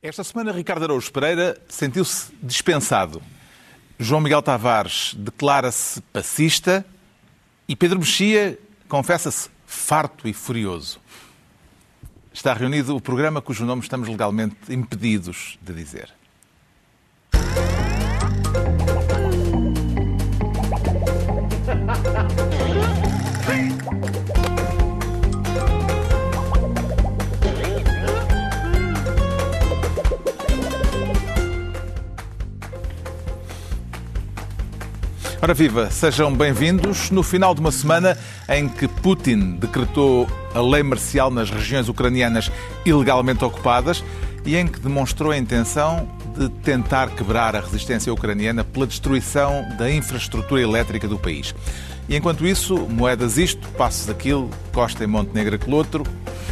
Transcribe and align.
Esta 0.00 0.22
semana, 0.22 0.52
Ricardo 0.52 0.84
Araújo 0.84 1.10
Pereira 1.10 1.60
sentiu-se 1.68 2.32
dispensado. 2.40 3.20
João 3.98 4.20
Miguel 4.20 4.40
Tavares 4.40 5.12
declara-se 5.18 6.00
passista 6.12 6.86
e 7.66 7.74
Pedro 7.74 7.98
Mexia 7.98 8.56
confessa-se 8.88 9.50
farto 9.66 10.28
e 10.28 10.32
furioso. 10.32 11.00
Está 12.32 12.54
reunido 12.54 12.94
o 12.94 13.00
programa 13.00 13.42
cujo 13.42 13.64
nome 13.64 13.82
estamos 13.82 14.08
legalmente 14.08 14.72
impedidos 14.72 15.58
de 15.60 15.74
dizer. 15.74 16.17
Ora 35.40 35.54
viva, 35.54 35.88
sejam 35.88 36.34
bem-vindos 36.34 37.12
no 37.12 37.22
final 37.22 37.54
de 37.54 37.60
uma 37.60 37.70
semana 37.70 38.18
em 38.48 38.68
que 38.68 38.88
Putin 38.88 39.52
decretou 39.52 40.26
a 40.52 40.60
lei 40.60 40.82
marcial 40.82 41.30
nas 41.30 41.48
regiões 41.48 41.88
ucranianas 41.88 42.50
ilegalmente 42.84 43.44
ocupadas 43.44 44.02
e 44.44 44.56
em 44.56 44.66
que 44.66 44.80
demonstrou 44.80 45.30
a 45.30 45.38
intenção 45.38 46.08
de 46.36 46.48
tentar 46.48 47.10
quebrar 47.10 47.54
a 47.54 47.60
resistência 47.60 48.12
ucraniana 48.12 48.64
pela 48.64 48.84
destruição 48.84 49.64
da 49.78 49.88
infraestrutura 49.88 50.60
elétrica 50.60 51.06
do 51.06 51.16
país. 51.16 51.54
E 52.08 52.16
enquanto 52.16 52.44
isso, 52.44 52.76
moedas 52.76 53.38
isto, 53.38 53.68
passos 53.70 54.10
aquilo, 54.10 54.50
Costa 54.72 55.04
e 55.04 55.06
Montenegro 55.06 55.54
aquele 55.54 55.76
outro, 55.76 56.02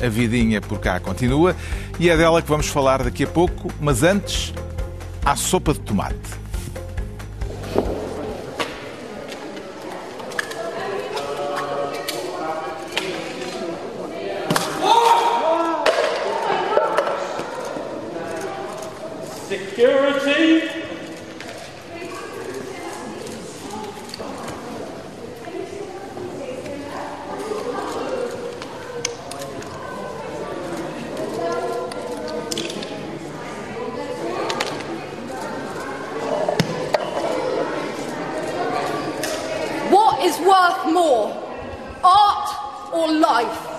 a 0.01 0.09
vidinha 0.09 0.61
por 0.61 0.79
cá 0.79 1.01
continua 1.01 1.57
e 1.99 2.09
é 2.09 2.17
dela 2.17 2.41
que 2.41 2.49
vamos 2.49 2.69
falar 2.69 3.03
daqui 3.03 3.25
a 3.25 3.29
pouco, 3.29 3.69
mas 3.81 4.05
antes, 4.05 4.55
à 5.25 5.35
sopa 5.35 5.73
de 5.73 5.81
tomate. 5.81 6.46
Worth 40.47 40.87
more, 40.93 41.35
art 42.03 42.93
or 42.93 43.11
life? 43.11 43.77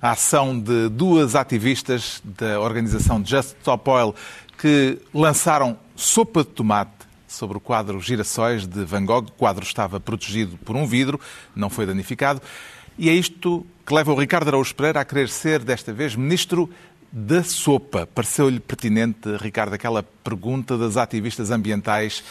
a 0.00 0.12
ação 0.12 0.58
de 0.58 0.88
duas 0.88 1.34
ativistas 1.34 2.22
da 2.24 2.60
organização 2.60 3.24
Just 3.24 3.56
Stop 3.58 3.90
Oil 3.90 4.14
que 4.56 4.98
lançaram 5.12 5.76
sopa 5.96 6.44
de 6.44 6.50
tomate 6.50 6.92
sobre 7.26 7.58
o 7.58 7.60
quadro 7.60 8.00
Girassóis 8.00 8.66
de 8.66 8.84
Van 8.84 9.04
Gogh. 9.04 9.26
O 9.26 9.32
quadro 9.32 9.64
estava 9.64 9.98
protegido 9.98 10.56
por 10.58 10.76
um 10.76 10.86
vidro, 10.86 11.20
não 11.54 11.68
foi 11.68 11.84
danificado. 11.84 12.40
E 12.96 13.10
é 13.10 13.12
isto 13.12 13.66
que 13.84 13.92
leva 13.92 14.12
o 14.12 14.18
Ricardo 14.18 14.48
Araújo 14.48 14.74
Pereira 14.74 15.00
a 15.00 15.04
querer 15.04 15.28
ser, 15.28 15.60
desta 15.60 15.92
vez, 15.92 16.14
ministro 16.14 16.70
da 17.12 17.42
sopa. 17.42 18.06
Pareceu-lhe 18.06 18.60
pertinente, 18.60 19.36
Ricardo, 19.36 19.74
aquela 19.74 20.02
pergunta 20.02 20.78
das 20.78 20.96
ativistas 20.96 21.50
ambientais 21.50 22.22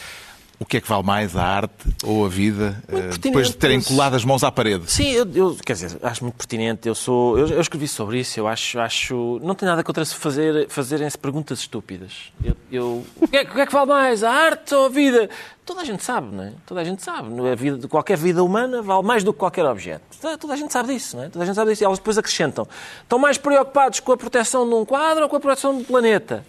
o 0.60 0.64
que 0.64 0.78
é 0.78 0.80
que 0.80 0.88
vale 0.88 1.04
mais, 1.04 1.36
a 1.36 1.44
arte 1.44 1.88
ou 2.02 2.26
a 2.26 2.28
vida, 2.28 2.82
eh, 2.88 3.16
depois 3.20 3.46
de 3.46 3.56
terem 3.56 3.80
colado 3.80 4.14
as 4.14 4.24
mãos 4.24 4.42
à 4.42 4.50
parede? 4.50 4.90
Sim, 4.90 5.08
eu, 5.10 5.26
eu, 5.32 5.56
quer 5.64 5.74
dizer, 5.74 5.96
acho 6.02 6.24
muito 6.24 6.34
pertinente. 6.34 6.88
Eu 6.88 6.96
sou, 6.96 7.38
eu, 7.38 7.46
eu, 7.46 7.60
escrevi 7.60 7.86
sobre 7.86 8.18
isso. 8.18 8.40
Eu 8.40 8.48
acho, 8.48 8.78
acho, 8.80 9.38
não 9.40 9.54
tem 9.54 9.68
nada 9.68 9.84
contra 9.84 10.04
se 10.04 10.16
fazer, 10.16 10.68
fazerem-se 10.68 11.16
perguntas 11.16 11.60
estúpidas. 11.60 12.32
Eu, 12.42 12.56
eu 12.72 13.04
o, 13.20 13.28
que 13.28 13.36
é, 13.36 13.42
o, 13.42 13.54
que 13.54 13.60
é, 13.60 13.66
que 13.66 13.72
vale 13.72 13.86
mais, 13.86 14.24
a 14.24 14.32
arte 14.32 14.74
ou 14.74 14.86
a 14.86 14.88
vida? 14.88 15.30
Toda 15.64 15.82
a 15.82 15.84
gente 15.84 16.02
sabe, 16.02 16.34
não 16.34 16.42
é? 16.42 16.52
Toda 16.66 16.80
a 16.80 16.84
gente 16.84 17.04
sabe. 17.04 17.28
A 17.48 17.54
vida, 17.54 17.86
qualquer 17.86 18.16
vida 18.16 18.42
humana 18.42 18.82
vale 18.82 19.06
mais 19.06 19.22
do 19.22 19.32
que 19.32 19.38
qualquer 19.38 19.64
objeto. 19.64 20.02
Toda, 20.20 20.36
toda 20.36 20.54
a 20.54 20.56
gente 20.56 20.72
sabe 20.72 20.92
disso, 20.92 21.16
não 21.16 21.22
é? 21.22 21.28
Toda 21.28 21.44
a 21.44 21.46
gente 21.46 21.54
sabe 21.54 21.70
disso. 21.70 21.84
E 21.84 21.86
elas 21.86 21.98
depois 21.98 22.18
acrescentam. 22.18 22.66
Estão 23.02 23.18
mais 23.18 23.38
preocupados 23.38 24.00
com 24.00 24.10
a 24.10 24.16
proteção 24.16 24.68
de 24.68 24.74
um 24.74 24.84
quadro 24.84 25.22
ou 25.22 25.28
com 25.28 25.36
a 25.36 25.40
proteção 25.40 25.78
do 25.78 25.84
planeta? 25.84 26.44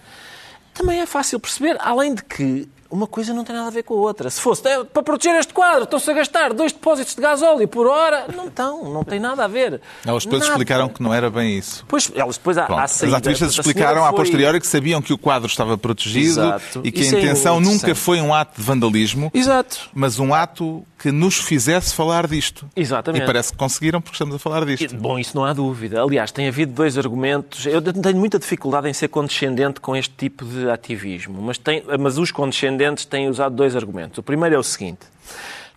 Também 0.73 1.00
é 1.00 1.06
fácil 1.06 1.39
perceber, 1.39 1.78
além 1.79 2.16
de 2.16 2.23
que 2.23 2.67
uma 2.89 3.05
coisa 3.05 3.33
não 3.33 3.44
tem 3.44 3.55
nada 3.55 3.67
a 3.67 3.72
ver 3.72 3.83
com 3.83 3.94
a 3.94 3.97
outra. 3.97 4.29
Se 4.29 4.41
fosse 4.41 4.67
é, 4.67 4.83
para 4.83 5.03
proteger 5.03 5.35
este 5.35 5.53
quadro, 5.53 5.83
estão-se 5.83 6.09
a 6.09 6.13
gastar 6.13 6.53
dois 6.53 6.72
depósitos 6.72 7.13
de 7.13 7.22
gasóleo 7.22 7.67
por 7.67 7.88
hora. 7.88 8.25
Não 8.35 8.47
estão, 8.47 8.91
não 8.91 9.03
tem 9.03 9.19
nada 9.19 9.45
a 9.45 9.47
ver. 9.47 9.79
Elas 10.05 10.23
depois 10.23 10.41
nada. 10.41 10.53
explicaram 10.53 10.89
que 10.89 11.01
não 11.01 11.13
era 11.13 11.29
bem 11.29 11.57
isso. 11.57 11.85
Pois, 11.88 12.11
elas 12.16 12.38
depois 12.38 12.57
à, 12.57 12.66
à 12.66 12.88
saída, 12.88 13.16
As 13.16 13.22
ativistas 13.22 13.51
explicaram 13.51 14.01
foi... 14.01 14.09
a 14.09 14.13
posteriori 14.13 14.59
que 14.59 14.67
sabiam 14.67 15.01
que 15.01 15.13
o 15.13 15.17
quadro 15.17 15.47
estava 15.47 15.77
protegido 15.77 16.41
Exato. 16.41 16.81
e 16.83 16.91
que 16.91 17.01
isso 17.01 17.16
a 17.16 17.19
intenção 17.19 17.57
é 17.57 17.61
nunca 17.61 17.94
foi 17.94 18.19
um 18.19 18.33
ato 18.33 18.59
de 18.59 18.66
vandalismo, 18.66 19.31
Exato. 19.33 19.89
mas 19.94 20.17
um 20.19 20.33
ato 20.33 20.83
que 20.97 21.11
nos 21.11 21.35
fizesse 21.35 21.94
falar 21.94 22.27
disto. 22.27 22.67
Exatamente. 22.75 23.23
E 23.23 23.25
parece 23.25 23.51
que 23.51 23.57
conseguiram 23.57 24.01
porque 24.01 24.16
estamos 24.16 24.35
a 24.35 24.39
falar 24.39 24.66
disto. 24.66 24.95
Bom, 24.95 25.17
isso 25.17 25.35
não 25.35 25.45
há 25.45 25.53
dúvida. 25.53 26.01
Aliás, 26.01 26.31
tem 26.31 26.47
havido 26.47 26.73
dois 26.73 26.97
argumentos. 26.97 27.66
Eu 27.66 27.81
tenho 27.81 28.17
muita 28.17 28.38
dificuldade 28.38 28.89
em 28.89 28.94
ser 28.94 29.07
condescendente 29.07 29.79
com 29.79 29.95
este 29.95 30.13
tipo 30.16 30.44
de 30.44 30.69
ativismo, 30.69 31.41
mas, 31.41 31.57
tem, 31.57 31.83
mas 32.00 32.17
os 32.17 32.31
condescendentes 32.31 32.78
têm 33.07 33.28
usado 33.28 33.56
dois 33.56 33.75
argumentos. 33.75 34.17
O 34.17 34.23
primeiro 34.23 34.56
é 34.56 34.59
o 34.59 34.63
seguinte: 34.63 35.06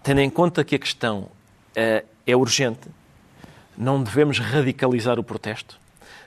tendo 0.03 0.21
em 0.21 0.31
conta 0.31 0.65
que 0.65 0.75
a 0.75 0.79
questão 0.79 1.21
uh, 1.21 2.07
é 2.27 2.37
urgente, 2.37 2.89
não 3.77 4.03
devemos 4.03 4.39
radicalizar 4.39 5.19
o 5.19 5.25
protesto. 5.25 5.79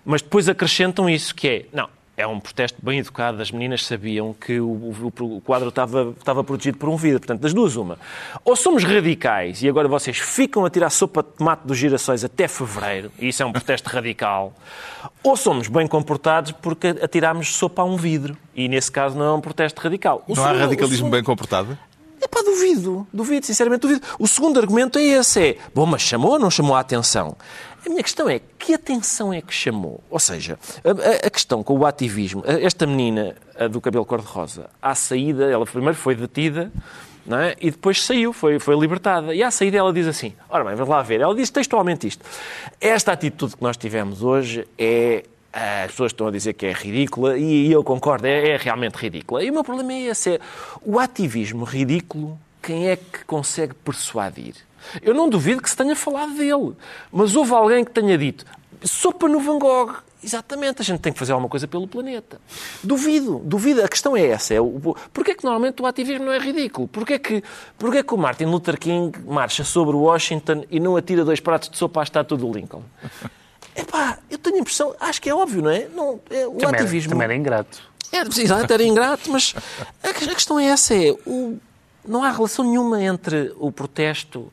Mas 0.03 0.22
depois 0.22 0.47
acrescentam 0.47 1.09
isso, 1.09 1.34
que 1.34 1.47
é, 1.47 1.66
não, 1.74 1.90
é 2.18 2.26
um 2.26 2.40
protesto 2.40 2.78
bem 2.81 3.00
educado, 3.00 3.42
as 3.42 3.52
meninas 3.52 3.86
sabiam 3.86 4.34
que 4.34 4.59
o, 4.59 4.68
o, 4.68 5.14
o, 5.20 5.42
quadro 5.42 5.70
estava, 5.70 6.14
estava 6.18 6.44
protegido 6.44 6.78
por 6.78 6.88
um 6.88 6.96
vidro. 6.96 7.20
Portanto, 7.20 7.42
das 7.42 7.53
duas, 7.53 7.76
uma. 7.76 7.98
Ou 8.44 8.56
somos 8.56 8.84
radicais 8.84 9.62
e 9.62 9.70
agora 9.70 9.88
vocês 9.88 10.18
ficam 10.18 10.66
a 10.66 10.70
tirar 10.70 10.90
sopa 10.90 11.22
de 11.22 11.30
tomate 11.30 11.68
dos 11.68 11.78
girassóis 11.78 12.24
até 12.24 12.48
fevereiro, 12.48 13.12
e 13.20 13.28
isso 13.28 13.44
é 13.44 13.46
um 13.46 13.52
protesto 13.52 13.90
radical, 13.90 14.53
ou 15.22 15.36
somos 15.36 15.68
bem 15.68 15.88
comportados 15.88 16.52
porque 16.53 16.88
atirámos 16.88 17.56
sopa 17.56 17.81
a 17.81 17.86
um 17.86 17.98
vidro, 17.98 18.38
e 18.56 18.68
nesse 18.70 18.92
caso 18.92 19.18
não 19.18 19.26
é 19.26 19.34
um 19.34 19.42
protesto 19.42 19.82
radical. 19.82 20.24
O 20.28 20.36
não 20.36 20.44
segundo, 20.44 20.58
há 20.58 20.59
radicalismo 20.62 20.97
segundo... 20.97 21.12
bem 21.12 21.24
comportado? 21.24 21.78
É 22.22 22.28
pá, 22.28 22.42
duvido, 22.42 23.06
duvido, 23.14 23.46
sinceramente 23.46 23.82
duvido. 23.82 24.02
O 24.18 24.28
segundo 24.28 24.59
argumento 24.59 24.97
é 24.97 25.03
esse, 25.03 25.40
é, 25.40 25.58
bom, 25.76 25.86
mas 25.86 26.02
chamou 26.02 26.32
ou 26.32 26.40
não 26.40 26.50
chamou 26.50 26.76
a 26.76 26.80
atenção? 26.80 27.36
A 27.85 27.90
minha 27.90 28.01
questão 28.01 28.28
é, 28.28 28.40
que 28.57 28.73
atenção 28.73 29.31
é 29.31 29.41
que 29.41 29.53
chamou? 29.53 30.01
Ou 30.09 30.19
seja, 30.19 30.57
a, 30.84 31.28
a 31.28 31.29
questão 31.29 31.63
com 31.63 31.78
o 31.78 31.85
ativismo, 31.85 32.44
esta 32.46 32.88
menina 32.88 33.35
do 33.69 33.79
cabelo 33.79 34.06
cor-de-rosa, 34.06 34.69
à 34.81 34.96
saída, 34.96 35.46
ela 35.46 35.66
primeiro 35.66 35.96
foi 35.96 36.16
detida, 36.16 36.72
é? 37.31 37.56
e 37.59 37.72
depois 37.72 38.03
saiu, 38.03 38.34
foi, 38.34 38.59
foi 38.59 38.75
libertada. 38.75 39.34
E 39.34 39.44
à 39.44 39.51
saída 39.51 39.78
ela 39.78 39.94
diz 39.94 40.07
assim, 40.07 40.34
ora 40.50 40.63
bem, 40.63 40.75
vamos 40.75 40.90
lá 40.90 41.01
ver, 41.01 41.22
ela 41.22 41.35
diz 41.35 41.50
textualmente 41.50 42.07
isto, 42.07 42.25
esta 42.81 43.12
atitude 43.12 43.56
que 43.56 43.63
nós 43.63 43.78
tivemos 43.78 44.23
hoje 44.23 44.67
é 44.78 45.23
as 45.56 45.91
pessoas 45.91 46.12
estão 46.12 46.28
a 46.28 46.31
dizer 46.31 46.52
que 46.53 46.66
é 46.66 46.73
ridícula 46.73 47.38
e 47.38 47.72
eu 47.72 47.81
concordo, 47.81 48.28
é, 48.28 48.50
é, 48.50 48.57
realmente 48.57 48.96
ridícula. 48.96 49.41
E 49.41 49.50
o 49.50 49.53
meu 49.53 49.63
problema 49.63 49.94
é 49.94 50.07
esse: 50.07 50.31
é 50.31 50.40
o 50.81 51.00
ativismo 51.00 51.63
ridículo, 51.63 52.38
quem 52.62 52.90
é 52.90 52.97
que 52.97 53.23
consegue 53.25 53.73
persuadir? 53.73 54.56
Eu 55.01 55.13
não 55.13 55.29
duvido 55.29 55.62
que 55.62 55.69
se 55.69 55.75
tenha 55.75 55.96
falado 55.96 56.34
dele, 56.34 56.73
mas 57.12 57.35
houve 57.35 57.53
alguém 57.53 57.84
que 57.84 57.91
tenha 57.91 58.18
dito 58.18 58.46
sopa 58.85 59.28
no 59.28 59.40
Van 59.40 59.59
Gogh. 59.59 59.96
Exatamente, 60.23 60.81
a 60.81 60.85
gente 60.85 61.01
tem 61.01 61.13
que 61.13 61.19
fazer 61.19 61.34
alguma 61.34 61.47
coisa 61.47 61.68
pelo 61.68 61.88
planeta. 61.88 62.41
Duvido, 62.84 63.41
duvido. 63.43 63.84
A 63.84 63.87
questão 63.87 64.17
é 64.17 64.26
essa. 64.26 64.55
É 64.55 64.61
o, 64.61 64.96
porquê 65.14 65.32
é 65.32 65.35
que 65.35 65.43
normalmente 65.43 65.82
o 65.82 65.85
ativismo 65.85 66.26
não 66.26 66.34
é 66.34 66.40
ridículo? 66.40 66.87
Porquê 66.87 67.14
é 67.14 67.20
que, 67.20 67.43
porquê 67.78 67.99
é 67.99 68.03
que 68.03 68.14
o 68.14 68.17
Martin 68.17 68.46
Luther 68.46 68.79
King 68.79 69.17
marcha 69.23 69.64
sobre 69.64 69.96
Washington 69.96 70.64
e 70.72 70.79
não 70.79 70.97
atira 70.97 71.23
dois 71.23 71.40
pratos 71.40 71.70
de 71.70 71.78
sopa 71.78 71.99
à 71.99 72.03
estátua 72.03 72.37
do 72.37 72.52
Lincoln? 72.52 72.84
Epá, 73.76 74.17
eu 74.29 74.37
tenho 74.37 74.55
a 74.55 74.59
impressão, 74.59 74.96
acho 74.99 75.22
que 75.22 75.29
é 75.29 75.35
óbvio, 75.35 75.61
não 75.61 75.70
é? 75.70 75.87
Não, 75.93 76.20
é 76.29 76.47
o 76.47 76.53
também 76.53 76.79
ativismo. 76.79 77.09
Era, 77.09 77.16
também 77.16 77.26
era 77.26 77.35
ingrato. 77.35 77.91
É, 78.11 78.22
exato, 78.22 78.73
era 78.73 78.84
ingrato, 78.84 79.29
mas 79.29 79.53
a, 80.02 80.09
a 80.09 80.14
questão 80.14 80.58
é 80.58 80.67
essa: 80.67 80.96
é, 80.96 81.11
o, 81.26 81.59
não 82.08 82.23
há 82.23 82.32
relação 82.32 82.66
nenhuma 82.66 83.03
entre 83.03 83.53
o 83.58 83.72
protesto 83.72 84.52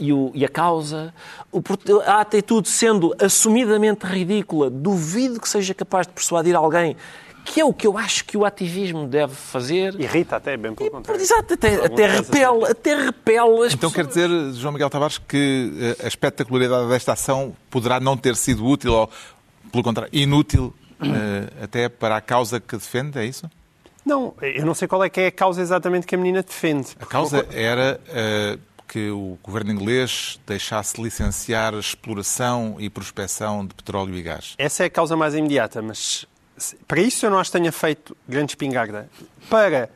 e, 0.00 0.12
o, 0.12 0.32
e 0.34 0.44
a 0.44 0.48
causa. 0.48 1.14
O, 1.52 1.62
a 2.06 2.20
atitude 2.20 2.68
sendo 2.68 3.14
assumidamente 3.20 4.06
ridícula, 4.06 4.70
duvido 4.70 5.40
que 5.40 5.48
seja 5.48 5.74
capaz 5.74 6.06
de 6.06 6.12
persuadir 6.12 6.56
alguém 6.56 6.96
que 7.44 7.60
é 7.60 7.64
o 7.64 7.72
que 7.72 7.86
eu 7.86 7.96
acho 7.96 8.24
que 8.26 8.36
o 8.36 8.44
ativismo 8.44 9.06
deve 9.06 9.34
fazer. 9.34 9.98
Irrita 9.98 10.36
até, 10.36 10.56
bem 10.56 10.74
pelo 10.74 10.90
contrário. 10.90 11.20
Exato, 11.20 11.54
até, 11.54 11.84
até 11.84 12.06
repele, 12.06 12.64
até 12.68 12.94
repele 12.94 13.66
as 13.66 13.72
Então 13.72 13.90
pessoas. 13.90 13.92
quer 13.94 14.06
dizer, 14.06 14.52
João 14.54 14.72
Miguel 14.72 14.90
Tavares, 14.90 15.18
que 15.18 15.96
a 16.02 16.06
espetacularidade 16.06 16.88
desta 16.88 17.14
ação 17.14 17.54
poderá 17.70 17.98
não 17.98 18.16
ter 18.16 18.36
sido 18.36 18.64
útil 18.64 18.92
ou, 18.92 19.10
pelo 19.72 19.82
contrário, 19.82 20.10
inútil 20.12 20.72
uh, 21.00 21.64
até 21.64 21.88
para 21.88 22.16
a 22.16 22.20
causa 22.20 22.60
que 22.60 22.76
defende, 22.76 23.18
é 23.18 23.24
isso? 23.24 23.50
Não, 24.04 24.34
eu 24.40 24.64
não 24.64 24.74
sei 24.74 24.88
qual 24.88 25.04
é 25.04 25.10
que 25.10 25.20
é 25.20 25.26
a 25.26 25.32
causa 25.32 25.60
exatamente 25.60 26.06
que 26.06 26.14
a 26.14 26.18
menina 26.18 26.42
defende. 26.42 26.88
A 27.00 27.06
causa 27.06 27.46
era 27.52 28.00
uh, 28.08 28.60
que 28.90 29.08
o 29.08 29.38
governo 29.40 29.70
inglês 29.70 30.40
deixasse 30.44 31.00
licenciar 31.00 31.74
exploração 31.74 32.74
e 32.80 32.90
prospecção 32.90 33.64
de 33.64 33.72
petróleo 33.72 34.16
e 34.16 34.22
gás. 34.22 34.54
Essa 34.58 34.82
é 34.82 34.86
a 34.86 34.90
causa 34.90 35.16
mais 35.16 35.32
imediata, 35.32 35.80
mas 35.80 36.26
para 36.88 37.00
isso 37.00 37.24
eu 37.24 37.30
não 37.30 37.38
acho 37.38 37.52
que 37.52 37.58
tenha 37.58 37.70
feito 37.70 38.16
grande 38.28 38.52
espingarda. 38.52 39.08
Para 39.48 39.88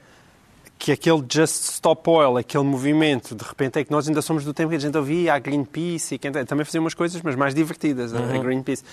que 0.78 0.92
aquele 0.92 1.24
Just 1.28 1.72
Stop 1.72 2.08
Oil, 2.08 2.36
aquele 2.36 2.62
movimento, 2.62 3.34
de 3.34 3.42
repente 3.42 3.80
é 3.80 3.84
que 3.84 3.90
nós 3.90 4.06
ainda 4.06 4.22
somos 4.22 4.44
do 4.44 4.54
tempo 4.54 4.70
que 4.70 4.76
a 4.76 4.78
gente 4.78 4.96
ouvia 4.96 5.34
a 5.34 5.38
Greenpeace 5.40 6.14
e 6.14 6.18
quem 6.18 6.30
também 6.30 6.64
fazia 6.64 6.80
umas 6.80 6.94
coisas, 6.94 7.20
mas 7.20 7.34
mais 7.34 7.52
divertidas, 7.52 8.12
uhum. 8.12 8.32
a 8.32 8.38
Greenpeace. 8.38 8.84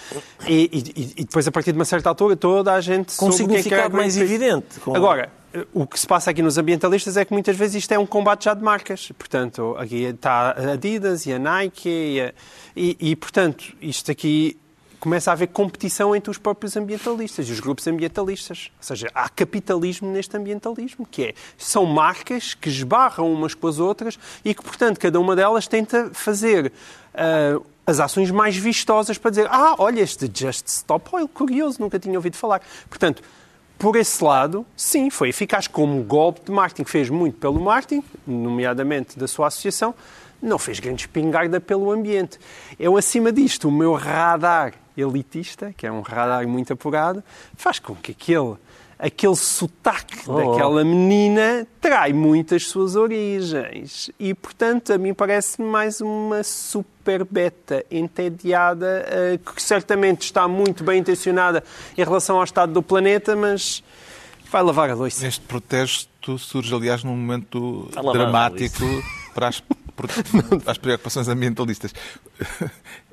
E, 0.48 0.70
e, 0.96 1.22
e, 1.22 1.26
depois, 1.26 1.48
a 1.48 1.52
partir 1.52 1.74
de 1.74 1.78
uma 1.78 1.86
certa 1.86 2.10
altura, 2.10 2.36
toda 2.36 2.74
a 2.74 2.82
gente 2.82 3.16
Com 3.18 3.28
um 3.28 3.32
significado 3.32 3.90
que 3.90 3.96
é 3.96 4.00
mais 4.00 4.18
evidente. 4.18 4.80
Com... 4.80 4.96
Agora, 4.96 5.30
o 5.74 5.86
que 5.86 6.00
se 6.00 6.08
passa 6.08 6.32
aqui 6.32 6.42
nos 6.42 6.58
ambientalistas 6.58 7.18
é 7.18 7.26
que 7.26 7.34
muitas 7.34 7.56
vezes 7.56 7.76
isto 7.84 7.92
é 7.92 8.00
um 8.00 8.06
combate 8.06 8.46
já 8.46 8.54
de 8.54 8.64
marcas. 8.64 9.12
Portanto, 9.18 9.76
aqui 9.78 10.04
está 10.04 10.52
a 10.52 10.72
Adidas 10.74 11.26
e 11.26 11.34
a 11.34 11.40
Nike 11.40 11.90
e, 11.90 12.22
a, 12.22 12.34
e, 12.76 12.98
e 13.00 13.16
portanto, 13.16 13.74
isto 13.82 14.12
aqui 14.12 14.58
começa 15.02 15.32
a 15.32 15.34
haver 15.34 15.48
competição 15.48 16.16
entre 16.16 16.30
os 16.30 16.38
próprios 16.38 16.78
ambientalistas 16.78 17.50
e 17.50 17.52
os 17.52 17.60
grupos 17.60 17.88
ambientalistas. 17.88 18.72
Ou 18.78 18.84
seja, 18.84 19.10
há 19.16 19.28
capitalismo 19.28 20.10
neste 20.12 20.38
ambientalismo, 20.38 21.08
que 21.10 21.24
é, 21.26 21.34
são 21.58 21.86
marcas 21.86 22.54
que 22.54 22.70
esbarram 22.70 23.34
umas 23.34 23.56
com 23.56 23.68
as 23.68 23.80
outras 23.80 24.20
e 24.46 24.54
que, 24.54 24.62
portanto, 24.62 25.00
cada 25.00 25.20
uma 25.20 25.36
delas 25.36 25.68
tenta 25.68 26.12
fazer 26.14 26.72
uh, 27.16 27.66
as 27.86 28.00
ações 28.00 28.30
mais 28.30 28.56
vistosas 28.56 29.18
para 29.18 29.32
dizer 29.32 29.48
ah, 29.50 29.76
olha, 29.80 30.02
este 30.02 30.30
Just 30.32 30.68
Stop 30.68 31.10
Oil, 31.14 31.28
curioso, 31.28 31.82
nunca 31.82 31.98
tinha 31.98 32.18
ouvido 32.18 32.38
falar. 32.38 32.62
Portanto, 32.88 33.24
por 33.82 33.96
esse 33.96 34.24
lado, 34.24 34.64
sim, 34.78 35.10
foi 35.10 35.30
eficaz 35.30 35.68
como 35.68 36.04
golpe 36.04 36.42
de 36.46 36.52
marketing, 36.52 36.88
fez 36.88 37.10
muito 37.10 37.40
pelo 37.40 37.60
marketing, 37.60 38.04
nomeadamente 38.28 39.18
da 39.18 39.28
sua 39.28 39.48
associação, 39.48 39.96
não 40.40 40.60
fez 40.60 40.80
grande 40.80 41.02
espingarda 41.02 41.60
pelo 41.60 41.90
ambiente. 41.90 42.38
Eu, 42.80 42.96
acima 42.96 43.32
disto, 43.32 43.70
o 43.70 43.72
meu 43.72 43.96
radar 43.96 44.76
elitista, 44.96 45.74
que 45.76 45.88
é 45.88 45.92
um 45.92 46.02
radar 46.02 46.48
muito 46.48 46.72
apurado, 46.72 47.24
faz 47.56 47.80
com 47.80 47.96
que 47.96 48.12
aquele, 48.12 48.54
aquele 49.02 49.36
sotaque 49.36 50.20
oh. 50.28 50.36
daquela 50.36 50.84
menina 50.84 51.68
trai 51.82 52.14
muitas 52.14 52.68
suas 52.68 52.96
origens. 52.96 54.12
E, 54.20 54.34
portanto, 54.36 54.94
a 54.94 54.98
mim 54.98 55.14
parece 55.14 55.60
mais 55.60 56.00
uma 56.00 56.44
super 56.44 57.26
beta 57.26 57.84
entediada, 57.90 59.06
eh, 59.10 59.40
que 59.44 59.62
certamente 59.62 60.22
está 60.22 60.48
muito 60.48 60.84
bem 60.84 61.00
intencionada 61.00 61.64
em 61.98 62.04
relação 62.04 62.38
ao 62.38 62.44
estado 62.44 62.72
do 62.72 62.84
planeta, 62.84 63.36
mas 63.36 63.84
vai 64.52 64.62
lavar 64.62 64.92
a 64.92 64.94
louça. 64.94 65.26
Este 65.26 65.42
protesto 65.42 66.38
surge, 66.38 66.74
aliás, 66.74 67.04
num 67.04 67.16
momento 67.16 67.90
dramático 68.14 68.86
para 69.34 69.48
as 69.48 69.64
às 70.66 70.78
preocupações 70.78 71.28
ambientalistas. 71.28 71.94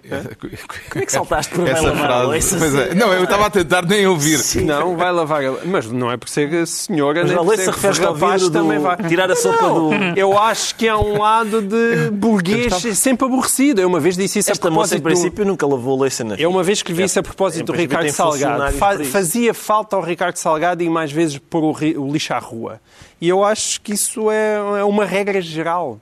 Como 0.91 1.03
é 1.03 1.07
que 1.07 1.13
saltaste 1.13 1.55
por 1.55 1.69
Essa 1.69 1.95
frase, 1.95 2.57
é. 2.91 2.95
Não, 2.95 3.13
eu 3.13 3.25
estava 3.25 3.47
a 3.47 3.51
tentar 3.51 3.83
nem 3.83 4.07
ouvir. 4.07 4.39
Sim. 4.39 4.65
Não, 4.65 4.97
vai 4.97 5.13
lavar. 5.13 5.43
Mas 5.65 5.91
não 5.91 6.11
é 6.11 6.17
por 6.17 6.29
ser 6.29 6.67
senhora, 6.67 7.23
Mas 7.23 7.31
nem 7.31 7.45
por 7.45 7.57
ser 7.57 7.71
refere 7.71 8.07
ao 8.07 8.15
vidro 8.15 8.51
também 8.51 8.79
vai. 8.79 8.97
Tirar 9.09 9.31
a 9.31 9.37
sopa 9.37 9.63
não, 9.63 9.91
do... 9.91 9.95
Eu 10.19 10.39
acho 10.39 10.75
que 10.75 10.89
há 10.89 10.99
um 10.99 11.19
lado 11.19 11.63
de 11.63 12.11
burguês 12.13 12.75
sempre 12.95 13.27
aborrecido. 13.27 13.81
Eu 13.81 13.89
uma 13.89 14.01
vez 14.01 14.17
disse 14.17 14.39
isso 14.39 14.51
Esta 14.51 14.69
a 14.69 14.71
propósito... 14.71 14.97
Esta 14.97 15.03
moça, 15.03 15.17
em 15.17 15.21
princípio, 15.21 15.45
do... 15.45 15.49
nunca 15.49 15.67
lavou 15.67 15.97
louça 15.97 16.25
na. 16.25 16.35
Eu 16.35 16.51
uma 16.51 16.63
vez 16.63 16.79
escrevi 16.79 17.05
isso 17.05 17.19
a 17.19 17.23
propósito 17.23 17.67
do 17.67 17.73
Ricardo 17.73 18.11
Salgado. 18.11 18.73
Fazia 19.05 19.55
falta 19.55 19.97
ao 19.97 20.03
Ricardo 20.03 20.37
Salgado 20.37 20.83
e 20.83 20.89
mais 20.89 21.13
vezes 21.13 21.39
pôr 21.39 21.65
o 21.65 22.13
lixo 22.13 22.33
à 22.33 22.39
rua. 22.39 22.81
E 23.21 23.29
eu 23.29 23.45
acho 23.45 23.81
que 23.81 23.93
isso 23.93 24.31
é, 24.31 24.55
é 24.81 24.85
uma 24.85 25.05
regra 25.05 25.41
geral. 25.41 26.01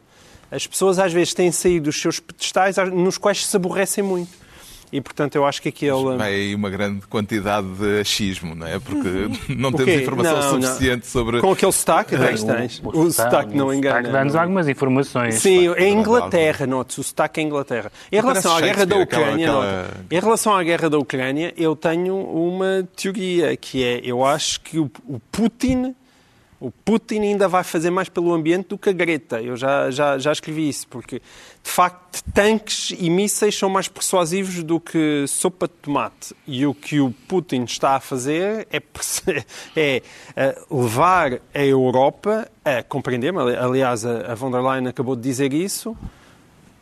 As 0.57 0.67
pessoas 0.67 0.99
às 0.99 1.13
vezes 1.13 1.35
têm 1.35 1.53
saído 1.53 1.85
dos 1.85 2.01
seus 2.01 2.19
pedestais 2.19 2.77
nos 2.91 3.19
quais 3.19 3.47
se 3.47 3.55
aborrecem 3.55 4.03
muito. 4.03 4.47
E, 4.91 5.01
portanto, 5.01 5.35
eu 5.35 5.45
acho 5.45 5.61
que 5.61 5.69
aquele... 5.69 6.17
Vai 6.17 6.33
aí 6.33 6.55
uma 6.55 6.71
grande 6.71 7.07
quantidade 7.09 7.67
de 7.67 8.01
achismo, 8.01 8.55
não 8.55 8.67
é? 8.67 8.79
Porque 8.79 9.29
não 9.53 9.71
temos 9.71 9.93
informação 9.93 10.59
não, 10.59 10.63
suficiente 10.63 11.05
não. 11.05 11.11
sobre... 11.11 11.41
Com 11.41 11.53
aquele 11.53 11.73
sotaque, 11.73 12.17
tens, 12.17 12.43
tens. 12.43 12.81
O, 12.83 12.89
o, 12.89 13.01
o 13.03 13.11
sotaque 13.11 13.55
não 13.55 13.75
engana. 13.75 14.09
dá-nos 14.09 14.35
algumas 14.35 14.69
informações. 14.69 15.35
Sim, 15.35 15.75
é 15.75 15.89
Inglaterra, 15.89 16.67
note 16.67 17.01
o 17.01 17.03
sotaque 17.03 17.41
é 17.41 17.43
Inglaterra. 17.43 17.93
Em 18.11 18.17
relação 18.17 18.57
à 18.57 18.61
guerra 18.61 18.87
da 18.87 18.97
Ucrânia, 18.97 19.51
aquela... 19.51 19.91
em 20.11 20.21
relação 20.21 20.55
à 20.55 20.63
guerra 20.63 20.89
da 20.89 20.99
Ucrânia, 20.99 21.53
eu 21.57 21.75
tenho 21.75 22.17
uma 22.17 22.89
teoria, 22.97 23.57
que 23.57 23.83
é, 23.83 24.01
eu 24.05 24.25
acho 24.25 24.61
que 24.61 24.79
o, 24.79 24.91
o 25.07 25.19
Putin 25.33 25.95
o 26.61 26.71
Putin 26.71 27.21
ainda 27.21 27.49
vai 27.49 27.63
fazer 27.63 27.91
mais 27.91 28.09
pelo 28.09 28.33
ambiente 28.33 28.69
do 28.69 28.79
que 28.79 28.89
a 28.89 28.93
Greta. 28.93 29.41
Eu 29.41 29.57
já, 29.57 29.91
já, 29.91 30.19
já 30.19 30.33
escrevi 30.33 30.69
isso, 30.69 30.87
porque 30.89 31.17
de 31.17 31.71
facto 31.71 32.23
tanques 32.33 32.93
e 32.99 33.11
mísseis 33.11 33.57
são 33.57 33.69
mais 33.69 33.89
persuasivos 33.89 34.63
do 34.63 34.81
que 34.81 35.25
sopa 35.29 35.69
de 35.69 35.75
tomate. 35.75 36.35
E 36.47 36.67
o 36.67 36.75
que 36.75 37.01
o 37.01 37.11
Putin 37.29 37.65
está 37.65 37.97
a 37.97 38.01
fazer 38.01 38.67
é, 38.71 38.81
é 39.77 40.03
eh, 40.37 40.63
levar 40.71 41.41
a 41.55 41.65
Europa 41.65 42.49
a 42.65 42.83
compreender, 42.83 43.33
aliás, 43.37 44.05
a 44.05 44.35
von 44.35 44.51
der 44.51 44.63
Leyen 44.63 44.89
acabou 44.89 45.15
de 45.15 45.23
dizer 45.23 45.53
isso, 45.53 45.97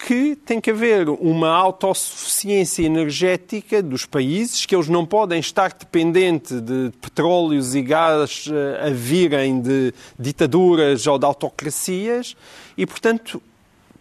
que 0.06 0.37
tem 0.37 0.61
que 0.61 0.71
haver 0.71 1.09
uma 1.09 1.49
autossuficiência 1.49 2.85
energética 2.85 3.83
dos 3.83 4.05
países, 4.05 4.67
que 4.67 4.77
eles 4.77 4.89
não 4.89 5.06
podem 5.06 5.41
estar 5.41 5.73
dependentes 5.73 6.61
de 6.61 6.93
petróleos 7.01 7.75
e 7.75 7.81
gás 7.81 8.45
eh, 8.53 8.89
a 8.89 8.91
virem 8.91 9.62
de 9.62 9.95
ditaduras 10.19 11.06
ou 11.06 11.19
de 11.19 11.25
autocracias 11.25 12.37
e, 12.77 12.85
portanto, 12.85 13.41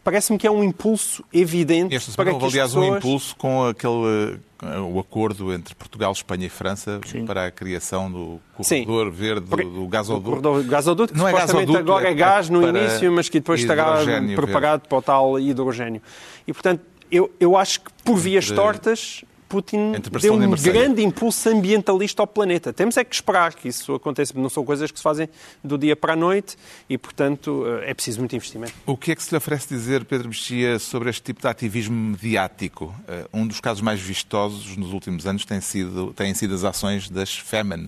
parece-me 0.04 0.38
que 0.38 0.46
é 0.46 0.52
um 0.52 0.64
impulso 0.64 1.24
evidente 1.34 1.96
Esta 1.96 2.12
para 2.12 2.26
que 2.26 2.32
houve, 2.32 2.46
aliás, 2.48 2.72
pessoas... 2.72 2.90
um 2.90 2.98
impulso 2.98 3.36
com 3.36 3.66
aquele 3.66 4.40
eh, 4.62 4.80
o 4.80 5.00
acordo 5.00 5.54
entre 5.54 5.74
Portugal, 5.76 6.12
Espanha 6.12 6.46
e 6.46 6.50
França 6.50 7.00
Sim. 7.06 7.26
para 7.26 7.48
a 7.48 7.52
criação 7.52 8.12
do 8.12 8.40
corredor 8.56 9.08
Sim. 9.08 9.12
verde 9.12 9.46
do, 9.46 9.70
do 9.70 9.88
gasoduto. 9.88 10.42
Do 10.42 10.64
gasoduto, 10.64 11.14
que 11.14 11.20
não 11.20 11.28
é 11.28 11.34
gasoduto, 11.34 11.78
agora 11.78 12.10
é 12.10 12.14
gás 12.14 12.50
no 12.50 12.68
início, 12.68 13.12
mas 13.12 13.30
que 13.30 13.40
depois 13.40 13.62
estará 13.62 13.98
propagado 14.36 14.82
verde. 14.82 14.88
para 14.90 14.98
o 14.98 15.02
tal 15.02 15.40
hidrogênio. 15.40 16.02
E, 16.48 16.54
portanto, 16.54 16.82
eu, 17.12 17.32
eu 17.40 17.58
acho 17.58 17.82
que 17.82 17.92
por 18.04 18.18
vias 18.18 18.50
tortas 18.50 19.24
Putin 19.54 19.94
deu 20.20 20.34
um 20.34 20.50
grande 20.50 21.04
impulso 21.04 21.48
ambientalista 21.48 22.24
ao 22.24 22.28
planeta. 22.28 22.74
Temos 22.74 22.98
é 22.98 23.04
que 23.04 23.14
esperar 23.14 23.54
que 23.54 23.68
isso 23.68 23.94
aconteça. 23.94 24.34
Não 24.36 24.50
são 24.50 24.66
coisas 24.66 24.90
que 24.90 24.98
se 24.98 25.04
fazem 25.04 25.30
do 25.64 25.78
dia 25.78 25.96
para 25.96 26.14
a 26.14 26.16
noite 26.16 26.58
e, 26.90 26.98
portanto, 26.98 27.64
eh, 27.68 27.92
é 27.92 27.94
preciso 27.94 28.20
muito 28.20 28.36
investimento. 28.36 28.74
O 28.84 28.98
que 28.98 29.12
é 29.12 29.16
que 29.16 29.22
se 29.22 29.30
lhe 29.30 29.38
oferece 29.38 29.68
dizer, 29.68 30.06
Pedro 30.06 30.30
Mexia, 30.30 30.80
sobre 30.80 31.12
este 31.12 31.22
tipo 31.22 31.40
de 31.40 31.48
ativismo 31.48 31.96
mediático? 31.96 32.96
Eh, 33.08 33.28
um 33.32 33.46
dos 33.46 33.62
casos 33.62 33.82
mais 33.82 34.00
vistosos 34.00 34.76
nos 34.76 34.92
últimos 34.92 35.28
anos 35.28 35.46
tem 35.46 35.62
sido, 35.62 36.12
têm 36.14 36.34
sido 36.34 36.56
as 36.56 36.64
ações 36.64 37.08
das 37.08 37.38
Femen. 37.38 37.88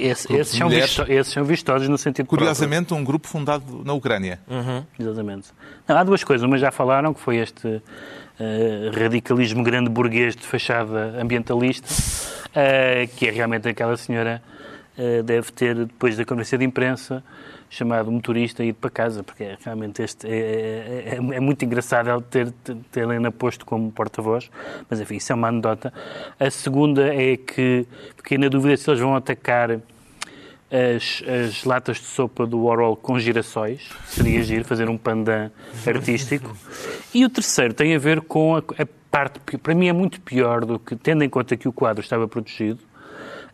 Esse, 0.00 0.32
esses, 0.34 0.56
são 0.56 0.68
visto, 0.68 1.02
esses, 1.08 1.32
são 1.32 1.44
vistosos 1.44 1.88
no 1.88 1.96
sentido 1.96 2.26
Curiosamente, 2.26 2.88
próprio. 2.88 3.02
um 3.02 3.04
grupo 3.04 3.26
fundado 3.26 3.82
na 3.84 3.94
Ucrânia. 3.94 4.38
Uhum, 4.46 4.84
exatamente. 4.98 5.48
Não, 5.88 5.96
há 5.96 6.04
duas 6.04 6.22
coisas. 6.22 6.46
Uma 6.46 6.58
já 6.58 6.70
falaram, 6.70 7.14
que 7.14 7.20
foi 7.20 7.38
este 7.38 7.82
radicalismo 8.96 9.62
grande 9.62 9.90
burguês 9.90 10.34
de 10.34 10.42
fachada 10.46 11.20
ambientalista, 11.20 11.88
uh, 12.48 13.16
que 13.16 13.28
é 13.28 13.30
realmente 13.30 13.68
aquela 13.68 13.96
senhora 13.96 14.42
uh, 14.98 15.22
deve 15.22 15.52
ter, 15.52 15.74
depois 15.74 16.16
da 16.16 16.24
conferência 16.24 16.58
de 16.58 16.64
imprensa, 16.64 17.22
chamado 17.72 18.12
motorista 18.12 18.62
e 18.62 18.68
ido 18.68 18.78
para 18.78 18.90
casa, 18.90 19.22
porque 19.22 19.44
é, 19.44 19.56
realmente 19.64 20.02
este 20.02 20.26
é, 20.26 20.30
é, 20.30 21.08
é, 21.14 21.16
é 21.16 21.40
muito 21.40 21.64
engraçado 21.64 22.10
ele 22.10 22.20
ter, 22.20 22.50
ter 22.90 23.00
Helena 23.00 23.32
posto 23.32 23.64
como 23.64 23.90
porta-voz, 23.90 24.50
mas 24.90 25.00
enfim, 25.00 25.16
isso 25.16 25.32
é 25.32 25.34
uma 25.34 25.48
anedota. 25.48 25.92
A 26.38 26.50
segunda 26.50 27.14
é 27.14 27.36
que 27.36 27.86
fiquei 28.14 28.36
na 28.36 28.48
dúvida 28.48 28.76
se 28.76 28.90
eles 28.90 29.00
vão 29.00 29.16
atacar 29.16 29.80
as, 30.72 31.22
as, 31.28 31.64
latas 31.64 31.98
de 31.98 32.04
sopa 32.04 32.46
do 32.46 32.64
Warhol 32.64 32.96
com 32.96 33.18
girassóis, 33.18 33.90
seria 34.06 34.42
giro 34.42 34.64
fazer 34.64 34.88
um 34.88 34.96
pandan 34.96 35.50
artístico. 35.86 36.56
E 37.12 37.24
o 37.24 37.28
terceiro 37.28 37.74
tem 37.74 37.94
a 37.94 37.98
ver 37.98 38.22
com 38.22 38.56
a, 38.56 38.60
a 38.60 38.86
parte, 39.10 39.38
para 39.58 39.74
mim 39.74 39.88
é 39.88 39.92
muito 39.92 40.18
pior 40.22 40.64
do 40.64 40.78
que, 40.78 40.96
tendo 40.96 41.22
em 41.22 41.28
conta 41.28 41.56
que 41.58 41.68
o 41.68 41.72
quadro 41.72 42.02
estava 42.02 42.26
protegido, 42.26 42.80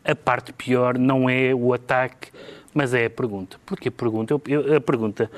a 0.04 0.14
parte 0.14 0.52
pior 0.52 0.96
não 0.96 1.28
é 1.28 1.52
o 1.52 1.74
ataque, 1.74 2.30
mas 2.72 2.94
é 2.94 3.06
a 3.06 3.10
pergunta. 3.10 3.58
Porque 3.66 3.88
a 3.88 3.92
pergunta, 3.92 4.40
eu, 4.46 4.76
a 4.76 4.80
pergunta, 4.80 5.28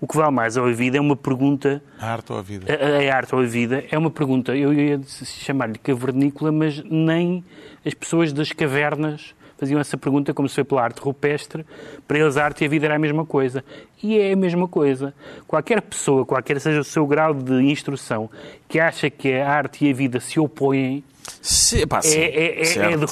o 0.00 0.06
que 0.06 0.16
vale 0.16 0.32
mais 0.32 0.56
à 0.56 0.66
vida 0.70 0.96
é 0.96 1.00
uma 1.00 1.16
pergunta... 1.16 1.82
A 2.00 2.12
arte 2.12 2.32
ou 2.32 2.38
a 2.38 2.42
vida? 2.42 2.66
A, 2.72 3.12
a 3.12 3.14
arte 3.14 3.34
ou 3.34 3.42
a 3.42 3.44
vida 3.44 3.84
é 3.90 3.98
uma 3.98 4.10
pergunta, 4.10 4.56
eu 4.56 4.72
ia 4.72 4.98
chamar-lhe 5.04 5.78
cavernícola, 5.78 6.50
mas 6.50 6.82
nem 6.82 7.44
as 7.84 7.92
pessoas 7.92 8.32
das 8.32 8.50
cavernas 8.52 9.34
faziam 9.58 9.80
essa 9.80 9.96
pergunta 9.96 10.34
como 10.34 10.48
se 10.48 10.54
foi 10.54 10.64
pela 10.64 10.82
arte 10.82 11.00
rupestre, 11.00 11.64
para 12.06 12.18
eles 12.18 12.36
a 12.36 12.44
arte 12.44 12.62
e 12.62 12.66
a 12.66 12.70
vida 12.70 12.86
era 12.86 12.96
a 12.96 12.98
mesma 12.98 13.24
coisa. 13.24 13.64
E 14.02 14.18
é 14.18 14.32
a 14.32 14.36
mesma 14.36 14.68
coisa. 14.68 15.14
Qualquer 15.46 15.80
pessoa, 15.80 16.24
qualquer 16.24 16.60
seja 16.60 16.80
o 16.80 16.84
seu 16.84 17.06
grau 17.06 17.32
de 17.32 17.62
instrução, 17.62 18.30
que 18.68 18.78
acha 18.78 19.08
que 19.10 19.32
a 19.34 19.48
arte 19.48 19.86
e 19.86 19.90
a 19.90 19.94
vida 19.94 20.20
se 20.20 20.38
opõem, 20.38 21.02
sim, 21.40 21.86
pá, 21.86 22.02
sim, 22.02 22.18
é, 22.18 22.24
é, 22.24 22.62
é, 22.62 22.92
é 22.92 22.96
do, 22.96 23.06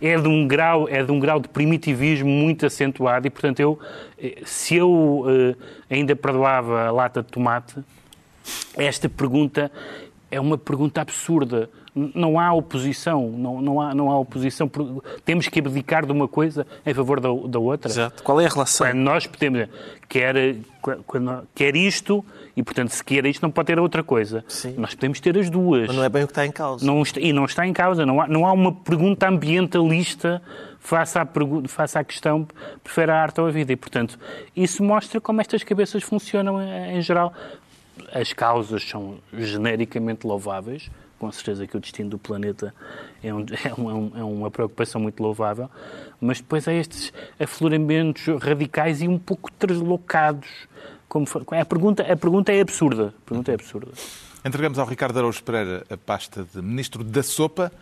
é 0.00 0.16
de 0.18 0.28
um 0.28 0.46
grau, 0.46 0.88
é 0.88 1.02
de 1.02 1.12
um 1.12 1.20
grau 1.20 1.40
de 1.40 1.48
primitivismo 1.48 2.28
muito 2.28 2.66
acentuado 2.66 3.26
e, 3.26 3.30
portanto, 3.30 3.60
eu, 3.60 3.78
eh, 4.18 4.42
se 4.44 4.76
eu 4.76 5.24
eh, 5.28 5.94
ainda 5.94 6.14
perdoava 6.16 6.86
a 6.86 6.90
lata 6.90 7.22
de 7.22 7.28
tomate, 7.28 7.76
esta 8.76 9.08
pergunta 9.08 9.70
é 10.34 10.40
uma 10.40 10.58
pergunta 10.58 11.00
absurda. 11.00 11.70
Não 11.94 12.40
há 12.40 12.52
oposição, 12.52 13.30
não, 13.30 13.60
não, 13.62 13.80
há, 13.80 13.94
não 13.94 14.10
há 14.10 14.18
oposição. 14.18 14.68
Temos 15.24 15.46
que 15.46 15.60
abdicar 15.60 16.04
de 16.04 16.10
uma 16.10 16.26
coisa 16.26 16.66
em 16.84 16.92
favor 16.92 17.20
da, 17.20 17.28
da 17.46 17.58
outra. 17.60 17.88
Exato. 17.88 18.22
Qual 18.24 18.40
é 18.40 18.46
a 18.46 18.48
relação? 18.48 18.84
Quando 18.86 18.98
nós 18.98 19.26
podemos 19.28 19.68
quer, 20.08 20.56
quando, 21.06 21.46
quer 21.54 21.76
isto 21.76 22.24
e, 22.56 22.64
portanto, 22.64 22.88
se 22.90 23.04
quer 23.04 23.24
isto, 23.26 23.42
não 23.42 23.50
pode 23.52 23.66
ter 23.66 23.78
outra 23.78 24.02
coisa. 24.02 24.44
Sim. 24.48 24.74
Nós 24.76 24.92
podemos 24.94 25.20
ter 25.20 25.38
as 25.38 25.48
duas. 25.48 25.86
Mas 25.86 25.96
não 25.96 26.02
é 26.02 26.08
bem 26.08 26.24
o 26.24 26.26
que 26.26 26.32
está 26.32 26.44
em 26.44 26.50
causa. 26.50 26.84
Não 26.84 27.00
e 27.16 27.32
não 27.32 27.44
está 27.44 27.64
em 27.64 27.72
causa. 27.72 28.04
Não 28.04 28.20
há, 28.20 28.26
não 28.26 28.44
há 28.44 28.52
uma 28.52 28.72
pergunta 28.72 29.28
ambientalista 29.28 30.42
face 30.80 31.16
à, 31.16 31.24
pergu- 31.24 31.66
face 31.68 31.96
à 31.96 32.02
questão 32.02 32.46
prefere 32.82 33.12
a 33.12 33.22
arte 33.22 33.40
ou 33.40 33.46
a 33.46 33.50
vida. 33.52 33.72
E, 33.72 33.76
portanto, 33.76 34.18
isso 34.56 34.82
mostra 34.82 35.20
como 35.20 35.40
estas 35.40 35.62
cabeças 35.62 36.02
funcionam 36.02 36.60
em 36.60 37.00
geral. 37.00 37.32
As 38.14 38.32
causas 38.32 38.82
são 38.88 39.18
genericamente 39.32 40.26
louváveis. 40.26 40.88
Com 41.18 41.30
certeza 41.32 41.66
que 41.66 41.76
o 41.76 41.80
destino 41.80 42.10
do 42.10 42.18
planeta 42.18 42.72
é, 43.22 43.28
é 43.28 43.34
um- 43.34 43.44
é 43.90 43.94
um- 43.94 44.12
é 44.18 44.22
uma 44.24 44.50
preocupação 44.50 45.00
muito 45.00 45.22
louvável. 45.22 45.68
Mas 46.20 46.38
depois 46.40 46.66
há 46.68 46.72
estes 46.72 47.12
afloramentos 47.40 48.24
radicais 48.42 49.00
e 49.02 49.08
um 49.08 49.18
pouco 49.18 49.50
deslocados. 49.58 50.48
Como 51.08 51.26
foi- 51.26 51.42
a, 51.58 51.64
pergunta, 51.64 52.02
a 52.02 52.16
pergunta 52.16 52.52
é 52.52 52.60
absurda. 52.60 53.14
A 53.16 53.26
pergunta 53.28 53.50
é 53.50 53.54
absurda. 53.54 53.92
Entregamos 54.44 54.78
ao 54.78 54.86
Ricardo 54.86 55.18
Araújo 55.18 55.42
Pereira 55.42 55.84
a 55.88 55.96
pasta 55.96 56.44
de 56.54 56.60
Ministro 56.60 57.02
da 57.02 57.22
Sopa, 57.22 57.72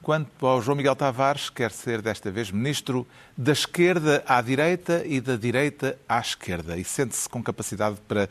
quanto 0.00 0.46
ao 0.46 0.60
João 0.62 0.76
Miguel 0.76 0.94
Tavares, 0.94 1.50
quer 1.50 1.70
ser 1.72 2.00
desta 2.02 2.30
vez 2.30 2.50
Ministro 2.50 3.06
da 3.36 3.52
esquerda 3.52 4.22
à 4.26 4.40
direita 4.40 5.02
e 5.06 5.20
da 5.20 5.34
direita 5.34 5.98
à 6.08 6.20
esquerda. 6.20 6.76
E 6.76 6.84
sente-se 6.84 7.28
com 7.28 7.42
capacidade 7.42 7.96
para 8.06 8.28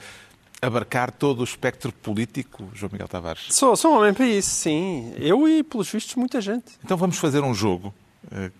abarcar 0.65 1.11
todo 1.11 1.41
o 1.41 1.43
espectro 1.43 1.91
político, 1.91 2.69
João 2.73 2.89
Miguel 2.91 3.07
Tavares. 3.07 3.47
Sou, 3.49 3.75
sou 3.75 3.93
um 3.93 3.97
homem 3.99 4.13
para 4.13 4.25
isso, 4.25 4.49
sim. 4.49 5.13
Eu 5.17 5.47
e, 5.47 5.63
pelos 5.63 5.89
vistos, 5.91 6.15
muita 6.15 6.39
gente. 6.41 6.73
Então 6.83 6.95
vamos 6.97 7.17
fazer 7.17 7.41
um 7.43 7.53
jogo. 7.53 7.93
Eh, 8.31 8.51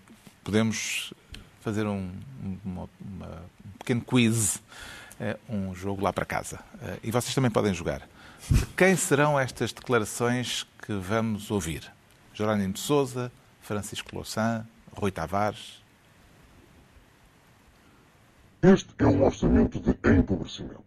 Podemos 0.42 1.14
fazer 1.62 1.86
um, 1.86 2.10
uma- 2.62 2.88
uma- 3.00 3.42
um 3.64 3.70
pequeno 3.78 4.02
quiz, 4.02 4.60
eh, 5.18 5.38
um 5.48 5.74
jogo 5.74 6.02
lá 6.04 6.12
para 6.12 6.26
casa. 6.26 6.60
Eh, 6.82 6.98
E 7.04 7.10
vocês 7.10 7.34
também 7.34 7.50
podem 7.50 7.72
jogar. 7.72 8.02
De 8.50 8.66
quem 8.76 8.94
serão 8.94 9.40
estas 9.40 9.72
declarações 9.72 10.66
que 10.84 10.92
vamos 10.92 11.50
ouvir? 11.50 11.90
Jerónimo 12.34 12.74
de 12.74 12.80
Sousa, 12.80 13.32
Francisco 13.62 14.14
Louçã, 14.14 14.66
Rui 14.94 15.10
Tavares. 15.10 15.82
Este 18.62 18.88
é 18.98 19.06
um 19.06 19.22
orçamento 19.24 19.80
de 19.80 19.90
empobrecimento. 20.10 20.84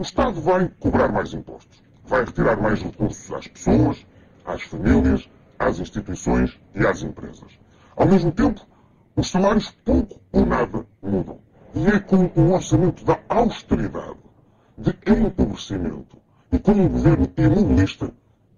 O 0.00 0.02
Estado 0.02 0.40
vai 0.40 0.66
cobrar 0.80 1.12
mais 1.12 1.34
impostos, 1.34 1.82
vai 2.06 2.24
retirar 2.24 2.56
mais 2.56 2.80
recursos 2.80 3.30
às 3.34 3.46
pessoas, 3.46 4.06
às 4.46 4.62
famílias, 4.62 5.28
às 5.58 5.78
instituições 5.78 6.58
e 6.74 6.86
às 6.86 7.02
empresas. 7.02 7.52
Ao 7.94 8.06
mesmo 8.06 8.32
tempo, 8.32 8.66
os 9.14 9.30
salários 9.30 9.70
pouco 9.84 10.18
ou 10.32 10.46
nada 10.46 10.86
mudam. 11.02 11.38
E 11.74 11.86
é 11.86 12.00
com 12.00 12.30
um 12.34 12.54
orçamento 12.54 13.04
da 13.04 13.18
austeridade, 13.28 14.16
de 14.78 14.96
empobrecimento 15.06 16.16
e 16.50 16.58
com 16.58 16.72
um 16.72 16.88
governo 16.88 17.30
imobilista 17.36 18.10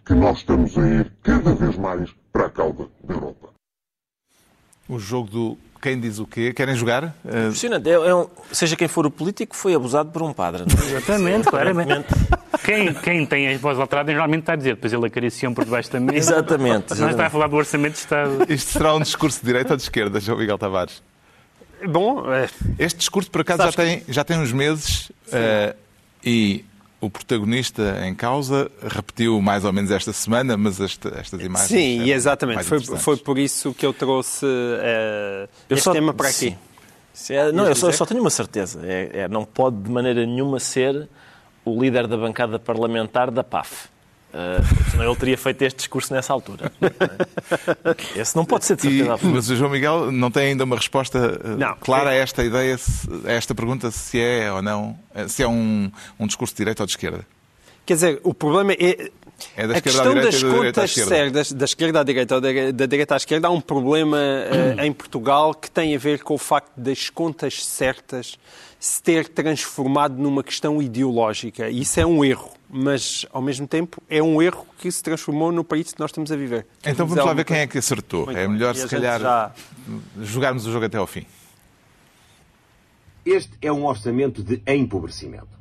que 0.05 0.15
nós 0.15 0.39
estamos 0.39 0.79
a 0.79 0.89
ir 0.89 1.13
cada 1.25 1.53
vez 1.57 1.77
mais 1.77 2.15
para 2.33 2.47
a 2.47 2.51
cauda 2.51 2.87
da 3.03 3.15
Europa. 3.15 3.52
O 4.89 4.99
jogo 4.99 5.29
do 5.31 5.59
quem 5.81 5.99
diz 5.99 6.19
o 6.21 6.27
quê. 6.27 6.53
Querem 6.53 6.77
jogar? 6.77 7.13
Eh, 7.27 7.47
Impressionante. 7.47 7.89
É, 7.89 7.93
é 7.95 8.15
um- 8.15 8.29
seja 8.53 8.77
quem 8.77 8.87
for 8.87 9.05
o 9.05 9.11
político, 9.11 9.57
foi 9.57 9.75
abusado 9.75 10.11
por 10.11 10.23
um 10.23 10.33
padre. 10.33 10.63
não 10.63 10.83
é? 10.85 10.87
Exatamente, 10.91 11.49
claramente. 11.49 12.07
Quem, 12.65 12.95
quem 12.95 13.27
tem 13.27 13.53
a 13.53 13.59
voz 13.59 13.77
alterada 13.81 14.13
normalmente 14.13 14.43
está 14.43 14.53
a 14.53 14.57
dizer, 14.57 14.75
depois 14.77 14.93
ele 14.93 15.07
acaricia 15.07 15.51
por 15.51 15.65
debaixo 15.65 15.91
da 15.91 15.99
mesa. 15.99 16.19
Exatamente. 16.35 16.87
Mas 16.91 17.01
não 17.01 17.11
está 17.11 17.27
a 17.27 17.31
falar 17.31 17.49
do 17.49 17.57
orçamento 17.57 17.95
de 17.95 17.99
Estado. 17.99 18.47
Isto 18.49 18.71
será 18.71 18.95
um 18.95 19.01
discurso 19.01 19.41
de 19.41 19.47
direita 19.47 19.73
ou 19.73 19.77
de 19.77 19.83
esquerda, 19.83 20.21
João 20.21 20.39
Miguel 20.39 20.57
Tavares? 20.59 21.03
Bom, 21.89 22.33
é, 22.33 22.49
Este 22.79 22.99
discurso, 22.99 23.29
por 23.29 23.41
acaso, 23.41 23.65
já 23.65 23.73
tem, 23.73 24.05
já 24.09 24.23
tem 24.23 24.39
uns 24.39 24.53
meses 24.53 25.11
eh, 25.33 25.75
e 26.25 26.65
o 27.03 27.11
protagonista 27.11 27.99
em 28.07 28.15
causa 28.15 28.71
repetiu 28.81 29.41
mais 29.43 29.65
ou 29.65 29.73
menos 29.73 29.91
esta 29.91 30.13
semana, 30.13 30.57
mas 30.57 30.81
esta- 30.81 31.11
estas 31.19 31.41
imagens. 31.43 31.69
sim, 31.69 32.03
e 32.05 32.13
exatamente. 32.13 32.63
Foi, 32.63 32.81
foi 32.81 33.17
por 33.19 33.39
isso 33.39 33.75
que 33.75 33.85
eu 33.85 33.93
trouxe 33.93 34.47
eh, 34.47 35.49
Eu 35.69 35.75
este 35.77 35.85
só- 35.85 35.93
tema 35.93 36.15
para 36.15 36.29
aqui. 36.29 36.39
sim. 36.39 36.57
Se 37.13 37.35
é- 37.35 37.53
não, 37.53 37.67
eu 37.67 37.75
só, 37.75 37.89
eu 37.89 37.93
só 37.93 38.07
tenho 38.07 38.21
uma 38.21 38.31
certeza. 38.31 38.81
É, 38.85 39.11
é, 39.25 39.29
não 39.29 39.45
pode 39.45 39.77
de 39.77 39.91
maneira 39.91 40.25
nenhuma 40.25 40.59
ser 40.59 41.09
o 41.65 41.79
líder 41.83 42.07
da 42.07 42.17
bancada 42.17 42.59
parlamentar 42.59 43.31
da 43.31 43.45
PAF. 43.45 43.89
Uh, 44.33 44.91
senão 44.91 45.05
ele 45.05 45.17
teria 45.17 45.37
feito 45.37 45.61
este 45.63 45.77
discurso 45.77 46.13
nessa 46.15 46.33
altura. 46.33 46.73
Esse 48.17 48.35
não 48.35 48.45
pode 48.45 48.65
ser 48.65 48.77
de 48.77 48.87
E- 48.87 48.91
certeza 48.91 49.13
absoluta. 49.15 49.37
mas 49.37 49.51
o 49.51 49.57
João 49.57 49.71
Miguel 49.71 50.11
não 50.11 50.31
tem 50.31 50.49
ainda 50.49 50.65
uma 50.65 50.77
resposta 50.77 51.41
eh, 51.45 51.49
Não. 51.59 51.77
clara 51.81 52.11
a 52.11 52.15
esta 52.15 52.43
ideia, 52.43 52.77
a 53.27 53.31
esta 53.33 53.55
pergunta, 53.55 53.91
se 53.91 54.19
é 54.21 54.51
ou 54.51 54.63
não, 54.63 54.99
eh, 55.15 55.29
se 55.29 55.43
é 55.43 55.49
um, 55.49 55.91
um 56.19 56.27
discurso 56.27 56.55
de 56.55 56.59
direita 56.59 56.83
ou 56.83 56.87
de 56.87 56.93
esquerda. 56.93 57.27
Quer 57.85 57.95
dizer, 57.95 58.21
o 58.23 58.33
problema 58.33 58.73
é. 58.73 59.11
É 59.57 59.67
da 59.67 59.77
a 59.77 59.81
questão 59.81 60.15
das 60.15 60.37
e 60.41 60.45
contas 60.47 60.95
certas, 60.95 61.53
da 61.53 61.65
esquerda 61.65 62.01
à 62.01 62.05
direita 62.05 62.37
ou 62.37 62.41
da, 62.41 62.49
da 62.73 62.87
direita 62.87 63.15
à 63.15 63.17
esquerda, 63.17 63.49
há 63.49 63.51
um 63.51 63.61
problema 63.61 64.17
eh, 64.19 64.87
em 64.87 64.93
Portugal 64.93 65.53
que 65.53 65.69
tem 65.71 65.95
a 65.97 65.99
ver 65.99 66.23
com 66.23 66.35
o 66.35 66.39
facto 66.39 66.71
das 66.77 67.11
contas 67.11 67.65
certas 67.67 68.39
se 68.79 69.03
ter 69.03 69.29
transformado 69.29 70.15
numa 70.17 70.43
questão 70.45 70.81
ideológica. 70.81 71.69
E 71.69 71.81
Isso 71.83 71.99
é 72.01 72.07
um 72.07 72.25
erro, 72.25 72.51
mas 72.75 73.27
ao 73.31 73.43
mesmo 73.43 73.67
tempo 73.67 74.03
é 74.09 74.23
um 74.23 74.41
erro 74.41 74.67
que 74.79 74.91
se 74.91 75.03
transformou 75.03 75.53
no 75.53 75.63
país 75.63 75.93
que 75.93 76.01
nós 76.01 76.09
estamos 76.11 76.33
a 76.33 76.37
viver. 76.37 76.67
Então 76.85 77.07
vamos 77.07 77.23
lá 77.23 77.35
ver 77.35 77.45
quem 77.45 77.59
é 77.59 77.67
que 77.67 77.77
acertou. 77.77 78.25
Muito 78.25 78.39
é 78.39 78.49
melhor, 78.49 78.75
se 78.75 78.89
calhar, 78.89 79.21
já- 79.21 79.53
jogarmos 80.23 80.67
o 80.67 80.73
jogo 80.73 80.87
até 80.87 80.97
ao 80.97 81.07
fim. 81.07 81.27
Este 83.25 83.53
é 83.61 83.71
um 83.71 83.85
orçamento 83.85 84.43
de 84.43 84.63
empobrecimento. 84.67 85.61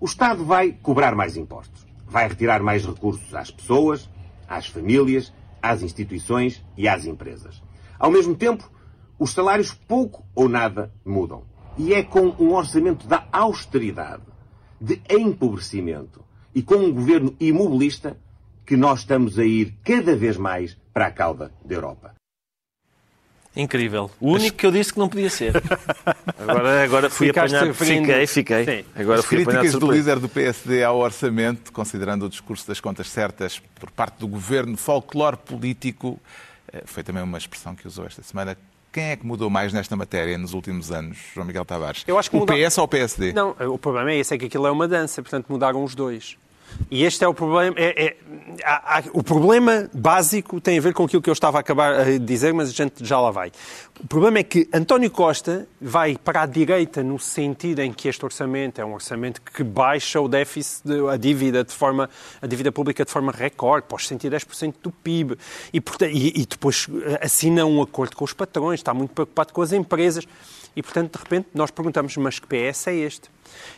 O 0.00 0.04
Estado 0.04 0.44
vai 0.44 0.72
cobrar 0.72 1.14
mais 1.14 1.36
impostos, 1.36 1.86
vai 2.06 2.28
retirar 2.28 2.60
mais 2.62 2.84
recursos 2.84 3.34
às 3.34 3.50
pessoas, 3.50 4.08
às 4.48 4.66
famílias, 4.66 5.32
às 5.62 5.82
instituições 5.82 6.62
e 6.76 6.86
às 6.88 7.06
empresas. 7.06 7.62
Ao 7.98 8.10
mesmo 8.10 8.34
tempo, 8.34 8.70
os 9.18 9.30
salários 9.30 9.72
pouco 9.72 10.24
ou 10.34 10.48
nada 10.48 10.92
mudam. 11.04 11.44
E 11.76 11.94
é 11.94 12.02
com 12.02 12.34
um 12.38 12.52
orçamento 12.54 13.06
da 13.06 13.26
austeridade, 13.32 14.22
de 14.80 15.00
empobrecimento 15.08 16.24
e 16.58 16.62
com 16.62 16.74
um 16.74 16.92
governo 16.92 17.36
imobilista 17.38 18.16
que 18.66 18.76
nós 18.76 18.98
estamos 19.00 19.38
a 19.38 19.44
ir 19.44 19.74
cada 19.84 20.16
vez 20.16 20.36
mais 20.36 20.76
para 20.92 21.06
a 21.06 21.10
cauda 21.12 21.52
da 21.64 21.72
Europa. 21.72 22.14
Incrível. 23.54 24.10
O 24.20 24.32
único 24.32 24.56
que 24.56 24.66
eu 24.66 24.72
disse 24.72 24.92
que 24.92 24.98
não 24.98 25.08
podia 25.08 25.30
ser. 25.30 25.52
Agora, 26.36 26.82
agora 26.82 27.10
fui 27.10 27.28
Ficaste 27.28 27.54
apanhado. 27.54 27.74
Fiquei, 27.74 28.26
fiquei. 28.26 28.64
Sim. 28.64 28.84
Agora 28.96 29.20
As 29.20 29.24
fui 29.24 29.36
críticas 29.44 29.72
do 29.72 29.78
surpresa. 29.80 29.96
líder 30.00 30.18
do 30.20 30.28
PSD 30.28 30.82
ao 30.82 30.98
orçamento, 30.98 31.72
considerando 31.72 32.26
o 32.26 32.28
discurso 32.28 32.66
das 32.66 32.80
contas 32.80 33.08
certas 33.08 33.60
por 33.78 33.90
parte 33.92 34.18
do 34.18 34.26
governo, 34.26 34.76
folclore 34.76 35.36
político, 35.36 36.18
eh, 36.72 36.82
foi 36.86 37.02
também 37.04 37.22
uma 37.22 37.38
expressão 37.38 37.74
que 37.74 37.86
usou 37.86 38.04
esta 38.04 38.22
semana. 38.22 38.56
Quem 38.92 39.04
é 39.10 39.16
que 39.16 39.24
mudou 39.26 39.48
mais 39.50 39.72
nesta 39.72 39.94
matéria 39.96 40.36
nos 40.38 40.54
últimos 40.54 40.90
anos, 40.90 41.18
João 41.34 41.46
Miguel 41.46 41.64
Tavares? 41.64 42.04
Eu 42.06 42.18
acho 42.18 42.30
que 42.30 42.36
o 42.36 42.40
muda- 42.40 42.54
PS 42.54 42.78
ou 42.78 42.84
o 42.84 42.88
PSD? 42.88 43.32
Não, 43.32 43.50
o 43.72 43.78
problema 43.78 44.10
é 44.12 44.16
esse, 44.18 44.34
é 44.34 44.38
que 44.38 44.46
aquilo 44.46 44.66
é 44.66 44.70
uma 44.70 44.88
dança, 44.88 45.20
portanto 45.22 45.46
mudaram 45.48 45.82
os 45.84 45.94
dois. 45.94 46.36
E 46.90 47.04
este 47.04 47.24
é 47.24 47.28
o 47.28 47.34
problema. 47.34 47.74
é- 47.78 48.06
é- 48.06 48.16
há- 48.64 48.98
há- 48.98 49.02
o 49.12 49.22
problema 49.22 49.90
básico 49.92 50.60
tem 50.60 50.78
a 50.78 50.80
ver 50.80 50.94
com 50.94 51.04
aquilo 51.04 51.20
que 51.20 51.28
eu 51.28 51.32
estava 51.32 51.58
a 51.58 51.60
acabar 51.60 52.04
de 52.04 52.18
dizer, 52.18 52.54
mas 52.54 52.68
a 52.68 52.72
gente 52.72 53.04
já 53.04 53.20
lá 53.20 53.30
vai. 53.30 53.50
O 54.00 54.06
problema 54.06 54.38
é 54.38 54.42
que 54.42 54.68
António 54.72 55.10
Costa 55.10 55.66
vai 55.80 56.16
para 56.16 56.42
a 56.42 56.46
direita 56.46 57.02
no 57.02 57.18
sentido 57.18 57.80
em 57.80 57.92
que 57.92 58.08
este 58.08 58.24
orçamento 58.24 58.80
é 58.80 58.84
um 58.84 58.94
orçamento 58.94 59.42
que 59.42 59.62
baixa 59.62 60.20
o 60.20 60.28
déficit, 60.28 60.82
de- 60.86 61.08
a 61.08 61.16
dívida 61.16 61.64
de 61.64 61.72
forma, 61.72 62.08
a 62.40 62.46
dívida 62.46 62.70
pública 62.72 63.04
de 63.04 63.10
forma 63.10 63.32
recorde, 63.32 63.86
os 63.92 64.06
110% 64.06 64.76
do 64.82 64.90
PIB. 64.90 65.36
E, 65.72 65.78
e- 65.78 66.42
e 66.42 66.46
depois 66.46 66.86
eh, 67.06 67.20
assina 67.22 67.66
um 67.66 67.82
acordo 67.82 68.16
com 68.16 68.24
os 68.24 68.32
patrões, 68.32 68.80
está 68.80 68.94
muito 68.94 69.12
preocupado 69.12 69.52
com 69.52 69.62
as 69.62 69.72
empresas. 69.72 70.24
E, 70.74 70.82
portanto, 70.82 71.12
de 71.12 71.18
repente, 71.18 71.48
nós 71.54 71.70
perguntamos, 71.70 72.16
mas 72.16 72.38
que 72.38 72.46
PS 72.46 72.88
é 72.88 72.94
este? 72.94 73.30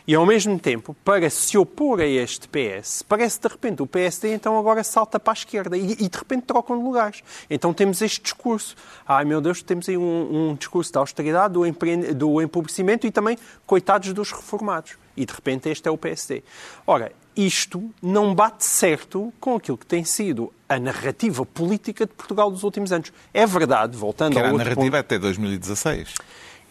E, 0.07 0.15
ao 0.15 0.25
mesmo 0.25 0.59
tempo, 0.59 0.95
para 1.03 1.29
se 1.29 1.57
opor 1.57 1.99
a 1.99 2.05
este 2.05 2.47
PS, 2.47 3.03
parece, 3.03 3.39
de 3.39 3.47
repente, 3.47 3.81
o 3.81 3.87
PSD, 3.87 4.33
então, 4.33 4.57
agora 4.57 4.83
salta 4.83 5.19
para 5.19 5.33
a 5.33 5.35
esquerda 5.35 5.77
e, 5.77 5.93
e 5.93 6.09
de 6.09 6.17
repente, 6.17 6.43
trocam 6.43 6.77
de 6.77 6.83
lugares. 6.83 7.23
Então, 7.49 7.73
temos 7.73 8.01
este 8.01 8.21
discurso. 8.21 8.75
Ai, 9.07 9.25
meu 9.25 9.41
Deus, 9.41 9.61
temos 9.63 9.87
aí 9.87 9.97
um, 9.97 10.49
um 10.51 10.55
discurso 10.55 10.91
da 10.91 10.99
austeridade, 10.99 11.53
do, 11.53 11.65
empre... 11.65 12.13
do 12.13 12.41
empobrecimento 12.41 13.07
e 13.07 13.11
também, 13.11 13.37
coitados 13.65 14.13
dos 14.13 14.31
reformados. 14.31 14.97
E, 15.15 15.25
de 15.25 15.33
repente, 15.33 15.69
este 15.69 15.87
é 15.87 15.91
o 15.91 15.97
PSD. 15.97 16.43
Ora, 16.85 17.11
isto 17.35 17.89
não 18.01 18.35
bate 18.35 18.65
certo 18.65 19.33
com 19.39 19.55
aquilo 19.55 19.77
que 19.77 19.85
tem 19.85 20.03
sido 20.03 20.53
a 20.67 20.79
narrativa 20.79 21.45
política 21.45 22.05
de 22.05 22.13
Portugal 22.13 22.51
dos 22.51 22.63
últimos 22.63 22.91
anos. 22.91 23.11
É 23.33 23.45
verdade, 23.45 23.97
voltando 23.97 24.33
Que 24.33 24.39
ao 24.39 24.45
era 24.45 24.49
a 24.49 24.53
outro 24.53 24.67
narrativa 24.67 24.97
ponto, 24.97 25.05
até 25.05 25.19
2016. 25.19 26.15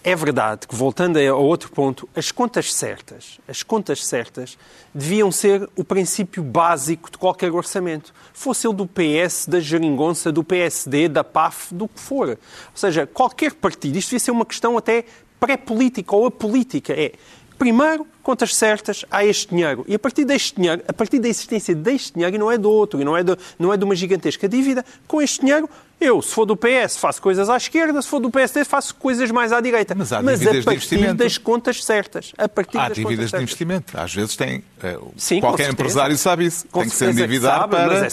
É 0.02 0.16
verdade 0.16 0.66
que, 0.66 0.74
voltando 0.74 1.18
a 1.18 1.34
outro 1.34 1.70
ponto, 1.70 2.08
as 2.16 2.32
contas 2.32 2.72
certas, 2.72 3.38
as 3.46 3.62
contas 3.62 4.04
certas 4.04 4.56
deviam 4.94 5.30
ser 5.30 5.68
o 5.76 5.84
princípio 5.84 6.42
básico 6.42 7.10
de 7.10 7.18
qualquer 7.18 7.52
orçamento. 7.52 8.14
Fosse 8.32 8.66
ele 8.66 8.74
do 8.74 8.86
PS, 8.86 9.46
da 9.46 9.60
Geringonça, 9.60 10.32
do 10.32 10.42
PSD, 10.42 11.08
da 11.08 11.22
PAF, 11.22 11.74
do 11.74 11.86
que 11.86 12.00
for. 12.00 12.30
Ou 12.30 12.36
seja, 12.74 13.06
qualquer 13.06 13.52
partido, 13.52 13.96
isto 13.96 14.08
devia 14.08 14.20
ser 14.20 14.30
uma 14.30 14.46
questão 14.46 14.78
até 14.78 15.04
pré-política 15.38 16.16
ou 16.16 16.26
apolítica. 16.26 16.94
É, 16.94 17.12
primeiro, 17.58 18.06
contas 18.22 18.56
certas, 18.56 19.04
há 19.10 19.22
este 19.22 19.50
dinheiro. 19.50 19.84
E 19.86 19.94
a 19.94 19.98
partir 19.98 20.24
deste 20.24 20.56
dinheiro, 20.56 20.82
a 20.88 20.92
partir 20.94 21.18
da 21.18 21.28
existência 21.28 21.74
deste 21.74 22.14
dinheiro, 22.14 22.34
e 22.34 22.38
não 22.38 22.50
é 22.50 22.56
do 22.56 22.70
outro, 22.70 23.02
e 23.02 23.04
não 23.04 23.14
é 23.14 23.22
de, 23.22 23.36
não 23.58 23.70
é 23.70 23.76
de 23.76 23.84
uma 23.84 23.94
gigantesca 23.94 24.48
dívida, 24.48 24.82
com 25.06 25.20
este 25.20 25.40
dinheiro, 25.40 25.68
eu, 26.00 26.20
se 26.22 26.32
for 26.34 26.46
do 26.46 26.56
PS, 26.56 26.96
faço 26.98 27.20
coisas 27.20 27.48
à 27.50 27.56
esquerda, 27.56 28.00
se 28.00 28.08
for 28.08 28.20
do 28.20 28.30
PSD, 28.30 28.64
faço 28.64 28.94
coisas 28.94 29.30
mais 29.30 29.52
à 29.52 29.60
direita. 29.60 29.94
Mas 29.94 30.12
há 30.12 30.18
a 30.18 30.22
dívidas 30.22 30.56
de 30.56 30.62
partir 30.64 31.14
das 31.14 31.38
contas 31.38 31.84
certas. 31.84 32.32
A 32.38 32.48
partir 32.48 32.78
Há 32.78 32.88
das 32.88 32.96
dívidas 32.96 33.30
de 33.30 33.36
investimento. 33.42 34.00
Às 34.00 34.14
vezes 34.14 34.36
tem. 34.36 34.64
eh, 34.82 34.98
Sim, 35.16 35.40
qualquer 35.40 35.70
empresário 35.70 36.16
sabe 36.16 36.46
isso. 36.46 36.66
Com 36.70 36.80
tem 36.80 36.88
que 36.90 36.96
se 36.96 37.04
endividar 37.04 37.60
sabe, 37.60 37.76
mas 37.76 37.84
para 37.86 38.10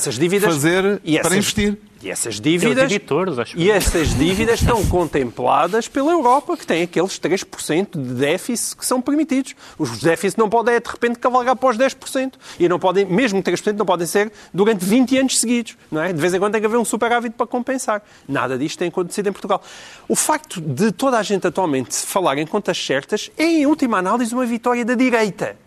fazer, 0.52 1.02
essas- 1.04 1.22
para 1.22 1.36
investir. 1.38 1.78
E 2.02 2.10
essas 2.10 2.40
dívidas, 2.40 2.92
editores, 2.92 3.40
acho 3.40 3.58
e 3.58 3.72
essas 3.72 4.16
dívidas 4.16 4.62
estão 4.62 4.86
contempladas 4.88 5.88
pela 5.88 6.12
Europa, 6.12 6.56
que 6.56 6.66
tem 6.66 6.84
aqueles 6.84 7.20
3% 7.20 7.92
de 7.92 8.14
déficit 8.14 8.78
que 8.78 8.86
são 8.86 9.02
permitidos. 9.02 9.56
Os 9.78 10.00
déficits 10.00 10.36
não 10.36 10.50
podem, 10.50 10.80
de 10.80 10.90
repente, 10.90 11.20
cavalgar 11.20 11.56
para 11.56 11.70
os 11.70 11.78
10%. 11.78 12.34
E 12.60 12.70
não 12.70 12.80
podem, 12.80 13.06
mesmo 13.06 13.42
3%, 13.42 13.74
não 13.74 13.86
podem 13.86 14.06
ser 14.06 14.32
durante 14.54 14.86
20 14.86 15.18
anos 15.18 15.40
seguidos. 15.40 15.78
Não 15.92 16.02
é? 16.02 16.14
De 16.14 16.22
vez 16.22 16.34
em 16.34 16.40
quando 16.40 16.54
tem 16.54 16.62
que 16.62 16.68
haver 16.68 16.78
um 16.78 16.86
superávit 16.86 17.36
para 17.36 17.48
compensar. 17.48 18.04
Nada 18.28 18.58
disto 18.58 18.78
tem 18.80 18.90
acontecido 18.90 19.30
em 19.30 19.32
Portugal. 19.32 19.62
O 20.08 20.16
facto 20.16 20.62
de 20.62 20.92
toda 20.92 21.18
a 21.18 21.24
gente 21.24 21.48
atualmente 21.48 21.96
falar 21.96 22.38
em 22.38 22.46
contas 22.46 22.78
certas 22.78 23.32
é, 23.38 23.44
em 23.44 23.66
última 23.66 23.98
análise, 23.98 24.34
uma 24.34 24.46
vitória 24.46 24.86
da 24.86 24.94
direita. 24.94 25.67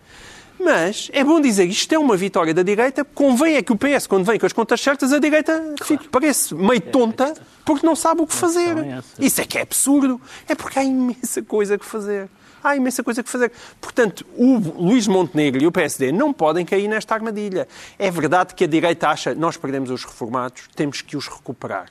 Mas 0.63 1.11
é 1.13 1.25
bom 1.25 1.41
dizer, 1.41 1.65
isto 1.65 1.93
é 1.95 1.99
uma 1.99 2.17
vitória 2.17 2.53
da 2.53 2.63
direita. 2.63 3.05
Convém 3.05 3.57
é 3.57 3.63
que 3.63 3.73
o 3.73 3.77
PS, 3.77 4.07
quando 4.07 4.25
vem 4.25 4.39
com 4.39 4.45
as 4.45 4.53
contas 4.53 4.81
certas, 4.81 5.13
a 5.13 5.19
direita 5.19 5.75
fique, 5.83 6.09
parece 6.09 6.55
meio 6.55 6.81
tonta 6.81 7.35
porque 7.65 7.87
não 7.87 7.97
sabe 7.97 8.21
o 8.21 8.27
que 8.27 8.35
fazer. 8.35 8.77
é. 8.79 9.03
Isso 9.19 9.41
é 9.41 9.45
que 9.45 9.57
é 9.57 9.63
absurdo. 9.63 10.21
É 10.47 10.55
porque 10.55 10.79
há 10.79 10.85
imensa 10.85 11.43
coisa 11.43 11.79
que 11.79 11.85
fazer. 11.85 12.29
Há 12.63 12.77
imensa 12.77 13.03
coisa 13.03 13.23
que 13.23 13.31
fazer. 13.31 13.51
Portanto, 13.81 14.27
o 14.37 14.59
Luís 14.59 15.07
Montenegro 15.07 15.63
e 15.63 15.67
o 15.67 15.73
PSD 15.73 16.13
não 16.13 16.31
podem 16.31 16.67
cair 16.67 16.89
nesta 16.89 17.15
armadilha. 17.15 17.67
É 17.99 18.11
verdade 18.11 18.55
que 18.55 18.65
a 18.65 18.67
direita 18.67 19.09
acha 19.09 19.35
nós 19.35 19.57
perdemos 19.57 19.91
os 19.91 20.05
reformados, 20.05 20.65
temos 20.77 21.01
que 21.01 21.17
os 21.17 21.27
recuperar. 21.27 21.87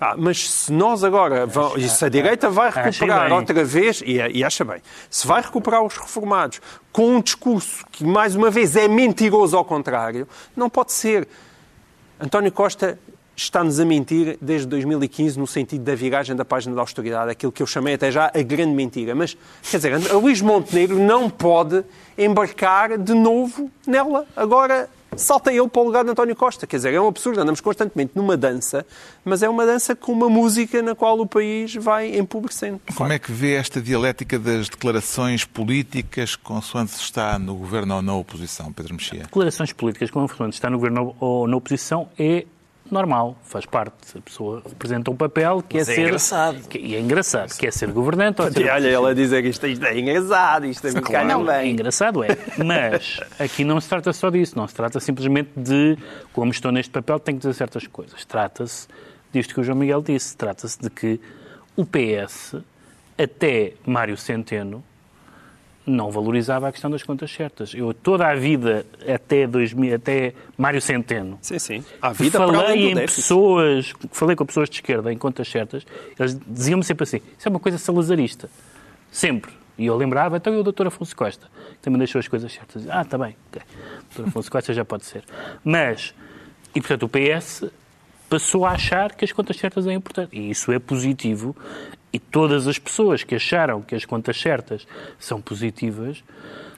Pá, 0.00 0.14
mas 0.16 0.50
se 0.50 0.72
nós 0.72 1.04
agora, 1.04 1.44
vão, 1.44 1.76
e 1.76 1.86
se 1.86 2.02
a 2.02 2.08
direita 2.08 2.48
vai 2.48 2.70
recuperar 2.70 3.30
outra 3.30 3.62
vez, 3.62 4.00
e, 4.00 4.14
e 4.32 4.42
acha 4.42 4.64
bem, 4.64 4.80
se 5.10 5.26
vai 5.26 5.42
recuperar 5.42 5.84
os 5.84 5.94
reformados 5.94 6.58
com 6.90 7.16
um 7.16 7.20
discurso 7.20 7.84
que, 7.92 8.02
mais 8.02 8.34
uma 8.34 8.50
vez, 8.50 8.74
é 8.76 8.88
mentiroso 8.88 9.58
ao 9.58 9.62
contrário, 9.62 10.26
não 10.56 10.70
pode 10.70 10.92
ser. 10.92 11.28
António 12.18 12.50
Costa 12.50 12.98
está-nos 13.36 13.78
a 13.78 13.84
mentir 13.84 14.38
desde 14.40 14.66
2015 14.68 15.38
no 15.38 15.46
sentido 15.46 15.84
da 15.84 15.94
viragem 15.94 16.34
da 16.34 16.46
página 16.46 16.74
da 16.74 16.80
austeridade, 16.80 17.30
aquilo 17.30 17.52
que 17.52 17.62
eu 17.62 17.66
chamei 17.66 17.92
até 17.92 18.10
já 18.10 18.32
a 18.34 18.42
grande 18.42 18.72
mentira. 18.72 19.14
Mas, 19.14 19.36
quer 19.70 19.76
dizer, 19.76 20.10
a 20.10 20.16
Luís 20.16 20.40
Montenegro 20.40 20.98
não 20.98 21.28
pode 21.28 21.84
embarcar 22.16 22.96
de 22.96 23.12
novo 23.12 23.70
nela. 23.86 24.24
Agora 24.34 24.88
salta 25.16 25.52
ele 25.52 25.68
para 25.68 25.82
o 25.82 25.84
lugar 25.84 26.04
de 26.04 26.10
António 26.10 26.36
Costa. 26.36 26.66
Quer 26.66 26.76
dizer, 26.76 26.94
é 26.94 27.00
um 27.00 27.08
absurdo. 27.08 27.40
Andamos 27.40 27.60
constantemente 27.60 28.12
numa 28.14 28.36
dança, 28.36 28.86
mas 29.24 29.42
é 29.42 29.48
uma 29.48 29.66
dança 29.66 29.94
com 29.94 30.12
uma 30.12 30.28
música 30.28 30.82
na 30.82 30.94
qual 30.94 31.18
o 31.18 31.26
país 31.26 31.74
vai 31.74 32.16
empobrecendo. 32.16 32.80
Como 32.94 33.12
é 33.12 33.18
que 33.18 33.32
vê 33.32 33.54
esta 33.54 33.80
dialética 33.80 34.38
das 34.38 34.68
declarações 34.68 35.44
políticas 35.44 36.36
consoante 36.36 36.92
se 36.92 37.02
está 37.02 37.38
no 37.38 37.54
governo 37.54 37.96
ou 37.96 38.02
na 38.02 38.14
oposição, 38.14 38.72
Pedro 38.72 38.94
Mexia? 38.94 39.22
declarações 39.22 39.72
políticas 39.72 40.10
como 40.10 40.26
portanto, 40.26 40.52
está 40.52 40.70
no 40.70 40.78
governo 40.78 41.14
ou 41.18 41.46
na 41.46 41.56
oposição 41.56 42.08
é 42.18 42.44
normal, 42.92 43.36
faz 43.42 43.64
parte. 43.66 43.94
A 44.16 44.20
pessoa 44.20 44.62
representa 44.68 45.10
um 45.10 45.16
papel 45.16 45.62
que 45.62 45.76
Mas 45.78 45.88
é 45.88 45.92
é 45.92 45.94
ser. 45.96 46.00
engraçado. 46.02 46.68
Que, 46.68 46.78
e 46.78 46.94
é 46.94 47.00
engraçado, 47.00 47.56
que 47.56 47.66
é 47.66 47.70
ser 47.70 47.90
governante. 47.92 48.40
ou 48.42 48.50
ser 48.50 48.70
olha, 48.70 48.88
ela 48.88 49.10
a 49.10 49.14
dizer 49.14 49.42
que 49.42 49.48
isto, 49.48 49.66
isto 49.66 49.84
é 49.84 49.98
engraçado, 49.98 50.66
isto 50.66 50.86
é 50.86 50.90
Claro, 50.92 51.06
calham 51.10 51.50
é 51.50 51.62
bem. 51.62 51.72
engraçado, 51.72 52.22
é. 52.24 52.28
Mas 52.64 53.20
aqui 53.38 53.64
não 53.64 53.80
se 53.80 53.88
trata 53.88 54.12
só 54.12 54.30
disso, 54.30 54.56
não 54.56 54.66
se 54.66 54.74
trata 54.74 54.98
simplesmente 55.00 55.50
de, 55.56 55.96
como 56.32 56.50
estou 56.50 56.70
neste 56.72 56.90
papel, 56.90 57.18
tenho 57.20 57.38
que 57.38 57.42
dizer 57.46 57.54
certas 57.54 57.86
coisas. 57.86 58.24
Trata-se 58.24 58.86
disto 59.32 59.54
que 59.54 59.60
o 59.60 59.64
João 59.64 59.78
Miguel 59.78 60.02
disse, 60.02 60.36
trata-se 60.36 60.78
de 60.80 60.90
que 60.90 61.20
o 61.76 61.84
PS, 61.86 62.56
até 63.16 63.74
Mário 63.86 64.16
Centeno, 64.16 64.82
não 65.90 66.10
valorizava 66.10 66.68
a 66.68 66.72
questão 66.72 66.90
das 66.90 67.02
contas 67.02 67.30
certas. 67.30 67.74
Eu 67.74 67.92
toda 67.92 68.26
a 68.26 68.34
vida, 68.34 68.86
até, 69.06 69.46
2000, 69.46 69.96
até 69.96 70.34
Mário 70.56 70.80
Centeno, 70.80 71.38
Sim, 71.42 71.58
sim. 71.58 71.84
Há 72.00 72.12
vida 72.12 72.38
falei 72.38 72.90
em 72.90 72.94
déficit. 72.94 73.22
pessoas, 73.22 73.92
falei 74.12 74.36
com 74.36 74.46
pessoas 74.46 74.70
de 74.70 74.76
esquerda 74.76 75.12
em 75.12 75.18
contas 75.18 75.48
certas, 75.48 75.84
eles 76.18 76.38
diziam-me 76.46 76.84
sempre 76.84 77.04
assim, 77.04 77.20
isso 77.38 77.48
é 77.48 77.50
uma 77.50 77.60
coisa 77.60 77.78
salazarista. 77.78 78.48
Sempre. 79.10 79.52
E 79.76 79.86
eu 79.86 79.96
lembrava, 79.96 80.36
então 80.36 80.54
e 80.54 80.58
o 80.58 80.62
doutor 80.62 80.86
Afonso 80.86 81.16
Costa, 81.16 81.46
que 81.72 81.78
também 81.78 81.98
deixou 81.98 82.18
as 82.18 82.28
coisas 82.28 82.52
certas. 82.52 82.86
Ah, 82.88 83.02
está 83.02 83.16
bem. 83.16 83.34
ok. 83.48 83.62
O 83.62 84.14
doutor 84.14 84.28
Afonso 84.28 84.50
Costa 84.50 84.74
já 84.74 84.84
pode 84.84 85.06
ser. 85.06 85.24
Mas, 85.64 86.14
e 86.74 86.80
portanto 86.80 87.04
o 87.04 87.08
PS 87.08 87.64
passou 88.28 88.64
a 88.64 88.70
achar 88.70 89.14
que 89.14 89.24
as 89.24 89.32
contas 89.32 89.56
certas 89.56 89.86
é 89.86 89.92
importante. 89.92 90.36
E 90.36 90.50
isso 90.50 90.70
é 90.70 90.78
positivo. 90.78 91.56
E 92.12 92.18
todas 92.18 92.66
as 92.66 92.78
pessoas 92.78 93.22
que 93.22 93.34
acharam 93.34 93.82
que 93.82 93.94
as 93.94 94.04
contas 94.04 94.40
certas 94.40 94.86
são 95.18 95.40
positivas 95.40 96.22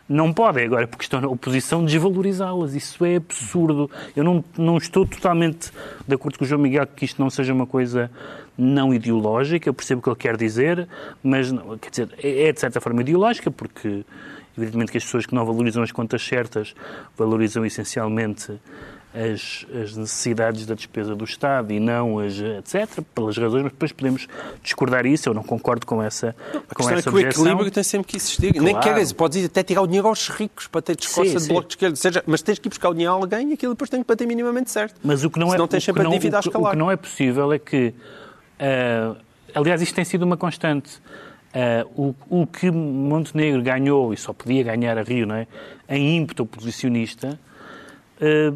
não 0.08 0.32
podem 0.32 0.66
agora, 0.66 0.86
porque 0.86 1.04
estão 1.04 1.20
na 1.20 1.28
oposição, 1.28 1.84
desvalorizá-las. 1.84 2.74
Isso 2.74 3.04
é 3.04 3.16
absurdo. 3.16 3.90
Eu 4.14 4.22
não, 4.22 4.44
não 4.58 4.76
estou 4.76 5.06
totalmente 5.06 5.70
de 6.06 6.14
acordo 6.14 6.38
com 6.38 6.44
o 6.44 6.48
João 6.48 6.60
Miguel 6.60 6.86
que 6.86 7.04
isto 7.04 7.22
não 7.22 7.30
seja 7.30 7.52
uma 7.52 7.66
coisa 7.66 8.10
não 8.58 8.92
ideológica. 8.92 9.68
Eu 9.68 9.74
percebo 9.74 10.00
o 10.00 10.02
que 10.02 10.10
ele 10.10 10.16
quer 10.16 10.36
dizer, 10.36 10.86
mas 11.22 11.50
não, 11.50 11.78
quer 11.78 11.90
dizer, 11.90 12.08
é 12.22 12.48
é 12.48 12.52
de 12.52 12.60
certa 12.60 12.80
forma 12.80 13.00
ideológica, 13.00 13.50
porque 13.50 14.04
evidentemente 14.56 14.92
que 14.92 14.98
as 14.98 15.04
pessoas 15.04 15.24
que 15.24 15.34
não 15.34 15.46
valorizam 15.46 15.82
as 15.82 15.92
contas 15.92 16.22
certas 16.22 16.74
valorizam 17.16 17.64
essencialmente 17.64 18.52
as, 19.14 19.66
as 19.82 19.96
necessidades 19.96 20.64
da 20.64 20.74
despesa 20.74 21.14
do 21.14 21.24
Estado 21.24 21.70
e 21.72 21.78
não 21.78 22.18
as, 22.18 22.38
etc., 22.38 23.02
pelas 23.14 23.36
razões, 23.36 23.62
mas 23.64 23.72
depois 23.72 23.92
podemos 23.92 24.26
discordar 24.62 25.04
isso, 25.04 25.28
eu 25.28 25.34
não 25.34 25.42
concordo 25.42 25.86
com 25.86 26.02
essa, 26.02 26.34
A 26.70 26.74
com 26.74 26.88
é 26.88 26.94
essa 26.94 27.10
que 27.10 27.16
o 27.16 27.20
equilíbrio 27.20 27.70
tem 27.70 27.82
sempre 27.82 28.08
que 28.08 28.16
existir. 28.16 28.54
Nem 28.60 28.72
Claro. 28.74 28.80
queres, 28.94 29.12
podes 29.12 29.42
ir 29.42 29.46
até 29.46 29.62
tirar 29.62 29.82
o 29.82 29.86
dinheiro 29.86 30.08
aos 30.08 30.28
ricos 30.28 30.66
para 30.66 30.80
ter 30.80 30.96
descosta 30.96 31.38
de 31.38 31.46
bloco 31.48 31.68
de 31.68 31.74
esquerda. 31.74 31.96
Seja, 31.96 32.22
mas 32.26 32.40
tens 32.42 32.58
que 32.58 32.68
ir 32.68 32.70
buscar 32.70 32.88
o 32.88 32.92
dinheiro 32.94 33.12
a 33.12 33.16
alguém 33.16 33.50
e 33.50 33.52
aquilo 33.52 33.74
depois 33.74 33.90
tem 33.90 34.00
que 34.02 34.08
bater 34.08 34.26
minimamente 34.26 34.70
certo. 34.70 34.94
Mas 35.04 35.22
o 35.24 35.30
que 35.30 35.38
não 35.38 35.48
é, 35.48 35.50
Senão 35.52 35.64
o 35.66 35.68
tens 35.68 35.84
que 35.84 35.90
a 35.90 35.94
não- 36.02 36.10
dívida 36.10 36.36
a 36.36 36.40
o 36.40 36.42
que- 36.42 36.48
escalar. 36.48 36.68
O 36.68 36.72
que 36.72 36.78
não 36.78 36.90
é 36.90 36.96
possível 36.96 37.52
é 37.52 37.58
que, 37.58 37.92
ah, 38.58 39.14
aliás, 39.54 39.82
isto 39.82 39.94
tem 39.94 40.04
sido 40.04 40.22
uma 40.22 40.36
constante. 40.38 40.90
Ah, 41.54 41.84
o, 41.94 42.14
o 42.30 42.46
que 42.46 42.70
Montenegro 42.70 43.60
ganhou, 43.62 44.14
e 44.14 44.16
só 44.16 44.32
podia 44.32 44.62
ganhar 44.62 44.96
a 44.96 45.02
Rio, 45.02 45.26
não 45.26 45.34
é? 45.34 45.46
em 45.88 46.16
ímpeto 46.16 46.44
oposicionista, 46.44 47.38
ah, 48.20 48.54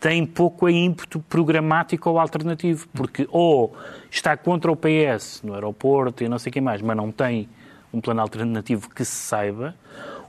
tem 0.00 0.24
pouco 0.24 0.68
ímpeto 0.68 1.18
programático 1.28 2.08
ou 2.10 2.18
alternativo, 2.18 2.86
porque 2.94 3.26
ou 3.30 3.74
está 4.10 4.36
contra 4.36 4.70
o 4.70 4.76
PS 4.76 5.42
no 5.42 5.54
aeroporto 5.54 6.22
e 6.22 6.28
não 6.28 6.38
sei 6.38 6.50
o 6.50 6.52
que 6.52 6.60
mais, 6.60 6.80
mas 6.80 6.96
não 6.96 7.10
tem 7.10 7.48
um 7.92 8.00
plano 8.00 8.20
alternativo 8.20 8.88
que 8.90 9.04
se 9.04 9.10
saiba, 9.16 9.74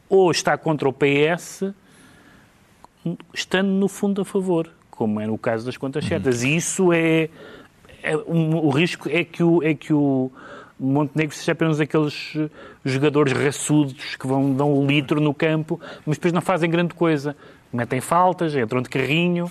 ou 0.10 0.32
está 0.32 0.58
contra 0.58 0.88
o 0.90 0.94
PS 0.94 1.66
estando 3.34 3.70
no 3.70 3.88
fundo 3.88 4.22
a 4.22 4.26
favor, 4.26 4.70
como 4.92 5.20
é 5.20 5.28
no 5.28 5.38
caso 5.38 5.66
das 5.66 5.78
contas 5.78 6.06
certas. 6.06 6.44
E 6.44 6.56
isso 6.56 6.92
é, 6.92 7.30
é 8.04 8.18
um- 8.18 8.58
o 8.58 8.70
risco 8.70 9.08
é 9.10 9.24
que 9.24 9.44
o, 9.44 9.64
é 9.64 9.74
que 9.74 9.94
o 9.94 10.32
Montenegro 10.80 11.36
seja 11.36 11.52
apenas 11.52 11.80
aqueles 11.80 12.36
jogadores 12.86 13.34
raçudos 13.34 14.16
que 14.16 14.26
vão 14.26 14.54
dão 14.54 14.74
o 14.74 14.86
litro 14.86 15.20
no 15.20 15.34
campo, 15.34 15.80
mas 16.06 16.18
depois 16.18 16.34
não 16.34 16.42
fazem 16.42 16.70
grande 16.70 16.94
coisa. 16.94 17.36
Metem 17.72 18.02
faltas, 18.02 18.56
entram 18.56 18.82
de 18.82 18.90
carrinho 18.90 19.50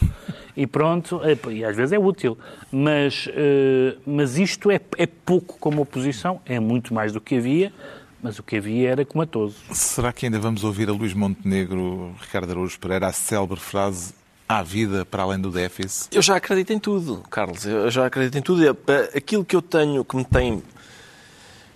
e 0.57 0.67
pronto. 0.67 1.21
E, 1.25 1.59
e 1.59 1.65
às 1.65 1.77
vezes 1.77 1.93
é 1.93 1.99
útil. 1.99 2.37
Mas, 2.71 3.29
eh, 3.33 3.97
mas 4.05 4.37
isto 4.39 4.71
é, 4.71 4.81
é 4.97 5.07
pouco 5.07 5.57
como 5.59 5.83
oposição, 5.83 6.41
é 6.45 6.59
muito 6.59 6.93
mais 6.93 7.13
do 7.13 7.21
que 7.21 7.37
havia, 7.37 7.73
mas 8.21 8.39
o 8.41 8.43
que 8.43 8.57
havia 8.57 8.91
era 8.91 9.05
comatoso. 9.05 9.55
Será 9.71 10.13
que 10.13 10.27
ainda 10.27 10.41
vamos 10.41 10.65
ouvir 10.65 10.89
a 10.89 10.93
Luís 10.93 11.15
Montenegro, 11.15 12.13
Ricardo 12.21 12.51
Araújo 12.51 12.79
Pereira, 12.81 13.07
a 13.07 13.13
célebre 13.13 13.61
frase 13.61 14.13
há 14.49 14.63
vida 14.65 15.05
para 15.05 15.23
além 15.23 15.41
do 15.41 15.51
déficit? 15.53 16.09
Eu 16.13 16.23
já 16.23 16.35
acredito 16.37 16.73
em 16.73 16.79
tudo, 16.81 17.23
Carlos. 17.31 17.65
Eu 17.65 17.89
já 17.89 18.07
acredito 18.07 18.37
em 18.37 18.43
tudo. 18.43 18.67
Eh, 18.67 19.17
Aquilo 19.17 19.45
que 19.45 19.55
eu 19.55 19.63
tenho, 19.63 20.05
que 20.05 20.17
me 20.17 20.25
tem, 20.25 20.61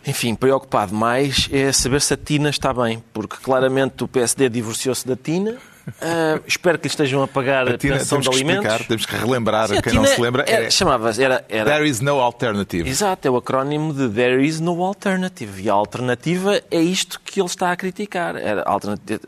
enfim, 0.04 0.34
preocupado 0.34 0.92
mais 0.92 1.48
é 1.52 1.70
saber 1.70 2.00
se 2.00 2.14
a 2.14 2.16
Tina 2.16 2.50
está 2.50 2.74
bem. 2.74 3.00
Porque 3.12 3.36
claramente 3.36 4.02
o 4.02 4.08
PSD 4.08 4.48
divorciou-se 4.48 5.06
da 5.06 5.14
Tina 5.14 5.56
Ah, 6.00 6.40
espero 6.46 6.78
que 6.78 6.86
lhe 6.86 6.90
estejam 6.92 7.22
a 7.22 7.28
pagar 7.28 7.68
a, 7.68 7.76
Tina, 7.76 7.96
pensão 7.98 8.20
temos 8.20 8.24
de 8.24 8.30
que 8.30 8.36
alimentos. 8.36 8.64
explicar, 8.66 8.86
temos 8.88 9.06
que 9.06 9.16
relembrar 9.16 9.68
Sim, 9.68 9.78
a 9.78 9.82
quem 9.82 9.92
não 9.94 10.04
se 10.04 10.20
lembra. 10.20 10.44
era- 10.46 10.66
é- 10.66 10.70
Chamava-se, 10.70 11.22
era, 11.22 11.44
era, 11.48 11.70
There 11.70 11.88
is 11.88 12.00
no 12.00 12.20
alternative. 12.20 12.88
Exato, 12.88 13.26
é 13.26 13.30
o 13.30 13.36
acrónimo 13.36 13.92
de 13.92 14.08
There 14.08 14.44
is 14.46 14.60
no 14.60 14.82
alternative. 14.84 15.62
E 15.62 15.68
a 15.70 15.72
alternativa 15.72 16.60
é 16.70 16.80
isto 16.80 17.20
que 17.24 17.40
ele 17.40 17.46
está 17.48 17.72
a 17.72 17.76
criticar. 17.76 18.36
Era 18.36 18.64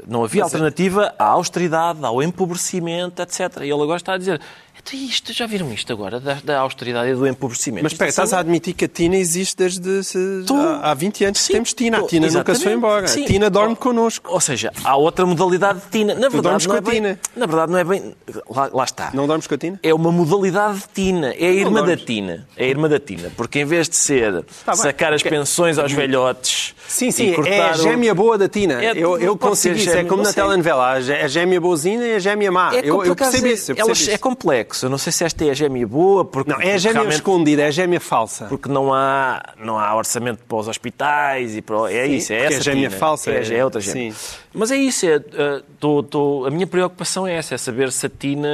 não 0.06 0.22
havia 0.24 0.42
alternativa 0.44 1.12
à 1.18 1.24
austeridade, 1.24 2.04
ao 2.04 2.22
empobrecimento, 2.22 3.20
etc. 3.22 3.58
E 3.62 3.70
ele 3.70 3.82
agora 3.82 3.96
está 3.96 4.14
a 4.14 4.18
dizer. 4.18 4.40
"Então 4.86 5.00
isto, 5.00 5.32
já 5.32 5.46
viram 5.46 5.72
isto 5.72 5.92
agora, 5.92 6.20
da, 6.20 6.34
da 6.44 6.58
austeridade 6.60 7.10
e 7.10 7.14
do 7.14 7.26
empobrecimento? 7.26 7.82
Mas 7.82 7.92
espera, 7.92 8.08
Isto 8.10 8.20
estás 8.22 8.32
a 8.34 8.40
admitir 8.40 8.74
que 8.74 8.84
a 8.84 8.88
Tina 8.88 9.16
existe 9.16 9.56
desde 9.56 10.04
se- 10.04 10.44
Tô. 10.46 10.54
há, 10.56 10.90
há 10.90 10.94
20 10.94 11.24
anos 11.24 11.40
que 11.40 11.46
Sim, 11.46 11.52
temos 11.54 11.72
Tina. 11.72 11.98
tô. 12.00 12.04
A 12.04 12.08
Tina 12.08 12.26
nunca 12.26 12.54
se 12.54 12.62
foi 12.62 12.72
Exatamente. 12.72 12.76
embora. 12.76 13.08
Sim. 13.08 13.24
A 13.24 13.26
Tina 13.26 13.50
dorme 13.50 13.76
connosco. 13.76 14.30
Ou 14.32 14.40
seja, 14.40 14.72
há 14.84 14.96
outra 14.96 15.24
modalidade 15.24 15.80
de 15.80 15.86
Tina. 15.88 16.14
Na 16.14 16.28
verdade, 16.28 16.68
não 16.68 16.74
é 16.76 16.80
com 16.80 16.86
a 16.86 16.90
bem, 16.90 17.00
Tina. 17.00 17.20
Na 17.34 17.46
verdade, 17.46 17.72
não 17.72 17.78
é 17.78 17.84
bem. 17.84 18.14
Lá, 18.50 18.70
lá 18.72 18.84
está. 18.84 19.10
Não 19.14 19.26
dormes 19.26 19.46
com 19.46 19.54
a 19.54 19.58
Tina? 19.58 19.80
É 19.82 19.94
uma 19.94 20.12
modalidade 20.12 20.78
de 20.80 20.88
Tina. 20.94 21.28
É 21.38 21.46
a 21.46 21.52
irmã 21.52 21.82
da. 21.84 21.96
Tina. 21.96 22.46
É 22.56 22.64
a 22.64 22.68
irmã 22.68 22.88
da 22.88 23.00
Tina. 23.00 23.32
Porque 23.36 23.60
em 23.60 23.64
vez 23.64 23.88
de 23.88 23.96
ser 23.96 24.44
Tá 24.66 24.72
bem. 24.72 24.80
sacar 24.82 25.12
as 25.14 25.22
pensões 25.22 25.78
aos 25.78 25.92
velhotes. 25.92 26.74
Sim, 26.86 27.10
sim, 27.10 27.34
é 27.46 27.68
a 27.68 27.72
o- 27.72 27.74
gêmea 27.76 28.14
boa 28.14 28.36
da 28.36 28.48
Tina. 28.48 28.84
É, 28.84 28.92
eu 28.94 29.18
eu 29.18 29.36
consigo 29.38 29.76
isso. 29.76 29.88
É 29.90 30.04
como 30.04 30.22
na 30.22 30.32
telenovela. 30.32 30.90
A 30.92 31.28
gêmea 31.28 31.58
boazinha 31.60 32.04
e 32.06 32.14
a 32.16 32.18
gêmea 32.18 32.52
má. 32.52 32.74
É, 32.74 32.80
eu, 32.84 33.02
eu 33.02 33.16
percebo 33.16 33.46
isso. 33.46 33.72
Eu 33.72 33.76
percebo 33.76 33.80
elas- 33.88 34.00
isso. 34.00 34.10
é 34.10 34.18
complexo. 34.18 34.73
Eu 34.82 34.90
não 34.90 34.98
sei 34.98 35.12
se 35.12 35.24
esta 35.24 35.44
é 35.44 35.50
a 35.50 35.54
gêmea 35.54 35.86
boa, 35.86 36.24
porque 36.24 36.50
Não, 36.52 36.60
é 36.60 36.74
a 36.74 36.78
gêmea 36.78 37.08
escondida, 37.08 37.62
é 37.62 37.66
a 37.66 37.70
gêmea 37.70 38.00
falsa. 38.00 38.46
porque 38.46 38.68
não 38.68 38.92
há, 38.92 39.42
não 39.58 39.78
há 39.78 39.94
orçamento 39.96 40.40
para 40.48 40.56
os 40.58 40.68
hospitais 40.68 41.56
e 41.56 41.62
para, 41.62 41.92
é 41.92 42.06
Sim, 42.06 42.14
isso, 42.14 42.32
é 42.32 42.36
porque 42.38 42.54
essa 42.54 42.60
a 42.60 42.72
gêmea 42.72 42.88
Tina. 42.88 42.98
falsa 43.00 43.30
é, 43.30 43.42
é- 43.42 43.54
é 43.58 43.64
outra 43.64 43.80
gêmea. 43.80 44.12
sim. 44.12 44.36
Mas 44.56 44.70
é 44.70 44.76
isso, 44.76 45.04
é, 45.06 45.16
uh, 45.16 45.62
tô- 45.80 46.02
tô- 46.02 46.44
a 46.46 46.50
minha 46.50 46.66
preocupação 46.66 47.26
é 47.26 47.34
essa, 47.34 47.54
é 47.56 47.58
saber 47.58 47.90
se 47.90 48.06
a 48.06 48.08
Tina, 48.08 48.48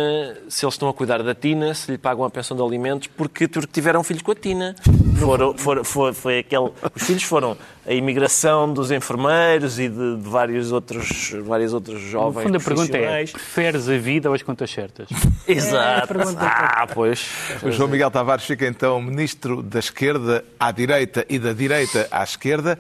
se 0.49 0.65
eles 0.65 0.75
estão 0.75 0.89
a 0.89 0.95
cuidar 0.95 1.23
da 1.23 1.35
Tina, 1.35 1.75
se 1.75 1.91
lhe 1.93 1.99
pagam 1.99 2.25
a 2.25 2.31
pensão 2.31 2.57
de 2.57 2.63
alimentos, 2.63 3.07
porque, 3.09 3.47
tiveram 3.71 4.03
filhos 4.03 4.23
com 4.23 4.31
a 4.33 4.35
Tina. 4.35 4.75
Foram, 5.19 5.57
foram, 5.59 5.85
foi, 5.85 6.13
foi 6.15 6.39
aquele, 6.39 6.71
os 6.95 7.03
filhos 7.03 7.23
foram 7.23 7.55
a 7.87 7.93
imigração 7.93 8.73
dos 8.73 8.91
enfermeiros 8.91 9.79
e 9.79 9.89
de, 9.89 10.17
de 10.17 10.29
vários 10.29 10.71
outros, 10.71 11.33
vários 11.43 11.73
outros 11.73 12.01
No 12.01 12.09
jovens 12.09 12.45
fundo, 12.45 12.57
a 12.57 12.61
pergunta 12.61 12.97
é: 12.97 13.25
preferes 13.25 13.89
a 13.89 13.97
vida 13.97 14.29
ou 14.29 14.35
as 14.35 14.43
contas 14.43 14.71
certas? 14.71 15.09
Exato. 15.49 16.15
Ah, 16.39 16.87
pois. 16.93 17.29
O 17.63 17.71
João 17.71 17.89
Miguel 17.89 18.11
Tavares 18.11 18.45
fica 18.45 18.67
então 18.67 19.01
ministro 19.01 19.63
da 19.63 19.79
esquerda 19.79 20.45
à 20.59 20.71
direita 20.71 21.25
e 21.29 21.39
da 21.39 21.53
direita 21.53 22.07
à 22.11 22.23
esquerda 22.23 22.79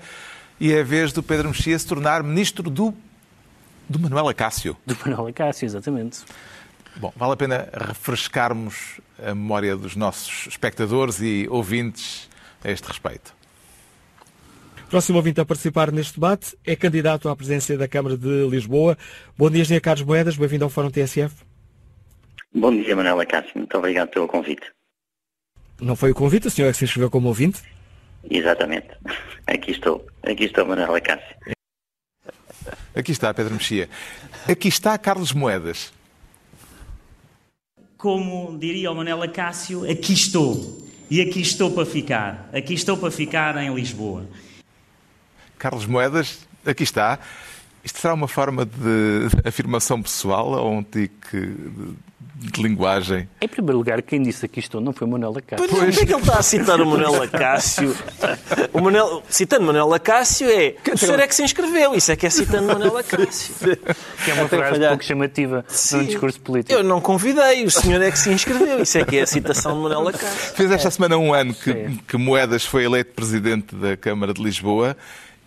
e 0.61 0.73
é 0.73 0.81
a 0.81 0.85
vez 0.85 1.13
do 1.13 1.23
Pedro 1.23 1.49
Mexia 1.49 1.79
se 1.79 1.87
tornar 1.87 2.23
ministro 2.23 2.69
do, 2.69 2.95
do 3.89 3.99
Manuel 3.99 4.29
Acácio. 4.29 4.77
Do 4.85 4.97
Manuel 5.05 5.29
Acácio, 5.29 5.65
exatamente. 5.65 6.21
Bom, 6.97 7.13
vale 7.17 7.33
a 7.33 7.37
pena 7.37 7.69
refrescarmos 7.73 9.01
a 9.19 9.35
memória 9.35 9.75
dos 9.75 9.97
nossos 9.97 10.49
espectadores 10.49 11.21
e 11.21 11.47
ouvintes 11.49 12.29
a 12.63 12.71
este 12.71 12.87
respeito. 12.89 13.40
Próximo 14.91 15.19
ouvinte 15.19 15.41
a 15.41 15.45
participar 15.45 15.93
neste 15.93 16.15
debate 16.15 16.59
é 16.67 16.75
candidato 16.75 17.29
à 17.29 17.37
presidência 17.37 17.79
da 17.79 17.87
Câmara 17.87 18.17
de 18.17 18.49
Lisboa. 18.49 18.99
Bom 19.39 19.49
dia, 19.49 19.61
Engenheiro 19.61 19.85
Carlos 19.85 20.05
Moedas. 20.05 20.37
Bem-vindo 20.37 20.65
ao 20.65 20.69
Fórum 20.69 20.91
TSF. 20.91 21.33
Bom 22.53 22.73
dia, 22.73 22.97
Manuela 22.97 23.25
Cássio. 23.25 23.53
Muito 23.55 23.79
obrigado 23.79 24.09
pelo 24.09 24.27
convite. 24.27 24.67
Não 25.81 25.95
foi 25.95 26.11
o 26.11 26.15
convite, 26.15 26.49
o 26.49 26.51
senhor 26.51 26.67
é 26.67 26.73
que 26.73 26.79
se 26.79 26.87
inscreveu 26.87 27.09
como 27.09 27.29
ouvinte. 27.29 27.63
Exatamente. 28.29 28.89
Aqui 29.47 29.71
estou. 29.71 30.05
Aqui 30.25 30.47
estou, 30.47 30.67
Manuela 30.67 31.01
Cássio. 31.01 31.37
Aqui 32.93 33.13
está 33.13 33.33
Pedro 33.33 33.55
Mexia. 33.55 33.89
Aqui 34.49 34.67
está 34.67 34.99
Carlos 34.99 35.33
Moedas. 35.33 35.93
Como 37.97 38.59
diria 38.59 38.91
o 38.91 38.95
Manela 38.97 39.29
Cássio, 39.29 39.89
aqui 39.89 40.15
estou. 40.15 40.79
E 41.09 41.21
aqui 41.21 41.41
estou 41.41 41.71
para 41.71 41.87
ficar. 41.87 42.51
Aqui 42.53 42.75
estou 42.75 42.97
para 42.97 43.11
ficar 43.13 43.57
em 43.59 43.73
Lisboa. 43.73 44.27
Carlos 45.61 45.85
Moedas, 45.85 46.39
aqui 46.65 46.83
está. 46.83 47.19
Isto 47.85 47.99
será 47.99 48.15
uma 48.15 48.27
forma 48.27 48.65
de 48.65 49.29
afirmação 49.45 50.03
pessoal 50.03 50.53
ou 50.53 50.73
um 50.73 50.83
tique 50.83 51.37
de, 51.37 52.51
de 52.51 52.63
linguagem? 52.63 53.29
Em 53.43 53.49
primeiro 53.49 53.77
lugar, 53.77 54.01
quem 54.01 54.23
disse 54.23 54.47
aqui 54.47 54.59
estou 54.59 54.81
não 54.81 54.95
foi 54.95 55.07
o 55.07 55.11
Manuel 55.11 55.37
Acácio. 55.37 55.69
Pois, 55.69 55.99
é 55.99 56.07
que 56.07 56.13
ele 56.13 56.21
está 56.21 56.39
a 56.39 56.43
citar 56.43 56.81
o 56.81 56.87
Manuel 56.87 57.13
Lacácio? 57.19 57.95
O 58.73 58.81
Manuel, 58.81 59.23
citando 59.29 59.67
Manuel 59.67 59.87
Lacácio 59.87 60.49
é 60.49 60.77
o 60.93 60.97
senhor 60.97 61.21
é 61.21 61.27
que 61.27 61.35
se 61.35 61.43
inscreveu. 61.43 61.95
Isso 61.95 62.11
é 62.11 62.17
que 62.17 62.27
é 62.27 62.31
citando 62.31 62.67
Manuel 62.67 62.95
Lacácio. 62.95 63.55
Que 64.25 64.31
é 64.31 64.35
uma 64.35 64.49
frase 64.49 64.71
falhar. 64.71 64.91
pouco 64.91 65.05
chamativa 65.05 65.65
num 65.93 66.05
discurso 66.05 66.41
político. 66.41 66.73
Eu 66.73 66.83
não 66.83 67.03
convidei, 67.03 67.65
o 67.65 67.71
senhor 67.71 68.01
é 68.01 68.11
que 68.11 68.19
se 68.19 68.31
inscreveu. 68.31 68.83
Isso 68.83 68.97
é 68.97 69.05
que 69.05 69.19
é 69.19 69.23
a 69.23 69.27
citação 69.27 69.75
de 69.75 69.83
Manuel 69.83 70.03
Lacácio. 70.05 70.55
Fez 70.55 70.71
esta 70.71 70.91
semana 70.91 71.19
um 71.19 71.35
ano 71.35 71.53
que, 71.53 71.73
Sim. 71.73 72.01
que 72.09 72.17
Moedas 72.17 72.65
foi 72.65 72.85
eleito 72.85 73.13
presidente 73.13 73.75
da 73.75 73.97
Câmara 73.97 74.33
de 74.33 74.43
Lisboa 74.43 74.97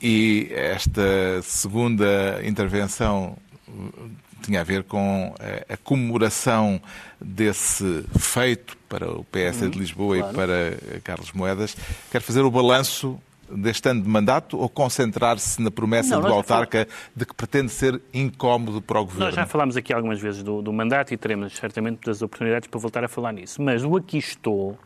e 0.03 0.49
esta 0.51 1.41
segunda 1.41 2.41
intervenção 2.43 3.37
uh, 3.69 4.09
tinha 4.41 4.59
a 4.59 4.63
ver 4.63 4.83
com 4.83 5.33
eh, 5.39 5.65
a 5.69 5.77
comemoração 5.77 6.81
desse 7.19 8.03
feito 8.19 8.77
para 8.89 9.09
o 9.09 9.23
PS 9.23 9.71
de 9.71 9.79
Lisboa 9.79 10.17
e 10.17 10.23
para 10.33 10.53
eh, 10.53 10.99
Carlos 11.01 11.31
Moedas. 11.31 11.77
Quer 12.11 12.21
fazer 12.21 12.41
o 12.41 12.51
balanço 12.51 13.17
deste 13.49 13.87
ano 13.87 14.01
de 14.01 14.09
mandato 14.09 14.57
ou 14.59 14.67
concentrar-se 14.67 15.61
na 15.61 15.71
promessa 15.71 16.15
Não, 16.17 16.27
do 16.27 16.33
autarca 16.33 16.85
de 17.15 17.25
que 17.25 17.33
pretende 17.33 17.71
ser 17.71 18.01
incómodo 18.13 18.81
para 18.81 18.99
o 18.99 19.05
governo? 19.05 19.27
Nós 19.27 19.35
já 19.35 19.45
falámos 19.45 19.77
aqui 19.77 19.93
algumas 19.93 20.19
vezes 20.19 20.43
do, 20.43 20.61
do 20.61 20.73
mandato 20.73 21.13
e 21.13 21.17
teremos 21.17 21.55
certamente 21.55 22.01
das 22.05 22.21
oportunidades 22.21 22.67
para 22.67 22.79
voltar 22.81 23.05
a 23.05 23.07
falar 23.07 23.31
nisso. 23.31 23.61
Mas 23.61 23.85
o 23.85 23.95
aqui 23.95 24.17
estou 24.17 24.77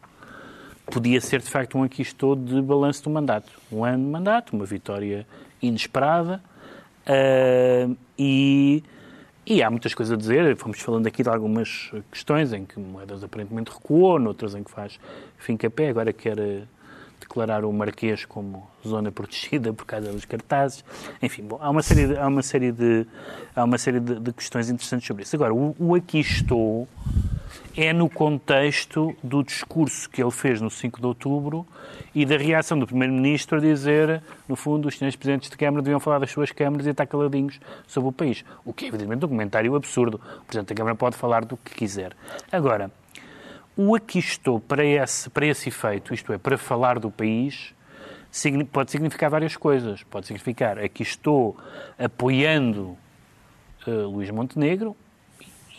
podia 0.91 1.19
ser 1.21 1.41
de 1.41 1.49
facto 1.49 1.77
um 1.77 1.83
aqui 1.83 2.01
estou 2.01 2.35
de 2.35 2.61
balanço 2.61 3.03
do 3.03 3.09
mandato. 3.09 3.51
Um 3.71 3.83
ano 3.83 4.03
de 4.03 4.09
mandato, 4.09 4.55
uma 4.55 4.65
vitória 4.65 5.27
inesperada 5.61 6.41
ah, 7.05 7.89
e, 8.17 8.83
e 9.45 9.63
há 9.63 9.69
muitas 9.69 9.93
coisas 9.93 10.13
a 10.13 10.17
dizer. 10.17 10.55
Fomos 10.57 10.79
falando 10.79 11.07
aqui 11.07 11.23
de 11.23 11.29
algumas 11.29 11.91
questões 12.11 12.51
em 12.53 12.65
que 12.65 12.79
Moedas 12.79 13.23
aparentemente 13.23 13.71
recuou, 13.71 14.19
noutras 14.19 14.55
em 14.55 14.63
que 14.63 14.71
faz 14.71 14.99
fim-capé, 15.37 15.89
agora 15.89 16.11
quer 16.11 16.37
eh, 16.37 16.63
declarar 17.19 17.63
o 17.63 17.71
Marquês 17.71 18.25
como 18.25 18.67
zona 18.85 19.11
protegida 19.11 19.71
por 19.73 19.85
causa 19.85 20.11
dos 20.11 20.25
cartazes. 20.25 20.83
Enfim, 21.21 21.43
bom, 21.43 21.57
há 21.61 21.69
uma 21.69 21.81
série 21.81 22.07
de, 22.07 22.17
há 22.17 22.27
uma 22.27 22.43
série 22.43 22.71
de, 22.71 23.05
há 23.55 23.63
uma 23.63 23.77
série 23.77 23.99
de, 23.99 24.19
de 24.19 24.33
questões 24.33 24.69
interessantes 24.69 25.07
sobre 25.07 25.23
isso. 25.23 25.35
Agora, 25.35 25.53
o, 25.53 25.75
o 25.79 25.95
aqui 25.95 26.19
estou 26.19 26.87
é 27.75 27.93
no 27.93 28.09
contexto 28.09 29.15
do 29.21 29.43
discurso 29.43 30.09
que 30.09 30.21
ele 30.21 30.31
fez 30.31 30.59
no 30.59 30.69
5 30.69 30.99
de 30.99 31.05
outubro 31.05 31.65
e 32.13 32.25
da 32.25 32.37
reação 32.37 32.77
do 32.77 32.87
Primeiro-Ministro 32.87 33.57
a 33.57 33.61
dizer, 33.61 34.21
no 34.47 34.55
fundo, 34.55 34.87
os 34.87 34.97
senhores 34.97 35.15
Presidentes 35.15 35.49
de 35.49 35.57
Câmara 35.57 35.83
deviam 35.83 35.99
falar 35.99 36.19
das 36.19 36.31
suas 36.31 36.51
câmaras 36.51 36.87
e 36.87 36.89
estar 36.89 37.05
caladinhos 37.05 37.59
sobre 37.85 38.09
o 38.09 38.11
país. 38.11 38.43
O 38.65 38.73
que 38.73 38.85
é, 38.85 38.87
evidentemente, 38.87 39.25
um 39.25 39.29
comentário 39.29 39.75
absurdo. 39.75 40.19
O 40.41 40.45
Presidente 40.45 40.69
da 40.69 40.75
Câmara 40.75 40.95
pode 40.95 41.15
falar 41.15 41.45
do 41.45 41.55
que 41.57 41.75
quiser. 41.75 42.13
Agora, 42.51 42.91
o 43.75 43.95
aqui 43.95 44.19
estou 44.19 44.59
para 44.59 44.83
esse, 44.83 45.29
para 45.29 45.45
esse 45.45 45.69
efeito, 45.69 46.13
isto 46.13 46.33
é, 46.33 46.37
para 46.37 46.57
falar 46.57 46.97
do 46.97 47.11
país, 47.11 47.75
pode 48.71 48.91
significar 48.91 49.29
várias 49.29 49.55
coisas. 49.55 50.03
Pode 50.03 50.27
significar 50.27 50.79
aqui 50.79 51.03
estou 51.03 51.57
apoiando 51.97 52.97
eh, 53.85 53.91
Luís 53.91 54.29
Montenegro, 54.29 54.95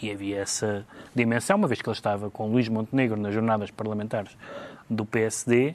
e 0.00 0.10
havia 0.10 0.40
essa 0.40 0.86
dimensão, 1.14 1.56
uma 1.56 1.68
vez 1.68 1.82
que 1.82 1.88
ele 1.88 1.96
estava 1.96 2.30
com 2.30 2.50
Luís 2.50 2.68
Montenegro 2.68 3.20
nas 3.20 3.34
jornadas 3.34 3.70
parlamentares 3.70 4.36
do 4.88 5.04
PSD, 5.04 5.74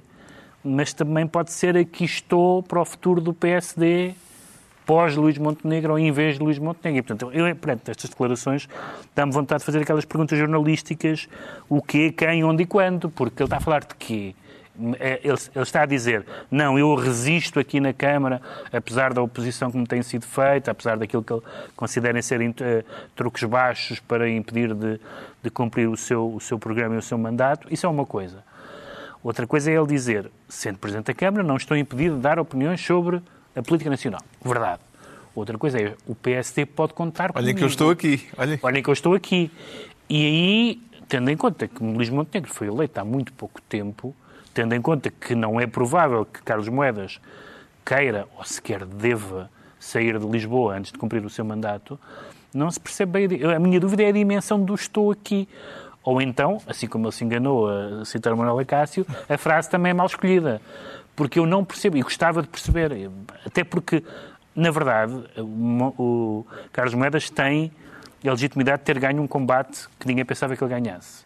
mas 0.63 0.93
também 0.93 1.27
pode 1.27 1.51
ser 1.51 1.75
aqui 1.75 2.05
estou 2.05 2.63
para 2.63 2.81
o 2.81 2.85
futuro 2.85 3.19
do 3.19 3.33
PSD 3.33 4.15
pós 4.85 5.15
Luís 5.15 5.37
Montenegro 5.37 5.93
ou 5.93 5.99
em 5.99 6.11
vez 6.11 6.37
de 6.37 6.43
Luís 6.43 6.59
Montenegro. 6.59 6.99
E, 6.99 7.01
portanto, 7.03 7.31
eu, 7.33 7.55
perante 7.55 7.91
estas 7.91 8.09
declarações, 8.09 8.67
dá-me 9.15 9.31
vontade 9.31 9.59
de 9.59 9.65
fazer 9.65 9.81
aquelas 9.81 10.05
perguntas 10.05 10.37
jornalísticas, 10.37 11.27
o 11.69 11.81
quê, 11.81 12.11
quem, 12.11 12.43
onde 12.43 12.63
e 12.63 12.65
quando, 12.65 13.09
porque 13.09 13.41
ele 13.41 13.47
está 13.47 13.57
a 13.57 13.61
falar 13.61 13.81
de 13.81 13.95
quê? 13.95 14.35
É, 14.99 15.19
Ele, 15.23 15.37
ele 15.55 15.63
está 15.63 15.83
a 15.83 15.85
dizer, 15.85 16.25
não, 16.49 16.79
eu 16.79 16.95
resisto 16.95 17.59
aqui 17.59 17.79
na 17.79 17.93
Câmara, 17.93 18.41
apesar 18.71 19.13
da 19.13 19.21
oposição 19.21 19.71
que 19.71 19.77
me 19.77 19.85
tem 19.85 20.01
sido 20.01 20.25
feita, 20.25 20.71
apesar 20.71 20.97
daquilo 20.97 21.23
que 21.23 21.31
ele 21.31 21.43
considera 21.75 22.19
serem 22.21 22.53
eh, 22.59 22.83
truques 23.15 23.43
baixos 23.43 23.99
para 23.99 24.27
impedir 24.27 24.73
de, 24.73 24.99
de 25.43 25.49
cumprir 25.51 25.87
o 25.87 25.95
seu, 25.95 26.33
o 26.33 26.39
seu 26.39 26.57
programa 26.57 26.95
e 26.95 26.97
o 26.97 27.01
seu 27.03 27.17
mandato. 27.17 27.67
Isso 27.71 27.85
é 27.85 27.89
uma 27.89 28.05
coisa. 28.05 28.43
Outra 29.23 29.45
coisa 29.45 29.71
é 29.71 29.75
ele 29.75 29.87
dizer, 29.87 30.29
sendo 30.49 30.79
Presidente 30.79 31.05
da 31.05 31.13
Câmara, 31.13 31.43
não 31.43 31.55
estou 31.55 31.77
impedido 31.77 32.15
de 32.15 32.21
dar 32.21 32.39
opiniões 32.39 32.81
sobre 32.81 33.21
a 33.55 33.61
política 33.61 33.89
nacional. 33.89 34.21
Verdade. 34.43 34.81
Outra 35.35 35.57
coisa 35.57 35.79
é, 35.79 35.95
o 36.05 36.13
PSD 36.13 36.65
pode 36.65 36.93
contar 36.93 37.31
comigo. 37.31 37.45
Olhem 37.45 37.55
que 37.55 37.63
eu 37.63 37.67
estou 37.67 37.89
aqui. 37.89 38.27
Olhem. 38.37 38.59
Olhem 38.61 38.83
que 38.83 38.89
eu 38.89 38.93
estou 38.93 39.13
aqui. 39.13 39.51
E 40.09 40.25
aí, 40.25 40.81
tendo 41.07 41.29
em 41.29 41.37
conta 41.37 41.67
que 41.67 41.83
Luís 41.83 42.09
Montenegro 42.09 42.53
foi 42.53 42.67
eleito 42.67 42.99
há 42.99 43.05
muito 43.05 43.31
pouco 43.33 43.61
tempo, 43.61 44.15
tendo 44.53 44.73
em 44.75 44.81
conta 44.81 45.09
que 45.09 45.35
não 45.35 45.59
é 45.59 45.65
provável 45.67 46.25
que 46.25 46.41
Carlos 46.43 46.69
Moedas 46.69 47.19
queira 47.85 48.27
ou 48.37 48.43
sequer 48.43 48.85
deva 48.85 49.49
sair 49.79 50.17
de 50.17 50.25
Lisboa 50.25 50.75
antes 50.77 50.91
de 50.91 50.97
cumprir 50.97 51.25
o 51.25 51.29
seu 51.29 51.43
mandato, 51.43 51.99
Não 52.53 52.69
se 52.69 52.79
percebe 52.79 53.27
bem. 53.27 53.43
a 53.53 53.59
minha 53.59 53.79
dúvida 53.79 54.03
é 54.03 54.07
a 54.09 54.11
dimensão 54.11 54.63
do 54.63 54.75
estou 54.75 55.11
aqui. 55.11 55.49
Ou 56.03 56.21
então, 56.21 56.61
assim 56.67 56.85
como 56.87 57.05
ele 57.05 57.11
se 57.13 57.23
enganou 57.23 57.67
a 57.67 58.05
citar 58.05 58.35
Manuela 58.35 58.63
Cássio, 58.63 59.05
a 59.27 59.37
frase 59.37 59.69
também 59.69 59.89
é 59.89 59.93
mal 59.93 60.05
escolhida. 60.05 60.61
Porque 61.15 61.39
eu 61.39 61.45
não 61.45 61.63
percebo, 61.65 61.97
e 61.97 62.01
gostava 62.01 62.41
de 62.41 62.47
perceber. 62.47 63.09
Até 63.45 63.63
porque, 63.63 64.03
na 64.55 64.69
verdade, 64.69 65.13
o 65.37 66.45
Carlos 66.71 66.93
Moedas 66.93 67.29
tem 67.29 67.71
a 68.25 68.29
legitimidade 68.31 68.79
de 68.79 68.85
ter 68.85 68.99
ganho 68.99 69.21
um 69.21 69.27
combate 69.27 69.87
que 69.99 70.07
ninguém 70.07 70.23
pensava 70.25 70.55
que 70.55 70.63
ele 70.63 70.69
ganhasse. 70.73 71.25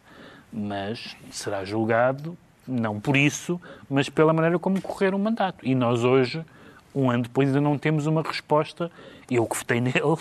Mas 0.51 1.15
será 1.31 1.65
julgado, 1.65 2.37
não 2.67 2.99
por 2.99 3.15
isso, 3.15 3.59
mas 3.89 4.09
pela 4.09 4.33
maneira 4.33 4.59
como 4.59 4.81
correr 4.81 5.13
o 5.13 5.19
mandato. 5.19 5.65
E 5.65 5.73
nós 5.73 6.03
hoje, 6.03 6.43
um 6.93 7.09
ano 7.09 7.23
depois, 7.23 7.47
ainda 7.47 7.61
não 7.61 7.77
temos 7.77 8.05
uma 8.05 8.21
resposta. 8.21 8.91
Eu 9.29 9.45
que 9.45 9.55
votei 9.55 9.79
nele, 9.81 10.17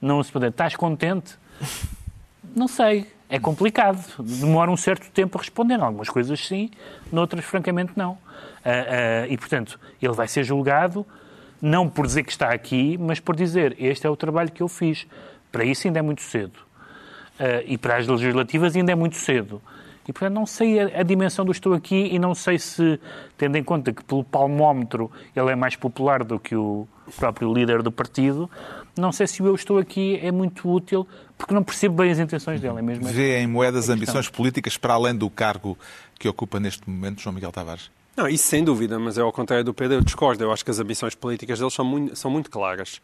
não 0.00 0.22
se 0.22 0.32
pode. 0.32 0.46
Estás 0.46 0.74
contente? 0.76 1.36
Não 2.54 2.66
sei. 2.66 3.06
É 3.28 3.38
complicado. 3.38 4.04
Demora 4.18 4.70
um 4.70 4.76
certo 4.76 5.10
tempo 5.10 5.38
a 5.38 5.40
responder. 5.40 5.78
Em 5.78 5.82
algumas 5.82 6.08
coisas 6.08 6.44
sim, 6.44 6.70
noutras, 7.12 7.44
francamente, 7.44 7.92
não. 7.94 8.18
Ah, 8.64 9.24
ah, 9.24 9.28
e, 9.28 9.36
portanto, 9.36 9.78
ele 10.00 10.12
vai 10.12 10.26
ser 10.26 10.44
julgado 10.44 11.06
não 11.62 11.88
por 11.88 12.06
dizer 12.06 12.22
que 12.22 12.32
está 12.32 12.52
aqui, 12.52 12.96
mas 12.98 13.20
por 13.20 13.36
dizer 13.36 13.76
este 13.78 14.06
é 14.06 14.10
o 14.10 14.16
trabalho 14.16 14.50
que 14.50 14.62
eu 14.62 14.68
fiz. 14.68 15.06
Para 15.52 15.64
isso 15.64 15.86
ainda 15.86 15.98
é 15.98 16.02
muito 16.02 16.22
cedo. 16.22 16.58
Ah, 17.38 17.62
e 17.64 17.78
para 17.78 17.96
as 17.96 18.06
legislativas 18.06 18.74
ainda 18.74 18.92
é 18.92 18.94
muito 18.94 19.16
cedo. 19.16 19.62
E, 20.10 20.12
portanto, 20.12 20.34
não 20.34 20.44
sei 20.44 20.80
a, 20.80 21.00
a 21.00 21.02
dimensão 21.04 21.44
do 21.44 21.52
estou 21.52 21.72
aqui 21.72 22.08
e 22.10 22.18
não 22.18 22.34
sei 22.34 22.58
se, 22.58 22.98
tendo 23.38 23.56
em 23.56 23.62
conta 23.62 23.92
que 23.92 24.02
pelo 24.02 24.24
palmómetro 24.24 25.08
ele 25.36 25.52
é 25.52 25.54
mais 25.54 25.76
popular 25.76 26.24
do 26.24 26.36
que 26.36 26.56
o 26.56 26.88
próprio 27.16 27.54
líder 27.54 27.80
do 27.80 27.92
partido, 27.92 28.50
não 28.98 29.12
sei 29.12 29.28
se 29.28 29.40
o 29.40 29.46
eu 29.46 29.54
estou 29.54 29.78
aqui 29.78 30.18
é 30.20 30.32
muito 30.32 30.68
útil, 30.68 31.06
porque 31.38 31.54
não 31.54 31.62
percebo 31.62 31.94
bem 32.02 32.10
as 32.10 32.18
intenções 32.18 32.60
dele. 32.60 32.80
É 32.80 32.82
mesmo 32.82 33.04
Vê 33.06 33.38
em 33.38 33.46
moedas 33.46 33.88
ambições 33.88 34.28
políticas 34.28 34.76
para 34.76 34.94
além 34.94 35.14
do 35.14 35.30
cargo 35.30 35.78
que 36.18 36.28
ocupa 36.28 36.58
neste 36.58 36.90
momento 36.90 37.20
João 37.20 37.32
Miguel 37.32 37.52
Tavares? 37.52 37.88
Não, 38.16 38.28
isso 38.28 38.48
sem 38.48 38.62
dúvida, 38.62 38.98
mas 38.98 39.16
é 39.16 39.22
ao 39.22 39.32
contrário 39.32 39.64
do 39.64 39.72
Pedro, 39.72 39.98
eu 39.98 40.00
discordo. 40.02 40.42
Eu 40.44 40.52
acho 40.52 40.64
que 40.64 40.70
as 40.70 40.78
ambições 40.78 41.14
políticas 41.14 41.58
dele 41.58 41.70
são 41.70 41.84
muito, 41.84 42.16
são 42.16 42.30
muito 42.30 42.50
claras. 42.50 43.00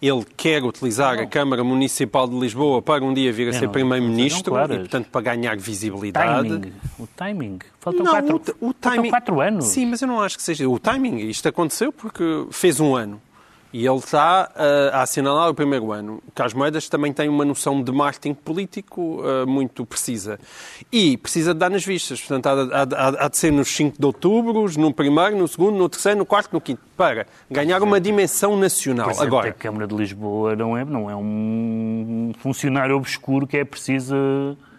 Ele 0.00 0.24
quer 0.36 0.62
utilizar 0.62 1.18
a 1.18 1.26
Câmara 1.26 1.62
Municipal 1.64 2.26
de 2.28 2.38
Lisboa 2.38 2.80
para 2.80 3.04
um 3.04 3.12
dia 3.12 3.32
vir 3.32 3.48
a 3.48 3.52
ser 3.52 3.66
não, 3.66 3.72
Primeiro-Ministro 3.72 4.54
e, 4.56 4.78
portanto, 4.78 5.08
para 5.10 5.20
ganhar 5.20 5.56
visibilidade. 5.56 6.48
Timing. 6.48 6.72
O 6.98 7.06
timing. 7.06 7.58
Faltam, 7.80 8.04
Não, 8.04 8.12
quatro, 8.12 8.36
o, 8.36 8.38
o 8.38 8.40
faltam 8.40 8.92
timing... 8.92 9.10
quatro 9.10 9.40
anos. 9.40 9.64
Sim, 9.66 9.86
mas 9.86 10.00
eu 10.02 10.08
não 10.08 10.20
acho 10.20 10.36
que 10.36 10.42
seja. 10.42 10.68
O 10.68 10.78
timing, 10.78 11.18
isto 11.28 11.48
aconteceu 11.48 11.92
porque 11.92 12.46
fez 12.50 12.80
um 12.80 12.94
ano. 12.94 13.20
E 13.76 13.84
ele 13.84 13.96
está 13.96 14.52
uh, 14.54 14.94
a 14.94 15.02
assinalar 15.02 15.50
o 15.50 15.54
primeiro 15.54 15.90
ano. 15.90 16.22
O 16.28 16.30
Carlos 16.30 16.54
Moedas 16.54 16.88
também 16.88 17.12
tem 17.12 17.28
uma 17.28 17.44
noção 17.44 17.82
de 17.82 17.90
marketing 17.90 18.32
político 18.32 19.20
uh, 19.20 19.44
muito 19.48 19.84
precisa. 19.84 20.38
E 20.92 21.16
precisa 21.16 21.52
de 21.52 21.58
dar 21.58 21.70
nas 21.70 21.84
vistas. 21.84 22.20
Portanto, 22.20 22.46
há, 22.46 22.84
de- 22.84 22.94
há 22.94 23.08
há 23.24 23.28
de- 23.28 23.36
ser 23.36 23.50
nos 23.50 23.68
5 23.74 23.98
de 23.98 24.06
outubro, 24.06 24.64
no 24.78 24.94
primeiro, 24.94 25.36
no 25.36 25.48
segundo, 25.48 25.76
no 25.76 25.88
terceiro, 25.88 26.16
no 26.18 26.24
quarto, 26.24 26.52
no 26.52 26.60
quinto. 26.60 26.80
Para 26.96 27.26
ganhar 27.50 27.82
uma 27.82 28.00
dimensão 28.00 28.56
nacional. 28.56 29.06
Presidente 29.06 29.26
Agora, 29.26 29.48
da 29.48 29.54
Câmara 29.54 29.88
de 29.88 29.94
Lisboa 29.96 30.54
não 30.54 30.78
é, 30.78 30.84
não 30.84 31.10
é 31.10 31.16
um 31.16 32.32
funcionário 32.38 32.94
obscuro 32.96 33.44
que 33.44 33.56
é 33.56 33.64
preciso. 33.64 34.14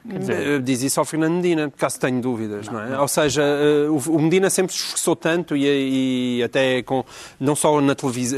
Dizer, 0.08 0.62
Diz 0.62 0.84
isso 0.84 1.00
ao 1.00 1.06
Fernando 1.06 1.34
Medina, 1.36 1.72
caso 1.76 2.00
tenho 2.00 2.22
dúvidas, 2.22 2.68
não, 2.70 2.80
é? 2.80 3.00
Ou 3.00 3.08
seja, 3.08 3.42
eh, 3.42 3.88
o 3.90 4.20
Medina 4.22 4.50
sempre 4.52 4.72
se 4.72 4.80
esforçou 4.80 5.16
tanto 5.16 5.56
e, 5.58 6.38
e 6.40 6.44
até 6.44 6.84
com, 6.84 7.04
não 7.40 7.56
só 7.56 7.82
na, 7.82 7.96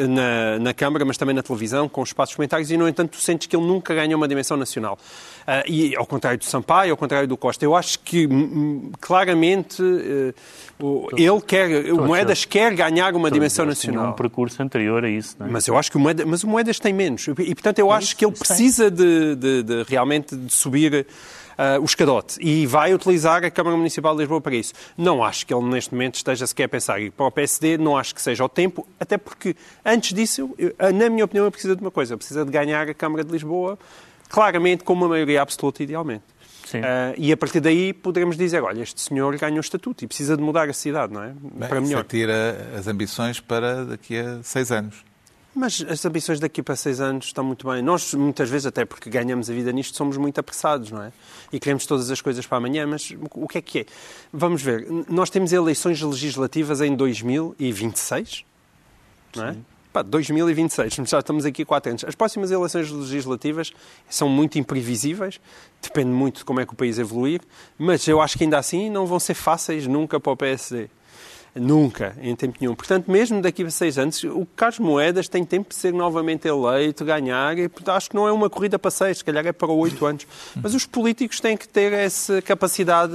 na, 0.08 0.60
na 0.60 0.74
Câmara, 0.74 1.04
mas 1.04 1.18
também 1.18 1.36
na 1.36 1.44
televisão, 1.44 1.90
com 1.90 2.02
os 2.02 2.10
espaços 2.10 2.36
comentários, 2.36 2.72
e 2.72 2.78
no 2.78 2.88
entanto 2.88 3.12
tu 3.12 3.18
sentes 3.18 3.48
que 3.48 3.56
ele 3.56 3.66
nunca 3.66 3.94
ganha 3.94 4.16
uma 4.16 4.28
dimensão 4.30 4.56
nacional. 4.56 4.98
Ah, 5.46 5.64
e 5.68 5.94
ao 5.96 6.06
contrário 6.06 6.40
do 6.40 6.46
Sampaio, 6.46 6.92
ao 6.92 6.98
contrário 6.98 7.28
do 7.28 7.36
Costa, 7.36 7.64
eu 7.66 7.76
acho 7.76 8.00
que 8.00 8.26
hum, 8.28 8.32
hum, 8.88 8.92
claramente 9.02 9.82
eh, 9.84 10.34
o- 10.80 11.08
ele 11.18 11.42
quer, 11.42 11.92
o 11.94 11.98
Moedas 12.06 12.46
quer 12.46 12.74
ganhar 12.76 13.14
uma 13.16 13.30
dimensão 13.30 13.66
nacional. 13.66 14.12
um 14.12 14.14
percurso 14.14 14.62
anterior 14.64 15.04
a 15.04 15.10
isso, 15.10 15.36
não 15.40 15.48
é? 15.48 15.50
Mas 15.50 15.68
eu 15.68 15.78
acho 15.78 15.92
que 15.92 15.98
o 15.98 16.00
Moedas, 16.00 16.26
mas 16.26 16.44
o 16.44 16.48
Moedas 16.48 16.80
tem 16.80 16.94
menos. 16.94 17.28
E, 17.28 17.34
portanto, 17.56 17.80
eu 17.80 17.92
acho 17.92 18.16
que 18.16 18.24
ele 18.26 18.34
precisa 18.34 18.90
de, 18.90 19.36
de- 19.36 19.64
de 19.64 19.84
realmente 19.88 20.36
de 20.36 20.54
subir 20.54 21.06
ah, 21.58 21.78
o 21.80 21.86
escadote. 21.86 22.38
E 22.42 22.66
vai 22.66 22.94
utilizar 22.94 23.44
a 23.44 23.50
Câmara 23.52 23.76
Municipal 23.76 24.14
de 24.14 24.20
Lisboa 24.22 24.40
para 24.42 24.56
isso. 24.56 24.74
Não 24.98 25.24
acho 25.24 25.46
que 25.46 25.54
ele, 25.54 25.64
neste 25.66 25.94
momento, 25.94 26.16
esteja 26.16 26.46
sequer 26.46 26.66
a 26.66 26.70
pensar 26.70 27.00
ir 27.00 27.12
para 27.12 27.26
o 27.26 27.32
PSD. 27.32 27.78
Não 27.78 27.98
acho 27.98 28.14
que 28.14 28.22
seja 28.22 28.44
o 28.44 28.50
tempo. 28.50 28.88
Até 29.00 29.18
porque, 29.18 29.56
antes 29.86 30.14
disso, 30.14 30.54
eu- 30.58 30.74
na 30.94 31.10
minha 31.10 31.26
opinião, 31.26 31.46
ele 31.46 31.52
precisa 31.52 31.76
de 31.76 31.82
uma 31.82 31.92
coisa. 31.92 32.14
Ele 32.14 32.18
precisa 32.20 32.46
de 32.46 32.52
ganhar 32.52 32.88
a 32.90 32.94
Câmara 32.94 33.24
de 33.24 33.32
Lisboa, 33.32 33.78
claramente, 34.30 34.84
com 34.84 34.94
uma 34.94 35.08
maioria 35.08 35.42
absoluta, 35.42 35.82
idealmente. 35.84 36.24
Sim. 36.66 36.82
Ah, 36.84 37.14
e 37.18 37.32
a 37.32 37.38
partir 37.38 37.62
daí 37.62 37.94
poderemos 37.94 38.36
dizer, 38.36 38.62
olha, 38.62 38.82
este 38.82 39.00
senhor 39.00 39.38
ganhou 39.38 39.58
o 39.58 39.62
estatuto 39.62 40.04
e 40.04 40.08
precisa 40.08 40.36
de 40.36 40.44
mudar 40.44 40.70
a 40.70 40.74
cidade, 40.74 41.14
não 41.14 41.24
é? 41.24 41.28
Bem, 41.30 41.70
para 41.70 41.80
isso 41.80 41.88
melhor. 41.88 42.04
tira 42.04 42.72
as 42.78 42.88
ambições 42.88 43.40
para 43.40 43.86
daqui 43.86 44.18
a 44.20 44.44
seis 44.44 44.70
anos. 44.70 45.07
Mas 45.58 45.84
as 45.90 46.06
ambições 46.06 46.40
daqui 46.40 46.62
para 46.62 46.76
seis 46.76 47.02
anos 47.02 47.26
estão 47.26 47.44
muito 47.44 47.68
bem. 47.68 47.82
Nós, 47.82 48.14
muitas 48.14 48.48
vezes, 48.48 48.68
até 48.68 48.86
porque 48.86 49.10
ganhamos 49.10 49.50
a 49.50 49.54
vida 49.54 49.72
nisto, 49.72 49.98
somos 49.98 50.16
muito 50.16 50.40
apressados, 50.40 50.92
não 50.92 51.02
é? 51.02 51.12
E 51.52 51.60
queremos 51.60 51.88
todas 51.88 52.12
as 52.12 52.22
coisas 52.22 52.46
para 52.46 52.60
amanhã, 52.60 52.86
mas 52.86 53.12
o 53.34 53.48
que 53.48 53.58
é 53.58 53.62
que 53.64 53.80
é? 53.80 53.86
Vamos 54.32 54.62
ver. 54.62 54.86
Nós 55.10 55.32
temos 55.32 55.52
eleições 55.52 56.00
legislativas 56.00 56.80
em 56.80 56.96
2026, 56.96 58.46
não 59.36 59.46
é? 59.48 59.56
Pá, 59.92 60.04
2026, 60.04 60.94
já 61.10 61.18
estamos 61.18 61.44
aqui 61.44 61.64
há 61.64 61.66
quatro 61.66 61.90
anos. 61.90 62.06
As 62.06 62.14
próximas 62.14 62.52
eleições 62.52 62.92
legislativas 62.92 63.74
são 64.08 64.30
muito 64.30 64.60
imprevisíveis, 64.60 65.42
depende 65.82 66.12
muito 66.12 66.38
de 66.38 66.46
como 66.46 66.60
é 66.60 66.68
que 66.68 66.74
o 66.74 66.76
país 66.76 67.00
evoluir, 67.00 67.42
mas 67.80 68.08
eu 68.08 68.22
acho 68.22 68.38
que 68.38 68.44
ainda 68.44 68.60
assim 68.60 68.92
não 68.92 69.08
vão 69.08 69.20
ser 69.20 69.34
fáceis 69.34 69.88
nunca 69.88 70.20
para 70.20 70.32
o 70.32 70.38
PSD. 70.38 70.88
Nunca, 71.60 72.16
em 72.22 72.36
tempo 72.36 72.58
nenhum. 72.60 72.76
Portanto, 72.76 73.12
mesmo 73.12 73.42
daqui 73.42 73.64
a 73.64 73.70
seis 73.70 73.98
anos, 73.98 74.24
o 74.24 74.48
Carlos 74.56 74.80
Moedas 74.80 75.28
tem 75.28 75.44
tempo 75.44 75.70
de 75.70 75.76
ser 75.76 75.94
novamente 75.94 76.48
eleito, 76.48 77.04
ganhar, 77.04 77.58
e 77.58 77.70
acho 77.88 78.10
que 78.10 78.16
não 78.16 78.28
é 78.28 78.32
uma 78.32 78.50
corrida 78.50 78.78
para 78.78 78.92
seis, 78.92 79.20
se 79.20 79.26
calhar 79.26 79.46
é 79.46 79.52
para 79.52 79.68
oito 79.68 80.06
anos. 80.06 80.28
Mas 80.56 80.74
os 80.74 80.86
políticos 80.86 81.40
têm 81.40 81.58
que 81.58 81.68
ter 81.68 81.94
essa 81.94 82.42
capacidade 82.42 83.14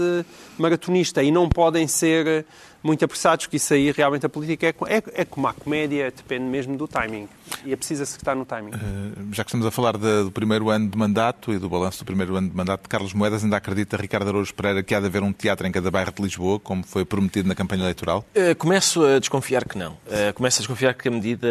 maratonista 0.58 1.22
e 1.22 1.30
não 1.30 1.48
podem 1.48 1.86
ser 1.86 2.44
muito 2.82 3.04
apressados, 3.04 3.46
que 3.46 3.56
isso 3.56 3.72
aí 3.74 3.90
realmente 3.92 4.26
a 4.26 4.28
política 4.28 4.66
é, 4.66 4.74
é, 4.96 5.02
é 5.22 5.24
como 5.24 5.46
a 5.46 5.52
comédia, 5.52 6.10
depende 6.14 6.44
mesmo 6.44 6.76
do 6.76 6.88
timing. 6.88 7.28
E 7.64 7.72
é 7.72 7.76
preciso 7.76 8.02
acertar 8.02 8.34
no 8.34 8.44
timing. 8.44 8.72
Eh, 8.72 9.22
Já 9.32 9.44
que 9.44 9.50
estamos 9.50 9.66
a 9.66 9.70
falar 9.70 9.96
de- 9.96 10.24
do 10.24 10.30
primeiro 10.32 10.70
ano 10.70 10.88
de 10.88 10.96
mandato 10.98 11.52
e 11.52 11.58
do 11.58 11.68
balanço 11.68 11.98
do 12.00 12.04
primeiro 12.06 12.34
ano 12.36 12.48
de 12.48 12.56
mandato 12.56 12.82
de 12.82 12.88
Carlos 12.88 13.12
Moedas, 13.12 13.44
ainda 13.44 13.56
acredita 13.56 13.96
Ricardo 13.96 14.28
Araújo 14.28 14.54
Pereira 14.54 14.82
que 14.82 14.94
há 14.94 15.00
de 15.00 15.06
haver 15.06 15.22
um 15.22 15.32
teatro 15.32 15.66
em 15.66 15.72
cada 15.72 15.90
bairro 15.90 16.12
de 16.12 16.22
Lisboa, 16.22 16.58
como 16.58 16.82
foi 16.82 17.04
prometido 17.04 17.48
na 17.48 17.54
campanha 17.54 17.82
eleitoral? 17.82 18.24
Uh, 18.34 18.54
Começo 18.56 19.04
a 19.04 19.18
desconfiar 19.18 19.64
que 19.66 19.78
não. 19.78 19.92
Uh, 19.92 20.32
Começo 20.34 20.58
a 20.58 20.60
desconfiar 20.62 20.94
que 20.94 21.08
a 21.08 21.10
medida, 21.10 21.46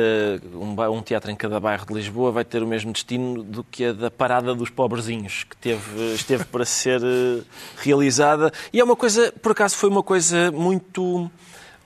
um, 0.54 0.76
um 0.98 1.02
teatro 1.02 1.32
em 1.32 1.36
cada 1.36 1.60
bairro 1.60 1.86
de 1.86 1.94
Lisboa 1.94 2.32
vai 2.32 2.44
ter 2.44 2.62
o 2.64 2.68
mesmo 2.68 2.92
destino 2.92 3.44
do 3.44 3.64
que 3.64 3.86
a 3.86 3.94
da 3.94 4.12
parada 4.12 4.54
dos 4.56 4.70
pobrezinhos, 4.70 5.46
que 5.50 5.56
teve, 5.58 6.14
esteve 6.14 6.44
para 6.46 6.66
ser 6.66 7.02
uh, 7.02 7.44
realizada. 7.78 8.52
E 8.74 8.80
é 8.80 8.84
uma 8.84 8.96
coisa, 8.96 9.32
por 9.42 9.52
acaso, 9.52 9.76
foi 9.76 9.90
uma 9.90 10.04
coisa 10.04 10.52
muito. 10.52 11.21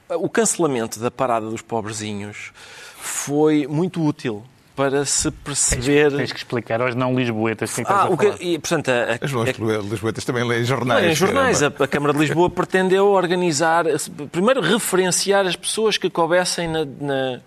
O 0.09 0.29
cancelamento 0.29 0.99
da 0.99 1.09
parada 1.09 1.49
dos 1.49 1.61
pobrezinhos 1.61 2.51
foi 2.97 3.65
muito 3.67 4.03
útil 4.05 4.43
para 4.75 5.05
se 5.05 5.31
perceber. 5.31 6.11
Tens 6.15 6.31
que 6.33 6.37
explicar 6.37 6.81
aos 6.81 6.93
não 6.93 7.15
lisboetas 7.15 7.73
Ah, 7.85 8.03
a 8.03 8.09
o 8.09 8.17
que, 8.17 8.25
falar. 8.25 8.41
e, 8.41 8.59
portanto, 8.59 8.89
a, 8.89 8.93
a, 8.93 9.13
As 9.13 9.21
Lisboetas 9.31 9.85
Lisboetas 9.89 10.25
também 10.25 10.43
leem 10.43 10.63
jornais. 10.65 11.01
Bem, 11.01 11.11
em 11.11 11.15
jornais, 11.15 11.63
a, 11.63 11.67
a 11.67 11.87
Câmara 11.87 12.13
de 12.13 12.19
Lisboa 12.19 12.49
pretendeu 12.49 13.07
organizar, 13.07 13.85
primeiro 14.31 14.59
referenciar 14.61 15.45
as 15.47 15.55
pessoas 15.55 15.97
que 15.97 16.09
coubessem 16.09 16.67
na, 16.67 16.83
na- 16.85 17.39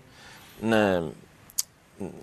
na- 0.61 1.03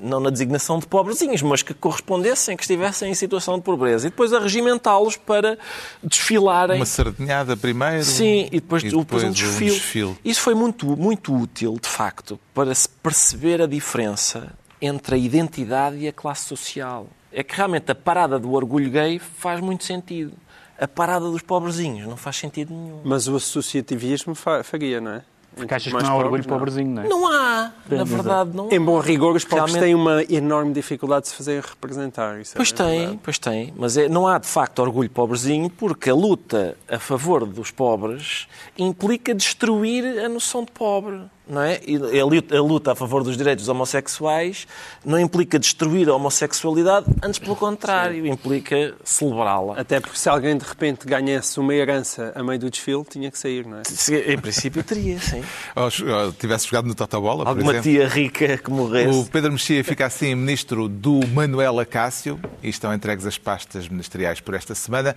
não 0.00 0.20
na 0.20 0.30
designação 0.30 0.78
de 0.78 0.86
pobrezinhos, 0.86 1.42
mas 1.42 1.62
que 1.62 1.74
correspondessem, 1.74 2.56
que 2.56 2.62
estivessem 2.62 3.10
em 3.10 3.14
situação 3.14 3.56
de 3.56 3.62
pobreza, 3.62 4.06
e 4.06 4.10
depois 4.10 4.32
arregimentá-los 4.32 5.16
para 5.16 5.58
desfilarem. 6.02 6.76
Uma 6.76 6.86
sardinhada 6.86 7.56
primeiro. 7.56 8.04
Sim, 8.04 8.46
e 8.52 8.60
depois, 8.60 8.82
e 8.82 8.90
depois 8.90 9.22
um 9.24 9.28
um 9.28 9.30
desfile. 9.32 9.70
desfile. 9.70 10.16
Isso 10.24 10.40
foi 10.40 10.54
muito, 10.54 10.96
muito 10.96 11.34
útil, 11.34 11.76
de 11.80 11.88
facto, 11.88 12.38
para 12.54 12.74
se 12.74 12.88
perceber 12.88 13.60
a 13.62 13.66
diferença 13.66 14.52
entre 14.80 15.14
a 15.14 15.18
identidade 15.18 15.96
e 15.98 16.08
a 16.08 16.12
classe 16.12 16.44
social. 16.46 17.06
É 17.32 17.42
que 17.42 17.54
realmente 17.54 17.90
a 17.90 17.94
parada 17.94 18.38
do 18.38 18.52
orgulho 18.52 18.90
gay 18.90 19.18
faz 19.18 19.60
muito 19.60 19.84
sentido. 19.84 20.32
A 20.78 20.86
parada 20.86 21.30
dos 21.30 21.42
pobrezinhos 21.42 22.06
não 22.06 22.16
faz 22.16 22.36
sentido 22.36 22.72
nenhum. 22.74 23.00
Mas 23.04 23.26
o 23.28 23.36
associativismo 23.36 24.34
fa- 24.34 24.62
faria, 24.62 25.00
não 25.00 25.10
é? 25.12 25.22
Porque 25.57 25.75
achas 25.75 25.92
que 25.92 26.03
não 26.03 26.11
há 26.11 26.14
orgulho 26.16 26.45
pobres, 26.45 26.75
pobrezinho, 26.75 26.90
não 26.95 27.03
é? 27.03 27.09
Não 27.09 27.27
há, 27.33 27.73
na 27.90 28.05
verdade, 28.05 28.51
não 28.55 28.69
há. 28.71 28.75
Em 28.75 28.81
bom 28.81 29.01
rigor, 29.01 29.35
os 29.35 29.42
pobres 29.45 29.73
Realmente- 29.75 29.83
têm 29.83 29.95
uma 29.95 30.23
enorme 30.31 30.73
dificuldade 30.73 31.23
de 31.23 31.29
se 31.31 31.35
fazerem 31.35 31.62
representar. 31.66 32.38
Isso 32.40 32.53
é 32.55 32.57
Pois 32.57 32.71
tem, 32.73 32.99
verdade. 32.99 33.21
pois 33.23 33.38
tem. 33.38 33.75
Mas 33.77 33.97
é- 33.97 34.09
não 34.09 34.29
há, 34.29 34.38
de 34.38 34.47
facto, 34.47 34.79
orgulho 34.81 35.09
pobrezinho 35.11 35.71
porque 35.71 36.11
a 36.11 36.14
luta 36.14 36.77
a 36.88 36.99
favor 36.99 37.47
dos 37.47 37.71
pobres 37.71 38.47
implica 38.79 39.35
destruir 39.35 40.19
a 40.25 40.29
noção 40.29 40.62
de 40.62 40.71
pobre. 40.73 41.23
Não 41.48 41.62
é? 41.62 41.80
E 41.87 41.96
a 42.20 42.61
luta- 42.61 42.92
a 42.92 42.94
favor 42.94 43.22
dos 43.22 43.37
direitos 43.37 43.68
homossexuais 43.68 44.66
não 45.04 45.18
implica 45.20 45.59
destruir 45.59 46.09
a 46.09 46.14
homossexualidade, 46.14 47.06
antes 47.22 47.38
pelo 47.38 47.54
contrário, 47.56 48.26
implica 48.26 48.94
celebrá-la. 49.04 49.78
Até 49.80 50.00
porque 50.00 50.18
se 50.18 50.28
alguém 50.28 50.56
de 50.56 50.64
repente 50.64 51.06
ganhasse 51.06 51.59
uma 51.61 51.74
herança 51.74 52.32
a 52.35 52.42
meio 52.42 52.59
do 52.59 52.70
desfile, 52.70 53.04
tinha 53.04 53.30
que 53.30 53.38
sair, 53.38 53.64
não 53.66 53.78
é? 53.78 53.82
Se- 53.85 54.16
Em 54.32 54.38
princípio 54.38 54.82
teria, 54.82 55.18
sim. 55.20 55.42
Ou, 55.76 55.85
ou 56.24 56.32
tivesse 56.32 56.66
jogado 56.66 56.87
no 56.87 56.94
Totobola, 56.94 57.44
por 57.44 57.48
Alguma 57.50 57.72
exemplo. 57.72 57.90
tia 57.90 58.09
rica 58.09 58.59
que 58.59 58.70
morresse. 58.70 59.16
O 59.18 59.24
Pedro 59.26 59.52
Mexia 59.52 59.82
fica 59.85 60.06
assim 60.06 60.35
ministro 60.35 60.88
do 60.88 61.20
Manuel 61.28 61.78
Acácio 61.78 62.40
e 62.62 62.68
estão 62.68 62.92
entregues 62.92 63.24
as 63.26 63.38
pastas 63.38 63.88
ministeriais 63.88 64.40
por 64.40 64.54
esta 64.54 64.74
semana. 64.74 65.14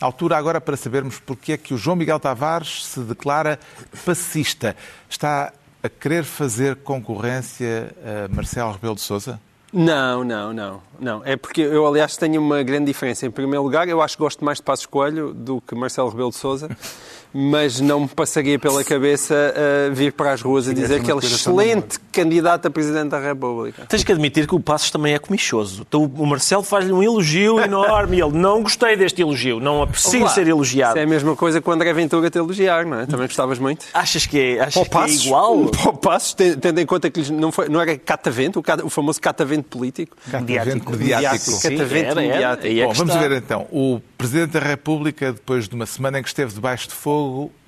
Altura 0.00 0.36
agora 0.36 0.60
para 0.60 0.76
sabermos 0.76 1.20
porque 1.20 1.52
é 1.52 1.56
que 1.56 1.72
o 1.72 1.76
João 1.78 1.94
Miguel 1.94 2.18
Tavares 2.18 2.84
se 2.86 2.98
declara 3.00 3.58
pacista. 4.04 4.74
Está 5.08 5.52
a 5.82 5.88
querer 5.88 6.24
fazer 6.24 6.76
concorrência 6.76 7.94
a 8.04 8.34
Marcelo 8.34 8.72
Rebelo 8.72 8.94
de 8.94 9.00
Sousa? 9.00 9.40
Não, 9.72 10.22
não, 10.22 10.52
não, 10.52 10.82
não. 11.00 11.22
É 11.24 11.34
porque 11.34 11.62
eu, 11.62 11.86
aliás, 11.86 12.16
tenho 12.16 12.40
uma 12.40 12.62
grande 12.62 12.86
diferença. 12.86 13.24
Em 13.24 13.30
primeiro 13.30 13.62
lugar, 13.62 13.88
eu 13.88 14.02
acho 14.02 14.16
que 14.16 14.22
gosto 14.22 14.44
mais 14.44 14.58
de 14.58 14.64
Passos 14.64 14.84
Coelho 14.84 15.32
do 15.32 15.62
que 15.62 15.74
Marcelo 15.74 16.10
Rebelo 16.10 16.28
de 16.28 16.36
Sousa, 16.36 16.68
mas 17.32 17.80
não 17.80 18.00
me 18.00 18.08
passaria 18.08 18.58
pela 18.58 18.84
cabeça 18.84 19.34
uh, 19.34 19.94
vir 19.94 20.12
para 20.12 20.32
as 20.32 20.42
ruas 20.42 20.68
a 20.68 20.72
dizer 20.74 21.02
que 21.02 21.10
ele 21.10 21.20
é 21.22 21.26
excelente 21.26 21.98
candidato 22.12 22.66
a 22.66 22.70
Presidente 22.70 23.08
da 23.10 23.18
República. 23.18 23.86
Tens 23.86 24.04
que 24.04 24.12
admitir 24.12 24.46
que 24.46 24.54
o 24.54 24.60
Passos 24.60 24.90
também 24.90 25.14
é 25.14 25.18
comichoso. 25.18 25.82
Então, 25.88 26.04
o 26.04 26.26
Marcelo 26.26 26.62
faz-lhe 26.62 26.92
um 26.92 27.02
elogio 27.02 27.58
enorme 27.64 28.18
e 28.18 28.20
ele 28.20 28.32
não 28.36 28.62
gostei 28.62 28.96
deste 28.96 29.22
elogio, 29.22 29.58
não 29.60 29.82
aprecio 29.82 30.20
Olá. 30.20 30.30
ser 30.30 30.46
elogiado. 30.46 30.92
Isso 30.92 30.98
é 30.98 31.02
a 31.02 31.06
mesma 31.06 31.34
coisa 31.34 31.60
que 31.60 31.68
o 31.68 31.72
André 31.72 31.92
Ventura 31.92 32.28
te 32.30 32.38
elogiar, 32.38 32.84
não 32.84 33.00
é? 33.00 33.06
Também 33.06 33.26
gostavas 33.26 33.58
muito. 33.58 33.86
Achas 33.94 34.26
que 34.26 34.38
é, 34.38 34.60
achas 34.60 34.86
que 34.86 34.96
é 34.98 35.08
igual? 35.08 35.66
Para 35.72 35.90
o 35.90 35.96
Passos, 35.96 36.34
ten- 36.34 36.54
tendo 36.56 36.80
em 36.80 36.86
conta 36.86 37.10
que 37.10 37.20
lhes 37.20 37.30
não, 37.30 37.50
foi, 37.50 37.68
não 37.68 37.80
era 37.80 37.96
catavento, 37.96 38.58
o, 38.58 38.62
cata- 38.62 38.84
o 38.84 38.90
famoso 38.90 39.20
catavento 39.20 39.64
político. 39.68 40.16
Catavento 40.30 40.90
mediático. 40.90 40.90
Mediático. 40.96 41.50
Sim, 41.52 41.70
Catavento 41.70 42.10
era, 42.10 42.22
era. 42.22 42.32
mediático. 42.34 42.66
É 42.80 42.84
Bom, 42.86 42.92
vamos 42.92 43.14
ver 43.14 43.32
então. 43.32 43.66
O 43.70 44.00
Presidente 44.18 44.50
da 44.52 44.60
República, 44.60 45.32
depois 45.32 45.68
de 45.68 45.74
uma 45.74 45.86
semana 45.86 46.18
em 46.18 46.22
que 46.22 46.28
esteve 46.28 46.52
debaixo 46.52 46.88
de 46.88 46.94
fogo, 46.94 47.21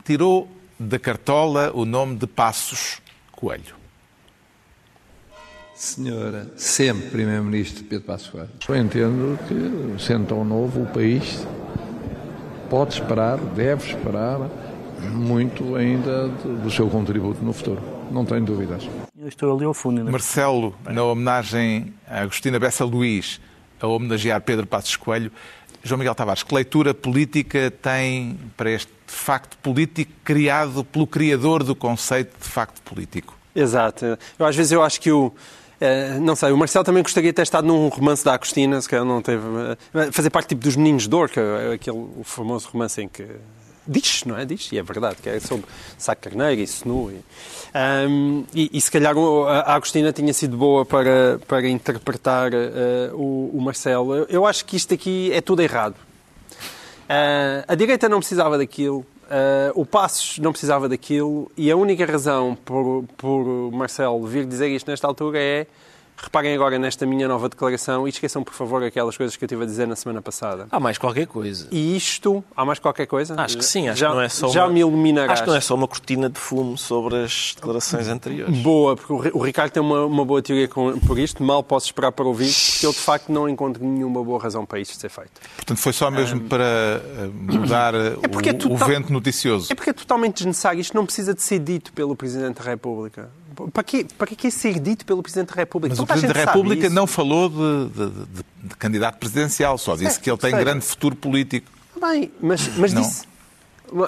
tirou 0.04 0.48
da 0.78 0.98
cartola 0.98 1.70
o 1.74 1.84
nome 1.84 2.16
de 2.16 2.26
Passos 2.26 3.00
Coelho. 3.32 3.74
Senhora, 5.74 6.52
sempre 6.56 7.10
Primeiro-Ministro 7.10 7.84
Pedro 7.84 8.06
Passos 8.06 8.28
Coelho. 8.28 8.50
Eu 8.68 8.76
entendo 8.76 9.38
que, 9.48 10.02
sendo 10.02 10.26
tão 10.26 10.44
novo, 10.44 10.82
o 10.82 10.86
país 10.86 11.44
pode 12.70 12.94
esperar, 12.94 13.38
deve 13.38 13.88
esperar 13.88 14.48
muito 15.12 15.74
ainda 15.74 16.28
do 16.28 16.64
do 16.64 16.70
seu 16.70 16.88
contributo 16.88 17.44
no 17.44 17.52
futuro. 17.52 17.82
Não 18.10 18.24
tenho 18.24 18.44
dúvidas. 18.44 18.88
Eu 19.18 19.28
estou 19.28 19.54
ali 19.54 19.64
ao 19.64 19.74
fundo. 19.74 19.98
Ainda. 19.98 20.10
Marcelo, 20.10 20.74
na 20.84 21.02
homenagem 21.02 21.92
a 22.06 22.22
Agostina 22.22 22.58
Bessa 22.58 22.84
Luís, 22.84 23.40
a 23.80 23.86
homenagear 23.86 24.40
Pedro 24.40 24.66
Passos 24.66 24.96
Coelho. 24.96 25.30
João 25.84 25.98
Miguel 25.98 26.14
Tavares, 26.14 26.42
que 26.42 26.54
leitura 26.54 26.94
política 26.94 27.70
tem 27.70 28.38
para 28.56 28.70
este 28.70 28.90
facto 29.06 29.56
político 29.58 30.10
criado 30.24 30.82
pelo 30.82 31.06
criador 31.06 31.62
do 31.62 31.76
conceito 31.76 32.36
de 32.42 32.48
facto 32.48 32.80
político? 32.82 33.36
Exato. 33.54 34.18
Eu, 34.38 34.46
às 34.46 34.56
vezes 34.56 34.72
eu 34.72 34.82
acho 34.82 35.00
que 35.00 35.12
o. 35.12 35.30
eh, 35.80 36.18
não 36.20 36.34
sei, 36.34 36.50
o 36.52 36.56
Marcelo 36.56 36.84
também 36.84 37.02
gostaria 37.02 37.30
de 37.30 37.34
ter 37.36 37.42
estado 37.42 37.66
num 37.66 37.88
romance 37.88 38.24
da 38.24 38.32
Agostina, 38.34 38.80
se 38.80 38.88
calhar 38.88 39.04
não 39.04 39.20
teve. 39.22 39.44
eh, 39.94 40.10
fazer 40.10 40.30
parte 40.30 40.48
tipo 40.48 40.62
dos 40.62 40.74
Meninos 40.74 41.02
de 41.04 41.10
Dor, 41.10 41.28
que 41.28 41.38
é 41.38 41.74
aquele 41.74 42.08
famoso 42.24 42.68
romance 42.72 43.00
em 43.02 43.08
que. 43.08 43.24
Diz, 43.86 44.24
não 44.24 44.38
é? 44.38 44.44
Diz, 44.44 44.70
e 44.72 44.78
é 44.78 44.82
verdade, 44.82 45.16
que 45.22 45.28
é 45.28 45.38
sobre 45.40 45.66
Sá 45.98 46.14
Carneiro 46.14 46.60
e 46.60 46.66
Senu. 46.66 47.10
E, 47.10 47.20
Ahm, 47.76 48.44
e, 48.54 48.70
e 48.72 48.80
se 48.80 48.88
calhar 48.88 49.12
a 49.16 49.74
Agostina 49.74 50.12
tinha 50.12 50.32
sido 50.32 50.56
boa 50.56 50.86
para, 50.86 51.40
para 51.48 51.68
interpretar 51.68 52.54
eh, 52.54 53.10
o, 53.12 53.50
o 53.52 53.60
Marcelo. 53.60 54.14
Eu, 54.14 54.26
eu 54.26 54.46
acho 54.46 54.64
que 54.64 54.76
isto 54.76 54.94
aqui 54.94 55.32
é 55.32 55.40
tudo 55.40 55.60
errado. 55.60 55.96
Ah, 57.08 57.64
a 57.66 57.74
direita 57.74 58.08
não 58.08 58.20
precisava 58.20 58.56
daquilo, 58.56 59.04
ah, 59.28 59.72
o 59.74 59.84
Passos 59.84 60.38
não 60.38 60.52
precisava 60.52 60.88
daquilo, 60.88 61.50
e 61.56 61.68
a 61.68 61.76
única 61.76 62.06
razão 62.06 62.56
por, 62.64 63.04
por 63.16 63.44
Marcelo 63.72 64.24
vir 64.24 64.46
dizer 64.46 64.68
isto 64.68 64.88
nesta 64.88 65.08
altura 65.08 65.40
é. 65.40 65.66
Reparem 66.24 66.54
agora 66.54 66.78
nesta 66.78 67.04
minha 67.04 67.28
nova 67.28 67.48
declaração 67.48 68.06
e 68.06 68.10
esqueçam, 68.10 68.42
por 68.42 68.54
favor, 68.54 68.82
aquelas 68.82 69.14
coisas 69.16 69.36
que 69.36 69.44
eu 69.44 69.46
estive 69.46 69.62
a 69.62 69.66
dizer 69.66 69.86
na 69.86 69.94
semana 69.94 70.22
passada. 70.22 70.66
Há 70.70 70.80
mais 70.80 70.96
qualquer 70.96 71.26
coisa. 71.26 71.68
E 71.70 71.94
isto, 71.96 72.42
há 72.56 72.64
mais 72.64 72.78
qualquer 72.78 73.06
coisa? 73.06 73.34
Acho 73.40 73.58
que 73.58 73.64
sim, 73.64 73.88
acho 73.88 74.00
já, 74.00 74.08
que 74.08 74.14
não 74.14 74.22
é 74.22 74.28
só 74.28 74.48
Já 74.48 74.64
uma, 74.64 74.72
me 74.72 74.80
iluminarás. 74.80 75.32
Acho 75.32 75.42
que 75.42 75.48
não 75.50 75.56
é 75.56 75.60
só 75.60 75.74
uma 75.74 75.86
cortina 75.86 76.30
de 76.30 76.38
fumo 76.40 76.78
sobre 76.78 77.22
as 77.24 77.52
declarações 77.54 78.08
anteriores. 78.08 78.58
Boa, 78.60 78.96
porque 78.96 79.12
o 79.12 79.16
Ri- 79.18 79.30
o 79.34 79.38
Ricardo 79.38 79.70
tem 79.72 79.82
uma, 79.82 80.04
uma 80.06 80.24
boa 80.24 80.40
teoria 80.42 80.66
com, 80.66 80.98
por 81.00 81.18
isto, 81.18 81.42
mal 81.42 81.62
posso 81.62 81.86
esperar 81.86 82.10
para 82.10 82.24
ouvir, 82.24 82.52
porque 82.52 82.86
eu 82.86 82.92
de 82.92 82.98
facto 82.98 83.30
não 83.30 83.46
encontro 83.48 83.84
nenhuma 83.84 84.24
boa 84.24 84.40
razão 84.42 84.64
para 84.64 84.80
isto 84.80 84.96
ser 84.98 85.10
feito. 85.10 85.32
Portanto, 85.56 85.78
foi 85.78 85.92
só 85.92 86.10
mesmo 86.10 86.40
para 86.48 86.64
eh, 86.64 87.30
mudar 87.32 87.94
eh, 87.94 88.16
É 88.22 88.48
é 88.48 88.52
o, 88.52 88.58
tudo 88.58 88.74
o 88.74 88.78
tão- 88.78 88.88
vento 88.88 89.12
noticioso. 89.12 89.70
É 89.70 89.74
porque 89.74 89.90
é 89.90 89.92
totalmente 89.92 90.36
desnecessário. 90.36 90.80
Isto 90.80 90.94
não 90.96 91.04
precisa 91.04 91.34
de 91.34 91.42
ser 91.42 91.58
dito 91.58 91.92
pelo 91.92 92.16
Presidente 92.16 92.62
da 92.62 92.70
República. 92.70 93.28
Para 93.72 93.82
quê, 93.82 94.06
para 94.18 94.26
que 94.26 94.50
ser 94.50 94.78
dito 94.80 95.04
pelo 95.06 95.22
Presidente 95.22 95.48
da 95.48 95.54
República? 95.54 95.92
Mas 95.94 95.98
o 95.98 96.02
Toda 96.02 96.12
a 96.12 96.16
Presidente 96.20 96.44
da 96.44 96.52
República 96.52 96.90
não 96.90 97.06
falou 97.06 97.48
de, 97.48 97.88
de- 97.88 98.10
de- 98.10 98.44
de 98.68 98.76
candidato 98.76 99.18
presidencial, 99.18 99.78
só 99.78 99.94
disse 99.96 100.18
É, 100.18 100.20
que 100.22 100.30
ele 100.30 100.38
tem 100.38 100.50
seja- 100.50 100.62
grande 100.62 100.84
futuro 100.84 101.14
político. 101.16 101.70
Bem, 102.00 102.30
mas, 102.40 102.68
mas 102.76 102.92
disse. 102.94 103.24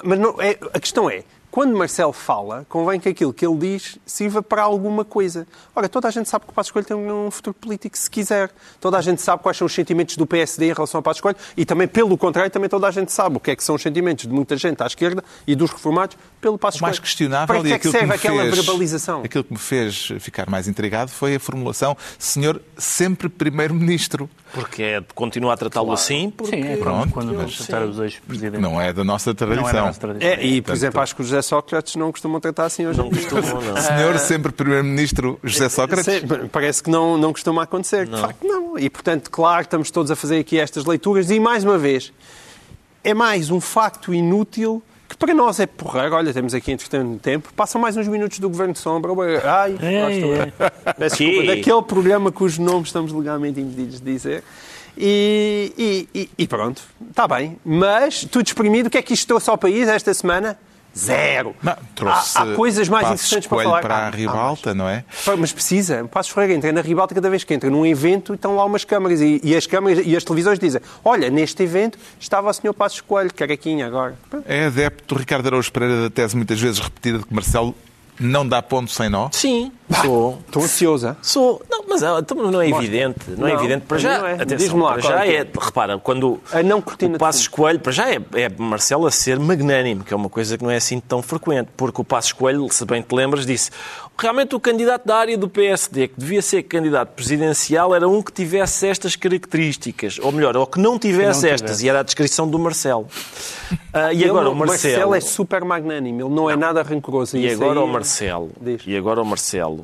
Mas 0.03 0.19
não, 0.19 0.41
é, 0.41 0.57
a 0.73 0.79
questão 0.79 1.09
é, 1.09 1.23
quando 1.49 1.75
Marcelo 1.75 2.13
fala, 2.13 2.65
convém 2.69 2.99
que 2.99 3.09
aquilo 3.09 3.33
que 3.33 3.45
ele 3.45 3.57
diz 3.57 3.97
sirva 4.05 4.43
para 4.43 4.61
alguma 4.61 5.03
coisa. 5.03 5.47
Ora, 5.75 5.89
toda 5.89 6.07
a 6.07 6.11
gente 6.11 6.29
sabe 6.29 6.45
que 6.45 6.51
o 6.51 6.53
Passos 6.53 6.71
Coelho 6.71 6.85
tem 6.87 6.95
um 6.95 7.31
futuro 7.31 7.53
político, 7.55 7.97
se 7.97 8.09
quiser. 8.09 8.51
Toda 8.79 8.97
a 8.97 9.01
gente 9.01 9.21
sabe 9.21 9.41
quais 9.41 9.57
são 9.57 9.65
os 9.65 9.73
sentimentos 9.73 10.17
do 10.17 10.27
PSD 10.27 10.69
em 10.69 10.73
relação 10.73 10.99
ao 10.99 11.01
Passos 11.03 11.21
Coelho 11.21 11.37
e 11.55 11.65
também, 11.65 11.87
pelo 11.87 12.15
contrário, 12.17 12.51
também 12.51 12.69
toda 12.69 12.87
a 12.87 12.91
gente 12.91 13.11
sabe 13.11 13.37
o 13.37 13.39
que 13.39 13.51
é 13.51 13.55
que 13.55 13.63
são 13.63 13.75
os 13.75 13.81
sentimentos 13.81 14.27
de 14.27 14.33
muita 14.33 14.55
gente 14.55 14.83
à 14.83 14.85
esquerda 14.85 15.23
e 15.47 15.55
dos 15.55 15.71
reformados 15.71 16.15
pelo 16.39 16.57
Passos 16.59 16.79
O 16.79 16.83
mais 16.83 16.97
Coelho. 16.97 17.03
questionável 17.07 17.47
Para 17.47 17.61
que 17.61 17.67
e 17.69 17.71
é 17.71 17.79
que 17.79 17.87
aquilo 17.87 17.93
que 17.93 17.99
serve 17.99 18.07
me 18.13 18.15
aquela 18.19 18.41
fez, 18.43 18.55
verbalização? 18.55 19.21
aquilo 19.23 19.43
que 19.43 19.53
me 19.53 19.59
fez 19.59 20.07
ficar 20.19 20.47
mais 20.49 20.67
intrigado 20.67 21.09
foi 21.09 21.35
a 21.35 21.39
formulação 21.39 21.97
Senhor 22.19 22.61
sempre 22.77 23.29
Primeiro-Ministro. 23.29 24.29
Porque 24.53 24.81
é 24.81 24.99
de 25.01 25.07
continuar 25.13 25.53
a 25.53 25.57
tratá-lo 25.57 25.91
assim, 25.91 26.29
porque... 26.29 26.55
Sim, 26.55 26.63
é 26.67 26.77
Pronto, 26.77 27.11
quando 27.11 27.27
mas- 27.27 27.35
vamos 27.37 27.57
tratar 27.57 27.85
os 27.85 27.99
ex-presidentes. 27.99 28.61
Não 28.61 28.79
é 28.79 28.93
da 28.93 29.03
nossa 29.03 29.31
Não 29.31 29.33
é 29.33 29.35
da 29.35 29.45
tradição. 29.55 29.85
nossa 29.87 29.99
tradição. 29.99 30.29
É, 30.29 30.33
e, 30.45 30.61
por 30.61 30.67
Portanto, 30.67 30.75
exemplo, 30.77 31.01
acho 31.01 31.15
que 31.15 31.21
o 31.21 31.25
José 31.37 31.41
Sócrates 31.41 31.95
não 31.95 32.11
costumam 32.11 32.39
tratar 32.39 32.65
assim 32.65 32.87
hoje 32.87 32.97
Não 32.97 33.09
costumam, 33.09 33.61
não. 33.61 33.77
Senhor 33.81 34.17
sempre 34.19 34.51
Primeiro-Ministro 34.51 35.39
José 35.43 35.69
Sócrates. 35.69 36.05
Sim, 36.05 36.21
parece 36.51 36.81
que 36.81 36.89
não, 36.89 37.17
não 37.17 37.31
costuma 37.31 37.63
acontecer. 37.63 38.07
De 38.07 38.19
facto, 38.19 38.43
não. 38.45 38.77
E, 38.77 38.89
portanto, 38.89 39.29
claro, 39.29 39.61
estamos 39.61 39.91
todos 39.91 40.09
a 40.11 40.15
fazer 40.15 40.39
aqui 40.39 40.59
estas 40.59 40.85
leituras. 40.85 41.29
E, 41.29 41.39
mais 41.39 41.63
uma 41.63 41.77
vez, 41.77 42.11
é 43.03 43.13
mais 43.13 43.51
um 43.51 43.61
facto 43.61 44.13
inútil 44.13 44.81
que 45.07 45.15
para 45.15 45.33
nós 45.33 45.59
é 45.59 45.65
porreiro. 45.67 46.15
Olha, 46.15 46.33
temos 46.33 46.53
aqui 46.53 46.71
entretanto 46.71 47.19
tempo. 47.19 47.53
Passam 47.55 47.79
mais 47.79 47.95
uns 47.95 48.07
minutos 48.07 48.39
do 48.39 48.49
Governo 48.49 48.73
de 48.73 48.79
Sombra. 48.79 49.11
Ai, 49.45 49.77
É, 49.81 50.01
lá 50.03 50.11
estou 50.11 50.33
eu. 50.35 50.41
é. 50.43 51.09
Desculpa, 51.09 51.43
daquele 51.45 51.81
programa 51.83 52.31
cujo 52.31 52.61
nome 52.61 52.83
estamos 52.83 53.11
legalmente 53.13 53.59
impedidos 53.59 53.99
de 54.01 54.11
dizer. 54.11 54.43
E, 54.99 55.71
e- 55.77 56.19
e- 56.21 56.29
e 56.39 56.47
pronto, 56.47 56.81
está 57.09 57.27
bem. 57.27 57.57
Mas, 57.63 58.25
tudo 58.25 58.47
exprimido, 58.47 58.87
o 58.87 58.89
que 58.89 58.97
é 58.97 59.01
que 59.03 59.13
isto 59.13 59.27
trouxe 59.27 59.47
ao 59.49 59.57
país 59.57 59.87
esta 59.87 60.11
semana? 60.13 60.57
Zero. 60.97 61.55
Não, 61.61 61.75
trouxe 61.95 62.37
há, 62.37 62.41
há 62.41 62.55
coisas 62.55 62.89
mais 62.89 63.07
Passos 63.07 63.27
interessantes 63.27 63.47
para 63.47 63.63
falar. 63.63 63.81
para 63.81 63.95
a 63.95 64.07
ah, 64.07 64.09
ribalta, 64.09 64.73
não 64.73 64.89
é? 64.89 65.03
Mas 65.37 65.53
precisa. 65.53 66.07
Passos 66.11 66.33
Ferreira 66.33 66.55
entra 66.55 66.71
na 66.71 66.81
ribalta 66.81 67.13
cada 67.13 67.29
vez 67.29 67.43
que 67.43 67.53
entra 67.53 67.69
num 67.69 67.85
evento 67.85 68.33
e 68.33 68.35
estão 68.35 68.55
lá 68.55 68.65
umas 68.65 68.83
câmaras. 68.83 69.21
E, 69.21 69.39
e 69.43 69.55
as 69.55 69.67
câmaras 69.67 70.05
e 70.05 70.15
as 70.15 70.23
televisões 70.23 70.57
dizem: 70.57 70.81
Olha, 71.05 71.29
neste 71.29 71.61
evento 71.61 71.99
estava 72.19 72.49
o 72.49 72.53
Sr. 72.53 72.73
Passos 72.73 73.01
Coelho, 73.01 73.33
carequinha 73.33 73.85
agora. 73.85 74.17
É 74.45 74.65
adepto 74.65 75.13
do 75.13 75.19
Ricardo 75.19 75.47
Araújo 75.47 75.71
Pereira 75.71 76.01
da 76.01 76.09
tese 76.09 76.35
muitas 76.35 76.59
vezes 76.59 76.79
repetida 76.79 77.19
de 77.19 77.25
que 77.25 77.33
Marcelo 77.33 77.75
não 78.19 78.47
dá 78.47 78.61
ponto 78.61 78.91
sem 78.91 79.09
nó. 79.09 79.29
Sim, 79.31 79.71
sou. 80.01 80.39
Estou 80.45 80.63
ansioso. 80.63 81.07
hein? 81.07 81.15
Sou. 81.21 81.61
Não, 81.69 81.83
mas 81.87 82.03
ah, 82.03 82.17
então 82.19 82.37
não 82.51 82.61
é 82.61 82.69
evidente. 82.69 83.19
Não, 83.37 83.47
é 83.47 83.53
Não, 83.53 83.59
evidente. 83.59 83.85
Para 83.85 83.97
já, 83.97 84.17
não 84.19 84.27
é. 84.27 84.33
atenção, 84.41 84.77
lá, 84.79 84.91
para 84.93 85.01
já 85.01 85.25
é 85.25 85.35
é, 85.35 85.47
repara, 85.59 85.97
quando 85.97 86.39
A 86.51 86.61
não 86.63 86.79
o 86.79 87.17
Passos 87.17 87.45
fundo. 87.45 87.55
Coelho, 87.55 87.79
para 87.79 87.91
já 87.91 88.09
é, 88.09 88.19
é 88.33 88.49
Marcelo 88.57 89.05
a 89.07 89.11
ser 89.11 89.39
magnânimo, 89.39 90.03
que 90.03 90.13
é 90.13 90.17
uma 90.17 90.29
coisa 90.29 90.57
que 90.57 90.63
não 90.63 90.71
é 90.71 90.75
assim 90.77 90.99
tão 90.99 91.21
frequente, 91.21 91.69
porque 91.77 92.01
o 92.01 92.03
Passos 92.03 92.33
Coelho, 92.33 92.67
se 92.71 92.83
bem 92.85 93.01
te 93.01 93.13
lembras, 93.15 93.45
disse 93.45 93.71
realmente 94.19 94.55
o 94.55 94.59
candidato 94.59 95.05
da 95.05 95.15
área 95.15 95.37
do 95.37 95.47
PSD, 95.47 96.07
que 96.07 96.15
devia 96.17 96.41
ser 96.41 96.63
candidato 96.63 97.09
presidencial, 97.09 97.93
era 97.93 98.07
um 98.09 98.21
que 98.23 98.31
tivesse 98.31 98.87
estas 98.87 99.15
características, 99.15 100.17
ou 100.19 100.31
melhor, 100.31 100.57
ou 100.57 100.65
que 100.65 100.79
não 100.79 100.97
tivesse 100.97 101.43
não 101.43 101.49
estas, 101.53 101.61
tivesse. 101.71 101.85
e 101.85 101.89
era 101.89 101.99
a 101.99 102.03
descrição 102.03 102.47
do 102.49 102.57
Marcelo. 102.57 103.07
Ah, 103.93 104.11
e 104.11 104.21
Ele 104.21 104.29
agora 104.31 104.45
não- 104.45 104.53
o 104.53 104.55
Marcelo... 104.55 105.13
é 105.13 105.19
super 105.21 105.63
magnânimo, 105.63 106.21
ele 106.21 106.29
não, 106.33 106.49
é 106.49 106.55
nada 106.55 106.81
rancoroso. 106.81 107.37
E 107.37 107.45
Isso 107.45 107.61
agora 107.63 107.79
aí- 107.79 107.85
o 107.85 107.87
Marcelo, 107.87 108.49
Diz. 108.59 108.81
e 108.87 108.97
agora 108.97 109.21
o 109.21 109.25
Marcelo 109.25 109.76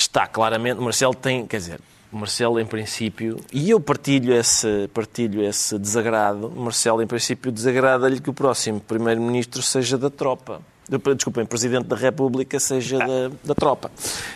está 0.00 0.26
claramente, 0.26 0.80
Marcelo 0.80 1.14
tem, 1.14 1.46
quer 1.46 1.58
dizer, 1.58 1.80
Marcelo 2.12 2.58
em 2.58 2.66
princípio, 2.66 3.38
e 3.52 3.70
eu 3.70 3.78
partilho 3.78 4.34
esse, 4.34 4.88
partilho 4.92 5.42
esse 5.42 5.78
desagrado, 5.78 6.50
Marcelo 6.50 7.02
em 7.02 7.06
princípio 7.06 7.52
desagrada-lhe 7.52 8.20
que 8.20 8.30
o 8.30 8.34
próximo 8.34 8.80
primeiro-ministro 8.80 9.62
seja 9.62 9.96
da 9.96 10.10
tropa. 10.10 10.60
Desculpem, 11.14 11.44
Presidente 11.46 11.84
da 11.86 11.96
República 11.96 12.58
seja 12.58 12.98
da, 12.98 13.30
da 13.44 13.54
tropa. 13.54 13.90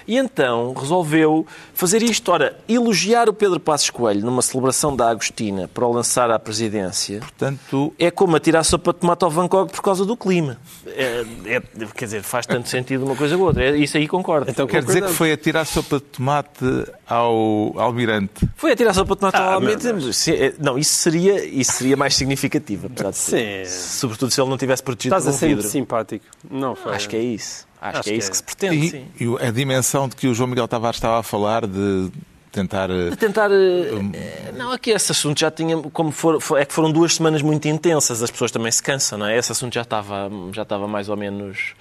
E 0.07 0.17
então 0.17 0.73
resolveu 0.73 1.47
fazer 1.75 2.03
isto. 2.03 2.31
Ora, 2.31 2.57
elogiar 2.69 3.29
o 3.29 3.33
Pedro 3.33 3.59
Passos 3.59 3.91
Coelho 3.91 4.25
numa 4.25 4.43
celebração 4.43 4.95
da 4.95 5.09
Agostina 5.11 5.69
para 5.73 5.87
o 5.87 5.93
lançar 5.93 6.31
à 6.31 6.39
presidência 6.39 7.21
Portanto, 7.21 7.93
é 7.99 8.11
como 8.11 8.37
atirar 8.37 8.65
sopa 8.65 8.93
de 8.93 9.01
tomate 9.01 9.25
ao 9.25 9.31
Van 9.31 9.47
Gogh 9.49 9.67
por 9.67 9.83
causa 9.83 10.05
do 10.05 10.17
clima. 10.17 10.59
É, 10.87 11.25
é- 11.47 11.63
quer 11.95 12.05
dizer, 12.05 12.23
faz 12.23 12.47
tanto 12.47 12.69
sentido 12.69 13.05
uma 13.05 13.17
coisa 13.17 13.37
ou 13.37 13.43
outra. 13.43 13.65
É, 13.65 13.77
isso 13.77 13.97
aí 13.97 14.07
concordo. 14.07 14.51
Então, 14.51 14.67
quer 14.67 14.83
dizer 14.85 15.03
que 15.03 15.13
foi 15.13 15.33
atirar 15.33 15.67
sopa 15.67 15.97
de 15.97 16.03
tomate 16.05 16.65
ao 17.07 17.73
almirante. 17.79 18.49
Foi 18.57 18.73
atirar 18.73 18.95
sopa 18.95 19.15
de 19.15 19.21
tomate 19.21 19.37
Ah, 19.37 19.45
ao 19.47 19.53
almirante. 19.55 19.87
É- 20.31 20.55
Não, 20.59 20.79
isso 20.79 20.95
seria, 20.95 21.45
isso 21.45 21.73
seria 21.73 21.97
mais 21.97 22.15
significativo, 22.15 22.87
apesar 22.87 23.11
de 23.11 23.17
ser. 23.17 23.67
Sim. 23.67 23.99
Sobretudo 23.99 24.31
se 24.31 24.41
ele 24.41 24.51
não 24.51 24.59
tivesse 24.59 24.83
protegido 24.83 25.17
Estás 25.17 25.27
a 25.27 25.37
um 25.37 25.39
ser 25.39 25.63
simpático. 25.63 26.25
Não 26.51 26.75
foi. 26.75 26.95
Acho 26.95 27.09
que 27.09 27.17
é 27.17 27.23
isso. 27.23 27.67
Acho, 27.81 27.99
Acho 27.99 28.03
que 28.05 28.11
é 28.11 28.13
que 28.15 28.19
isso 28.19 28.29
é. 28.29 28.31
que 28.31 28.37
se 28.37 28.43
pretende, 28.43 28.77
E, 28.87 28.91
sim. 28.91 29.07
e 29.21 29.47
a 29.47 29.51
dimensão 29.51 30.09
de 30.09 30.17
que 30.17 30.27
o 30.27 30.35
João 30.35 30.49
Miguel 30.49 30.67
Tavares 30.69 30.97
estava 30.97 31.19
a 31.19 31.23
falar 31.23 31.67
de 31.67 32.11
tentar. 32.51 32.89
eh, 32.91 33.11
De 33.11 33.17
tentar. 33.17 33.51
eh, 33.51 34.53
Não, 34.57 34.73
aqui 34.73 34.91
esse 34.91 35.13
assunto 35.13 35.39
já 35.41 35.51
tinha. 35.51 35.77
Como 35.77 36.11
for, 36.11 36.41
for- 36.41 36.59
é 36.59 36.65
que 36.65 36.73
foram 36.73 36.91
duas 36.91 37.15
semanas 37.15 37.43
muito 37.43 37.67
intensas, 37.69 38.23
as 38.23 38.31
pessoas 38.31 38.51
também 38.51 38.71
se 38.73 38.83
cansam, 38.83 39.19
não 39.19 39.27
é? 39.27 39.37
Esse 39.37 39.53
assunto 39.53 39.75
já 39.75 39.83
estava, 39.83 40.31
já 40.53 40.63
estava 40.63 40.87
mais 40.89 41.09
ou 41.09 41.17
menos. 41.17 41.75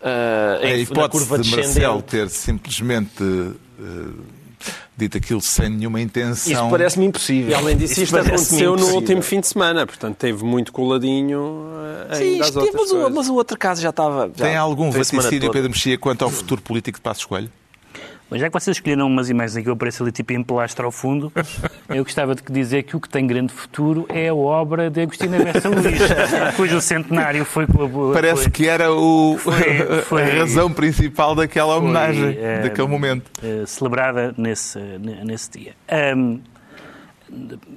eh, 0.00 0.58
A 0.62 0.66
em- 0.66 0.70
na 0.72 0.76
hipótese 0.78 1.10
curva 1.10 1.38
de 1.38 1.50
Marcelo 1.50 1.72
descendente. 2.02 2.02
ter 2.04 2.28
simplesmente 2.30 3.22
eh, 3.78 3.82
dito 4.96 5.16
aquilo 5.18 5.40
sem 5.40 5.68
nenhuma 5.68 6.00
intenção. 6.00 6.52
Isso 6.52 6.70
parece-me 6.70 7.06
impossível. 7.06 7.50
E 7.50 7.54
além 7.54 7.76
disso, 7.76 7.92
Isso 7.94 8.02
isto 8.04 8.16
aconteceu 8.16 8.76
no 8.76 8.86
último 8.94 9.22
fim 9.22 9.40
de 9.40 9.46
semana, 9.46 9.86
portanto 9.86 10.16
teve 10.16 10.44
muito 10.44 10.72
coladinho 10.72 11.64
eh, 12.10 12.16
Sim, 12.16 12.40
isto, 12.40 12.70
mas, 12.74 12.90
o, 12.90 13.10
mas 13.10 13.28
o 13.28 13.34
outro 13.34 13.58
caso 13.58 13.82
já 13.82 13.90
estava. 13.90 14.30
já 14.34 14.44
Tem 14.46 14.56
algum 14.56 14.90
vaticínio. 14.90 15.50
Pedro 15.50 15.70
Mexia, 15.70 15.98
quanto 15.98 16.22
ao 16.24 16.30
futuro 16.30 16.62
político 16.62 16.98
de 16.98 17.02
Passos 17.02 17.24
Coelho? 17.24 17.50
Mas 18.28 18.40
já 18.40 18.48
que 18.48 18.52
vocês 18.54 18.76
escolheram 18.76 19.06
umas 19.06 19.30
imagens 19.30 19.56
em 19.56 19.62
que 19.62 19.68
eu 19.68 19.74
apareço 19.74 20.02
ali 20.02 20.10
tipo 20.10 20.32
em 20.32 20.42
plastro 20.42 20.84
ao 20.86 20.90
fundo, 20.90 21.32
eu 21.88 22.02
gostava 22.02 22.34
de 22.34 22.42
dizer 22.50 22.82
que 22.82 22.96
o 22.96 23.00
que 23.00 23.08
tem 23.08 23.24
grande 23.24 23.52
futuro 23.52 24.04
é 24.08 24.28
a 24.28 24.34
obra 24.34 24.90
de 24.90 25.00
Agostina 25.02 25.38
Bessa 25.38 25.68
Luís, 25.68 26.00
cujo 26.56 26.80
centenário 26.80 27.44
foi... 27.44 27.66
Parece 28.12 28.42
foi, 28.42 28.50
que 28.50 28.66
era 28.68 28.92
o, 28.92 29.36
Foi- 29.38 30.02
foi- 30.02 30.22
a 30.24 30.38
razão 30.40 30.72
principal 30.72 31.36
daquela 31.36 31.76
homenagem, 31.76 32.36
eh, 32.36 32.62
daquele 32.62 32.88
momento. 32.88 33.30
eh, 33.44 33.62
celebrada 33.64 34.34
nesse, 34.36 34.78
nesse 35.24 35.50
dia. 35.52 35.74
Ahm, 35.88 36.40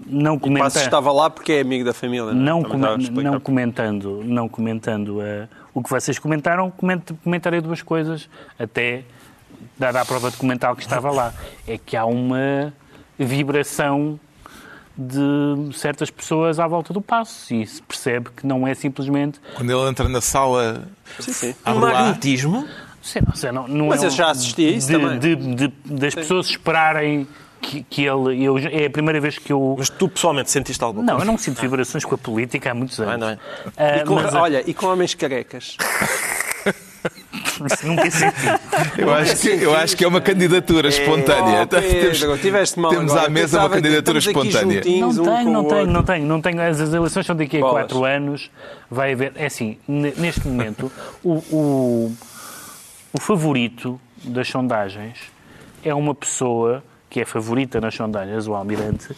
não 0.07 0.35
O 0.35 0.39
Passos 0.39 0.47
comenta, 0.57 0.79
estava 0.79 1.11
lá 1.11 1.29
porque 1.29 1.53
é 1.53 1.61
amigo 1.61 1.83
da 1.85 1.93
família. 1.93 2.33
não, 2.33 2.61
estava 2.61 2.95
a 2.95 2.97
explicar. 2.97 3.31
não 3.31 3.39
comentando, 3.39 4.21
não 4.23 4.47
comentando 4.49 5.21
eh, 5.21 5.47
o 5.73 5.81
que 5.83 5.89
vocês 5.89 6.17
comentaram, 6.19 6.69
coment- 6.71 7.13
comentarei 7.23 7.59
duas 7.61 7.81
coisas, 7.81 8.29
até 8.59 9.03
dada 9.79 10.01
a 10.01 10.05
prova 10.05 10.29
documental 10.29 10.75
que 10.75 10.81
estava 10.83 11.09
lá. 11.09 11.33
É 11.67 11.77
que 11.77 11.95
há 11.97 12.05
uma 12.05 12.73
vibração 13.17 14.19
de 14.97 15.73
certas 15.77 16.09
pessoas 16.09 16.59
à 16.59 16.67
volta 16.67 16.93
do 16.93 17.01
passo 17.01 17.53
e 17.53 17.65
se 17.65 17.81
percebe 17.81 18.29
que 18.35 18.45
não 18.45 18.67
é 18.67 18.75
simplesmente 18.75 19.39
Quando 19.55 19.71
ele 19.71 19.89
entra 19.89 20.09
na 20.09 20.19
sala, 20.19 20.83
Sim, 21.19 21.31
sim. 21.31 21.55
Um 21.65 21.75
magnetismo. 21.79 22.67
Não, 23.25 23.33
sei 23.35 23.51
não, 23.53 23.65
não 23.67 23.87
Mas 23.87 24.03
é 24.03 24.07
eu 24.07 24.09
já 24.09 24.29
assisti 24.29 24.65
a 24.67 24.71
isso 24.71 24.87
de, 24.87 24.93
também. 24.99 25.19
de- 25.19 25.35
de- 25.55 25.73
das 25.85 26.13
pessoas 26.13 26.47
esperarem 26.47 27.25
que, 27.61 27.81
que 27.83 28.03
ele. 28.05 28.43
Eu, 28.43 28.57
é 28.57 28.85
a 28.85 28.89
primeira 28.89 29.21
vez 29.21 29.37
que 29.37 29.53
eu. 29.53 29.75
Mas 29.77 29.89
tu 29.89 30.09
pessoalmente 30.09 30.51
sentiste 30.51 30.83
alguma 30.83 31.03
Não, 31.05 31.13
eu 31.13 31.17
coisa? 31.19 31.31
não 31.31 31.37
sinto 31.37 31.61
vibrações 31.61 32.03
com 32.03 32.15
a 32.15 32.17
política 32.17 32.71
há 32.71 32.73
muitos 32.73 32.99
anos. 32.99 33.17
não 33.19 33.29
é? 33.29 33.37
Ah, 33.77 33.97
E 33.99 34.03
com- 34.05 34.15
mas, 34.15 34.33
olha, 34.33 34.63
e 34.69 34.73
com 34.73 34.85
homens 34.87 35.13
carecas? 35.15 35.77
isso 37.67 37.87
nunca 37.87 38.09
senti. 38.11 38.45
eu 38.97 39.13
acho, 39.13 39.35
que, 39.37 39.47
eu 39.49 39.75
acho 39.75 39.97
que 39.97 40.03
é 40.03 40.07
uma 40.07 40.21
candidatura 40.21 40.87
espontânea. 40.89 41.63
Oh, 41.63 41.67
Pedro, 41.67 42.37
tiveste 42.37 42.79
mal 42.79 42.91
temos 42.91 43.11
agora. 43.11 43.27
à 43.27 43.29
mesa 43.29 43.57
uma 43.57 43.69
Pensava 43.69 43.75
candidatura 43.81 44.19
espontânea. 44.19 44.75
juntinhos 44.83 45.17
Não 45.17 45.23
um 45.23 45.27
tenho, 45.27 45.45
com 45.45 45.51
não 45.51 45.63
tenho, 45.65 45.87
não 45.87 46.03
tenho, 46.03 46.25
não 46.25 46.41
tenho. 46.41 46.61
As 46.61 46.79
eleições 46.93 47.25
são 47.25 47.35
daqui 47.35 47.57
a 47.57 47.61
Bolas. 47.61 47.73
quatro 47.83 48.03
anos. 48.05 48.49
Vai 48.89 49.13
haver. 49.13 49.33
É 49.35 49.45
assim, 49.47 49.77
ne- 49.87 50.13
neste 50.17 50.47
momento, 50.47 50.91
o, 51.23 51.33
o, 51.51 52.13
o 53.13 53.19
favorito 53.21 53.99
das 54.23 54.47
sondagens 54.47 55.17
é 55.83 55.93
uma 55.93 56.13
pessoa 56.13 56.83
que 57.09 57.19
é 57.21 57.25
favorita 57.25 57.79
nas 57.81 57.95
sondagens, 57.95 58.47
o 58.47 58.53
Almirante, 58.53 59.09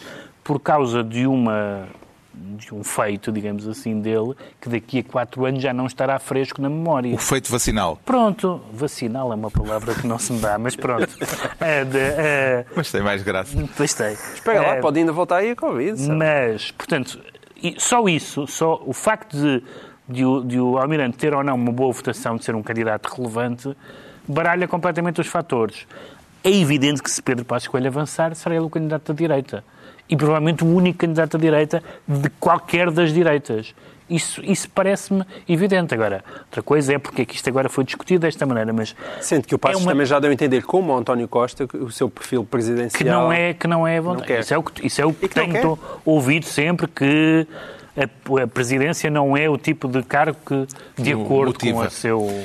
por 0.42 0.58
causa 0.60 1.02
de 1.04 1.26
uma 1.26 1.86
de 2.34 2.74
um 2.74 2.82
feito, 2.82 3.30
digamos 3.30 3.66
assim, 3.68 4.00
dele, 4.00 4.34
que 4.60 4.68
daqui 4.68 5.00
a 5.00 5.04
quatro 5.04 5.44
anos 5.44 5.62
já 5.62 5.72
não 5.72 5.86
estará 5.86 6.18
fresco 6.18 6.60
na 6.62 6.68
memória. 6.70 7.14
O 7.14 7.18
feito 7.18 7.50
vacinal. 7.50 7.98
Pronto, 8.04 8.60
vacinal 8.72 9.30
é 9.32 9.34
uma 9.34 9.50
palavra 9.50 9.94
que 9.94 10.06
não 10.06 10.18
se 10.18 10.32
me 10.32 10.40
dá, 10.40 10.58
mas 10.58 10.74
pronto. 10.76 11.08
É 11.60 11.84
de, 11.84 11.98
é, 11.98 12.64
Mas 12.74 12.90
tem 12.90 13.02
mais 13.02 13.22
graça. 13.22 13.56
pois 13.76 13.94
tem. 13.94 14.12
Espera 14.12 14.60
lá, 14.62 14.76
É, 14.76 14.80
pode 14.80 14.98
ainda 14.98 15.12
voltar 15.12 15.36
aí 15.36 15.50
a 15.50 15.56
Covid. 15.56 16.00
sabe? 16.00 16.16
mas, 16.18 16.70
portanto, 16.72 17.20
só 17.78 18.08
isso, 18.08 18.46
só 18.46 18.82
o 18.84 18.92
facto 18.92 19.36
de, 19.36 19.62
de, 20.08 20.24
o, 20.24 20.42
de 20.42 20.58
o 20.58 20.78
Almirante 20.78 21.16
ter 21.18 21.34
ou 21.34 21.44
não 21.44 21.54
uma 21.54 21.70
boa 21.70 21.92
votação, 21.92 22.36
de 22.36 22.44
ser 22.44 22.54
um 22.54 22.62
candidato 22.62 23.06
relevante, 23.14 23.76
baralha 24.26 24.66
completamente 24.66 25.20
os 25.20 25.26
fatores. 25.26 25.86
É 26.42 26.50
evidente 26.50 27.02
que 27.02 27.10
se 27.10 27.22
Pedro 27.22 27.44
Passos 27.44 27.68
Coelho 27.68 27.86
avançar, 27.88 28.34
será 28.34 28.56
ele 28.56 28.64
o 28.64 28.70
candidato 28.70 29.12
da 29.12 29.16
direita. 29.16 29.62
E 30.08 30.16
provavelmente 30.16 30.62
o 30.64 30.66
único 30.66 30.98
candidato 30.98 31.38
da 31.38 31.42
direita 31.42 31.82
de 32.06 32.28
qualquer 32.40 32.90
das 32.90 33.12
direitas. 33.12 33.74
Isso, 34.10 34.42
isso 34.44 34.68
parece-me 34.68 35.24
evidente. 35.48 35.94
Agora, 35.94 36.22
outra 36.40 36.62
coisa 36.62 36.92
é 36.92 36.98
porque 36.98 37.22
é 37.22 37.24
que 37.24 37.34
isto 37.34 37.48
agora 37.48 37.70
foi 37.70 37.82
discutido 37.82 38.20
desta 38.20 38.44
maneira, 38.44 38.70
mas 38.70 38.94
Sendo 39.22 39.46
que 39.46 39.54
o 39.54 39.58
Passos 39.58 39.80
É 39.80 39.84
uma- 39.84 39.92
também 39.92 40.04
já 40.04 40.18
deu 40.20 40.28
a 40.30 40.34
entender, 40.34 40.62
como 40.64 40.92
o 40.92 40.96
António 40.98 41.26
Costa, 41.28 41.66
o 41.78 41.90
seu 41.90 42.10
perfil 42.10 42.44
presidencial... 42.44 42.98
que 42.98 43.04
não 43.04 43.32
é 43.32 43.54
que 43.54 43.66
não 43.66 43.86
é 43.86 43.96
a 43.96 44.00
vontade. 44.02 44.26
quer. 44.26 44.40
isso 44.40 44.52
é 44.52 44.58
o 44.58 44.62
que, 44.62 44.86
isso 44.86 45.00
é 45.00 45.06
o 45.06 45.14
que 45.14 45.28
que 45.28 45.40
não 45.40 45.48
tenho 45.50 45.78
ouvido 46.04 46.44
sempre 46.44 46.86
que 46.88 47.46
a, 47.96 48.42
a 48.42 48.46
presidência 48.46 49.08
não 49.08 49.34
é 49.34 49.48
o 49.48 49.56
tipo 49.56 49.88
de 49.88 50.02
cargo 50.02 50.36
que, 50.44 50.66
de 51.02 51.14
o 51.14 51.22
acordo 51.22 51.58
com 51.58 51.66
motiva. 51.66 51.86
o 51.86 51.90
seu 51.90 52.44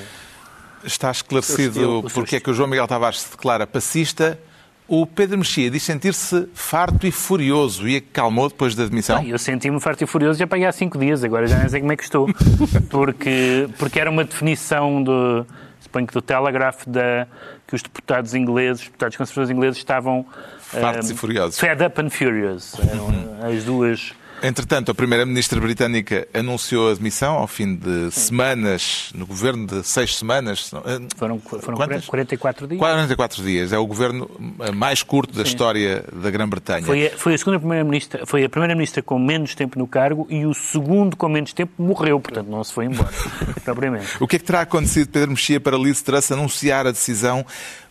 Está 0.86 1.12
esclarecido 1.12 1.62
estilo, 1.70 2.00
o 2.00 2.10
seu 2.10 2.22
porque 2.22 2.38
é 2.38 2.40
que 2.40 2.50
o 2.50 2.54
João 2.54 2.70
Miguel 2.70 2.88
Tavares 2.88 3.22
se 3.22 3.32
declara 3.32 3.68
pacista. 3.68 4.40
O 4.88 5.06
Pedro 5.06 5.38
Mexia 5.40 5.70
diz 5.70 5.84
sentir-se 5.84 6.48
farto 6.54 7.06
e 7.06 7.12
furioso 7.12 7.88
e 7.88 7.98
acalmou 7.98 8.48
depois 8.48 8.74
da 8.74 8.86
demissão. 8.86 9.18
Ah, 9.18 9.26
eu 9.26 9.38
senti-me 9.38 9.80
farto 9.82 10.04
e 10.04 10.08
furioso 10.08 10.40
já 10.40 10.48
paguei 10.48 10.66
há 10.66 10.72
cinco 10.72 10.98
dias, 10.98 11.24
agora 11.26 11.46
já 11.46 11.58
nem 11.58 11.68
sei 11.68 11.82
como 11.82 11.92
é 11.92 11.98
que 11.98 12.04
estou. 12.04 12.28
Porque, 12.90 13.68
porque 13.78 14.00
era 14.00 14.10
uma 14.10 14.24
definição 14.24 15.04
do, 15.04 15.46
suponho 15.82 16.08
que 16.08 16.14
do 16.14 16.22
Telegraph 16.22 16.86
da, 16.88 17.28
que 17.68 17.76
os 17.76 17.82
deputados 17.82 18.34
ingleses, 18.34 18.82
os 18.84 18.88
deputados 18.88 19.18
conservadores 19.18 19.50
ingleses 19.50 19.78
estavam 19.78 20.26
Fartos 20.60 21.10
eh, 21.10 21.14
e 21.14 21.18
furiosos. 21.18 21.60
fed 21.60 21.84
up 21.84 22.02
and 22.02 22.10
furious. 22.10 22.74
Eram 22.80 23.10
as 23.54 23.64
duas. 23.66 24.14
Entretanto, 24.42 24.92
a 24.92 24.96
Primeira-Ministra 24.96 25.60
britânica 25.60 26.28
anunciou 26.32 26.92
a 26.92 26.94
demissão 26.94 27.36
ao 27.36 27.48
fim 27.48 27.76
de 27.76 28.12
semanas, 28.12 29.10
no 29.16 29.26
governo 29.26 29.66
de 29.66 29.84
seis 29.84 30.16
semanas. 30.16 30.72
eh, 30.74 31.00
Foram, 31.16 31.40
foram 31.40 31.76
Quantas? 31.76 32.06
44 32.06 32.68
dias. 32.68 32.80
44 32.80 33.44
dias. 33.44 33.74
É 33.74 33.78
o 33.80 33.86
governo 33.88 34.30
mais 34.76 35.02
curto 35.02 35.34
da 35.36 35.42
história 35.42 36.04
da 36.14 36.30
Grã-Bretanha. 36.30 36.86
Foi 36.86 37.08
a, 37.08 37.18
foi 37.18 37.34
a 37.34 37.38
segunda 37.38 37.60
primeira-ministra, 37.60 38.26
foi 38.28 38.44
a 38.44 38.50
primeira-ministra 38.50 39.02
com 39.02 39.18
menos 39.18 39.56
tempo 39.56 39.80
no 39.80 39.88
cargo 39.88 40.28
e 40.30 40.46
o 40.46 40.54
segundo 40.54 41.18
com 41.18 41.28
menos 41.28 41.52
tempo 41.52 41.72
morreu, 41.82 42.20
portanto 42.20 42.48
não 42.48 42.64
se 42.64 42.72
foi 42.74 42.86
embora, 42.86 43.10
propriamente. 43.66 44.06
O 44.20 44.28
que 44.28 44.36
é 44.36 44.40
que 44.40 44.46
terá 44.46 44.62
acontecido, 44.62 45.10
Pedro 45.10 45.32
Mexia, 45.32 45.60
para 45.60 45.76
Liz 45.78 46.02
Truss 46.04 46.32
anunciar 46.32 46.86
a 46.86 46.92
decisão 46.92 47.44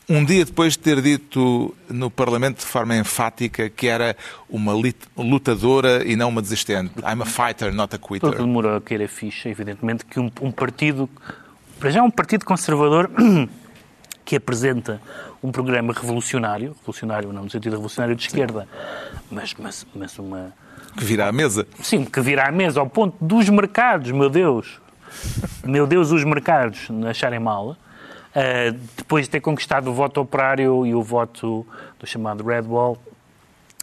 um 0.08 0.24
dia 0.24 0.44
depois 0.44 0.74
de 0.74 0.78
ter 0.78 1.00
dito 1.02 1.74
no 1.88 2.10
Parlamento 2.10 2.58
de 2.58 2.66
forma 2.66 2.96
enfática 2.96 3.68
que 3.68 3.88
era 3.88 4.16
uma 4.48 4.72
lutadora 5.16 6.04
e 6.06 6.14
não 6.14 6.28
uma 6.28 6.40
desistente? 6.40 6.92
I'm 7.00 7.22
a 7.22 7.26
fighter, 7.26 7.72
not 7.72 7.94
a 7.94 7.98
quitter. 7.98 8.30
Tudo 8.30 8.36
demorou 8.36 8.72
a 8.72 9.04
a 9.04 9.08
ficha, 9.08 9.48
evidentemente, 9.48 10.04
que 10.04 10.20
um, 10.20 10.30
um 10.40 10.52
partido, 10.52 11.08
para 11.80 11.90
já 11.90 12.02
um 12.02 12.10
partido 12.10 12.44
conservador 12.44 13.10
que 14.24 14.36
apresenta 14.36 15.00
um 15.42 15.50
programa 15.50 15.92
revolucionário, 15.92 16.74
revolucionário 16.80 17.32
não 17.32 17.44
no 17.44 17.50
sentido 17.50 17.72
revolucionário 17.72 18.14
de 18.14 18.26
esquerda, 18.26 18.68
mas, 19.30 19.54
mas, 19.58 19.86
mas 19.94 20.18
uma... 20.18 20.52
Que 20.96 21.04
virá 21.04 21.28
à 21.28 21.32
mesa. 21.32 21.66
Sim, 21.80 22.04
que 22.04 22.20
virá 22.20 22.48
à 22.48 22.52
mesa 22.52 22.80
ao 22.80 22.88
ponto 22.88 23.16
dos 23.22 23.48
mercados, 23.48 24.10
meu 24.12 24.30
Deus, 24.30 24.80
meu 25.64 25.86
Deus, 25.86 26.10
os 26.10 26.24
mercados 26.24 26.88
acharem 27.08 27.38
mal, 27.38 27.76
ah, 28.36 28.76
depois 28.94 29.24
de 29.24 29.30
ter 29.30 29.40
conquistado 29.40 29.88
o 29.90 29.94
voto 29.94 30.20
operário 30.20 30.84
e 30.86 30.94
o 30.94 31.02
voto 31.02 31.66
do 31.98 32.06
chamado 32.06 32.44
Red 32.44 32.64
Wall, 32.68 32.98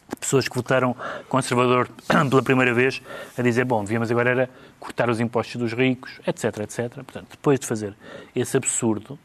de 0.08 0.16
pessoas 0.18 0.48
que 0.48 0.56
votaram 0.56 0.96
conservador 1.28 1.90
pela 2.30 2.44
primeira 2.44 2.72
vez, 2.72 3.02
a 3.36 3.42
dizer, 3.42 3.66
bom, 3.66 3.84
devíamos 3.84 4.12
agora 4.12 4.30
era 4.30 4.50
cortar 4.80 5.10
os 5.10 5.20
impostos 5.20 5.56
dos 5.56 5.74
ricos, 5.74 6.20
etc, 6.28 6.60
etc. 6.60 6.94
Portanto, 6.94 7.28
depois 7.32 7.60
de 7.60 7.66
fazer 7.66 7.96
esse 8.36 8.56
absurdo 8.56 9.18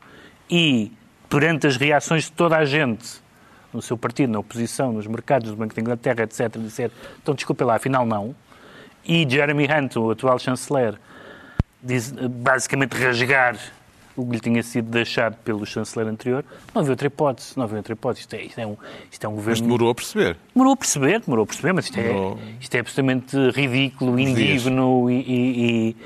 e 0.49 0.91
perante 1.29 1.67
as 1.67 1.77
reações 1.77 2.25
de 2.25 2.33
toda 2.33 2.57
a 2.57 2.65
gente 2.65 3.21
no 3.71 3.83
seu 3.83 3.99
partido, 3.99 4.33
na 4.33 4.39
oposição, 4.39 4.95
nos 4.95 5.07
mercados 5.07 5.51
do 5.51 5.57
Banco 5.57 5.75
de 5.75 5.81
Inglaterra, 5.83 6.23
etc., 6.23 6.57
dizer, 6.57 6.91
então 7.23 7.35
desculpe 7.35 7.63
lá, 7.65 7.77
afinal 7.77 8.07
não, 8.07 8.35
e 9.05 9.29
Jeremy 9.29 9.67
Hunt, 9.71 9.97
o 9.97 10.11
atual 10.11 10.39
chanceler, 10.39 10.99
diz- 11.83 12.13
basicamente 12.13 12.95
rasgar 12.95 13.59
o 14.21 14.27
que 14.27 14.33
lhe 14.33 14.41
tinha 14.41 14.63
sido 14.63 14.91
deixado 14.91 15.37
pelo 15.45 15.65
chanceler 15.67 16.09
anterior. 16.09 16.45
Não 16.75 16.81
havia 16.81 16.93
outra 16.93 17.07
hipótese. 17.07 17.53
Não 17.57 17.65
havia 17.65 17.77
outra 17.79 17.93
hipótese. 17.93 18.21
Isto 18.23 18.35
é, 18.35 18.43
isto 18.43 18.59
é 18.61 18.67
um, 18.67 18.77
isto 19.11 19.25
é 19.25 19.29
um 19.29 19.33
governo... 19.33 19.51
Mas 19.53 19.61
demorou 19.61 19.91
a 19.91 19.95
perceber. 19.95 20.37
Demorou 20.55 20.73
a 20.73 20.77
perceber, 20.77 21.21
demorou 21.21 21.43
a 21.45 21.47
perceber, 21.47 21.73
mas 21.73 21.85
isto, 21.87 21.95
Demorou. 22.01 22.39
é, 22.39 22.53
isto 22.61 22.75
é 22.75 22.81
absolutamente 22.81 23.37
ridículo, 23.51 24.19
indigno 24.19 25.11
e, 25.11 25.15
e- 25.21 25.97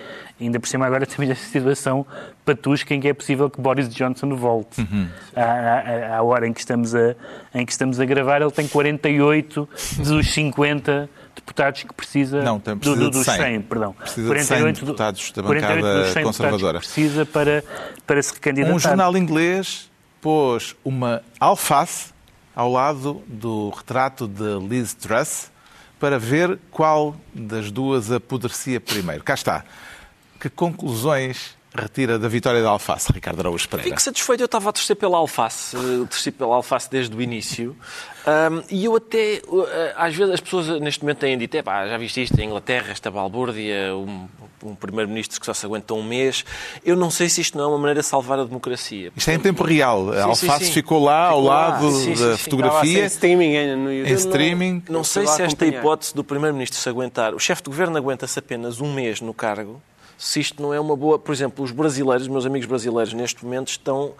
e 0.40 0.44
ainda 0.46 0.58
por 0.58 0.66
cima 0.68 0.86
agora 0.86 1.06
temos 1.06 1.30
esta 1.30 1.44
situação 1.46 2.04
patusca 2.44 2.92
em 2.94 3.00
que 3.00 3.06
é 3.08 3.14
possível 3.14 3.48
que 3.48 3.60
Boris 3.60 3.88
Johnson 3.88 4.34
volte. 4.34 4.80
Uhum. 4.80 5.06
À, 5.36 5.42
à- 5.42 6.16
à 6.18 6.22
hora 6.22 6.46
em 6.48 6.52
que, 6.52 6.58
estamos 6.60 6.94
a, 6.94 7.14
em 7.54 7.64
que 7.64 7.70
estamos 7.72 8.00
a 8.00 8.04
gravar, 8.04 8.42
ele 8.42 8.50
tem 8.50 8.66
48 8.66 9.68
dos 10.04 10.32
50 10.32 11.08
deputados 11.34 11.82
que 11.82 11.92
precisa, 11.94 12.42
Não, 12.42 12.58
tem- 12.60 12.74
do- 12.74 12.80
precisa 12.80 13.00
do- 13.00 13.10
de 13.10 13.16
dos 13.18 13.24
100. 13.24 13.36
100, 13.36 13.60
perdão. 13.62 13.92
Precisa 13.94 14.34
de 14.34 14.44
100 14.44 14.72
deputados 14.72 15.32
da 15.32 15.42
48 15.42 15.44
bancada 15.44 15.80
dos 16.04 16.12
100 16.12 16.14
deputados 16.24 16.36
conservadora. 16.38 16.78
que 16.80 16.84
precisa 16.86 17.26
para, 17.26 17.64
para 18.06 18.22
se 18.22 18.34
recandidatar. 18.34 18.74
Um 18.74 18.78
jornal 18.78 19.16
inglês 19.16 19.90
pôs 20.20 20.74
uma 20.84 21.22
alface 21.40 22.12
ao 22.54 22.70
lado 22.70 23.22
do 23.26 23.70
retrato 23.70 24.28
de 24.28 24.58
Liz 24.68 24.94
Truss 24.94 25.50
para 25.98 26.18
ver 26.18 26.58
qual 26.70 27.16
das 27.34 27.70
duas 27.70 28.10
apodrecia 28.12 28.80
primeiro. 28.80 29.22
Cá 29.24 29.34
está. 29.34 29.64
Que 30.40 30.50
conclusões 30.50 31.56
retira 31.74 32.18
da 32.18 32.28
vitória 32.28 32.62
da 32.62 32.68
alface, 32.70 33.12
Ricardo 33.12 33.40
Araújo 33.40 33.68
Pereira? 33.68 33.88
Fico 33.90 34.02
satisfeito, 34.02 34.40
eu 34.40 34.46
estava 34.46 34.68
a 34.70 34.72
torcer 34.72 34.94
pela 34.96 35.16
alface, 35.16 35.76
eh, 35.76 36.06
torci 36.08 36.30
pela 36.30 36.54
alface 36.56 36.90
desde 36.90 37.16
o 37.16 37.22
início. 37.22 37.76
Ahm, 38.26 38.62
e 38.70 38.84
eu 38.84 38.94
até, 38.94 39.36
eh, 39.36 39.94
às 39.96 40.14
vezes 40.14 40.34
as 40.34 40.40
pessoas 40.40 40.68
neste 40.80 41.02
momento 41.02 41.18
têm 41.18 41.36
dito, 41.36 41.54
"Epá, 41.56 41.86
já 41.88 41.96
viste 41.98 42.22
isto, 42.22 42.40
a 42.40 42.44
Inglaterra, 42.44 42.92
esta 42.92 43.10
balbúrdia, 43.10 43.94
um, 43.96 44.28
um 44.62 44.74
primeiro-ministro 44.76 45.40
que 45.40 45.46
só 45.46 45.52
se 45.52 45.66
aguenta 45.66 45.92
um 45.94 46.02
mês. 46.04 46.44
Eu 46.84 46.94
não 46.94 47.10
sei 47.10 47.28
se 47.28 47.40
isto 47.40 47.58
não 47.58 47.64
é 47.64 47.68
uma 47.68 47.78
maneira 47.78 48.00
de 48.00 48.06
salvar 48.06 48.38
a 48.38 48.44
democracia. 48.44 49.10
Isto 49.16 49.30
é 49.30 49.34
em 49.34 49.40
tempo 49.40 49.64
real. 49.64 50.10
A 50.10 50.14
Sim, 50.14 50.20
alface 50.20 50.58
sim, 50.60 50.64
sim. 50.66 50.72
ficou 50.72 51.02
lá 51.02 51.26
ao 51.28 51.38
Ficou 51.40 51.48
lá. 51.50 51.68
lado 51.70 51.90
sim, 51.92 52.14
da 52.14 52.34
a 52.34 52.38
fotografia. 52.38 52.98
ser 53.00 53.06
streaming 53.06 53.54
Em 54.06 54.12
streaming. 54.12 54.82
Não 54.88 55.02
sei 55.02 55.22
Eu 55.22 55.26
fui 55.26 55.34
se 55.36 55.40
lá 55.42 55.46
esta 55.48 55.56
acompanhar. 55.64 55.80
hipótese 55.80 56.14
do 56.14 56.22
Primeiro-Ministro 56.22 56.78
se 56.78 56.88
aguentar, 56.88 57.34
o 57.34 57.40
chefe 57.40 57.62
de 57.62 57.70
governo 57.70 57.96
aguenta-se 57.96 58.38
apenas 58.38 58.80
um 58.80 58.92
mês 58.94 59.20
no 59.20 59.34
cargo, 59.34 59.82
se 60.22 60.38
isto 60.38 60.62
não 60.62 60.72
é 60.72 60.78
uma 60.78 60.96
boa. 60.96 61.18
Por 61.18 61.32
exemplo, 61.32 61.64
os 61.64 61.72
brasileiros, 61.72 62.28
meus 62.28 62.46
amigos 62.46 62.68
brasileiros, 62.68 63.12
neste 63.12 63.44
momento 63.44 63.68
estão 63.68 64.14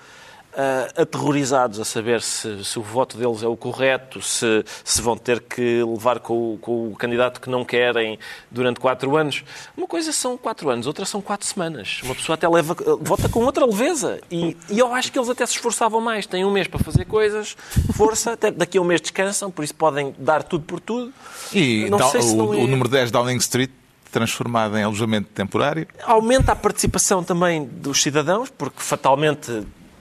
ah, 0.52 0.88
aterrorizados 0.96 1.78
a 1.78 1.84
saber 1.84 2.20
se, 2.20 2.64
se 2.64 2.76
o 2.76 2.82
voto 2.82 3.16
deles 3.16 3.40
é 3.42 3.46
o 3.46 3.56
correto, 3.56 4.20
se, 4.20 4.64
se 4.84 5.00
vão 5.00 5.16
ter 5.16 5.40
que 5.40 5.80
levar 5.84 6.18
com 6.18 6.54
o, 6.54 6.58
com 6.58 6.88
o 6.88 6.96
candidato 6.96 7.40
que 7.40 7.48
não 7.48 7.64
querem 7.64 8.18
durante 8.50 8.80
quatro 8.80 9.16
anos. 9.16 9.44
Uma 9.76 9.86
coisa 9.86 10.10
são 10.12 10.36
quatro 10.36 10.68
anos, 10.70 10.88
outra 10.88 11.04
são 11.04 11.20
quatro 11.22 11.46
semanas. 11.46 12.00
Uma 12.02 12.16
pessoa 12.16 12.34
até 12.34 12.48
leva, 12.48 12.76
vota 13.00 13.28
com 13.28 13.44
outra 13.44 13.64
leveza. 13.64 14.20
E, 14.28 14.56
e 14.68 14.80
eu 14.80 14.92
acho 14.92 15.12
que 15.12 15.18
eles 15.20 15.30
até 15.30 15.46
se 15.46 15.52
esforçavam 15.54 16.00
mais. 16.00 16.26
Têm 16.26 16.44
um 16.44 16.50
mês 16.50 16.66
para 16.66 16.80
fazer 16.82 17.04
coisas, 17.04 17.56
força, 17.94 18.32
até 18.32 18.50
daqui 18.50 18.76
a 18.76 18.80
um 18.80 18.84
mês 18.84 19.00
descansam, 19.00 19.52
por 19.52 19.62
isso 19.62 19.74
podem 19.76 20.12
dar 20.18 20.42
tudo 20.42 20.64
por 20.64 20.80
tudo. 20.80 21.12
E 21.54 21.88
Não 21.88 22.10
sei 22.10 22.22
se 22.22 22.34
o, 22.34 22.36
não 22.38 22.54
é- 22.54 22.56
o 22.56 22.66
número 22.66 22.88
10 22.88 23.12
Downing 23.12 23.36
Street 23.36 23.70
transformado 24.12 24.76
em 24.78 24.82
alojamento 24.84 25.28
temporário. 25.30 25.86
Aumenta 26.04 26.52
a 26.52 26.56
participação 26.56 27.24
também 27.24 27.64
dos 27.64 28.00
cidadãos, 28.02 28.50
porque 28.50 28.80
fatalmente 28.80 29.50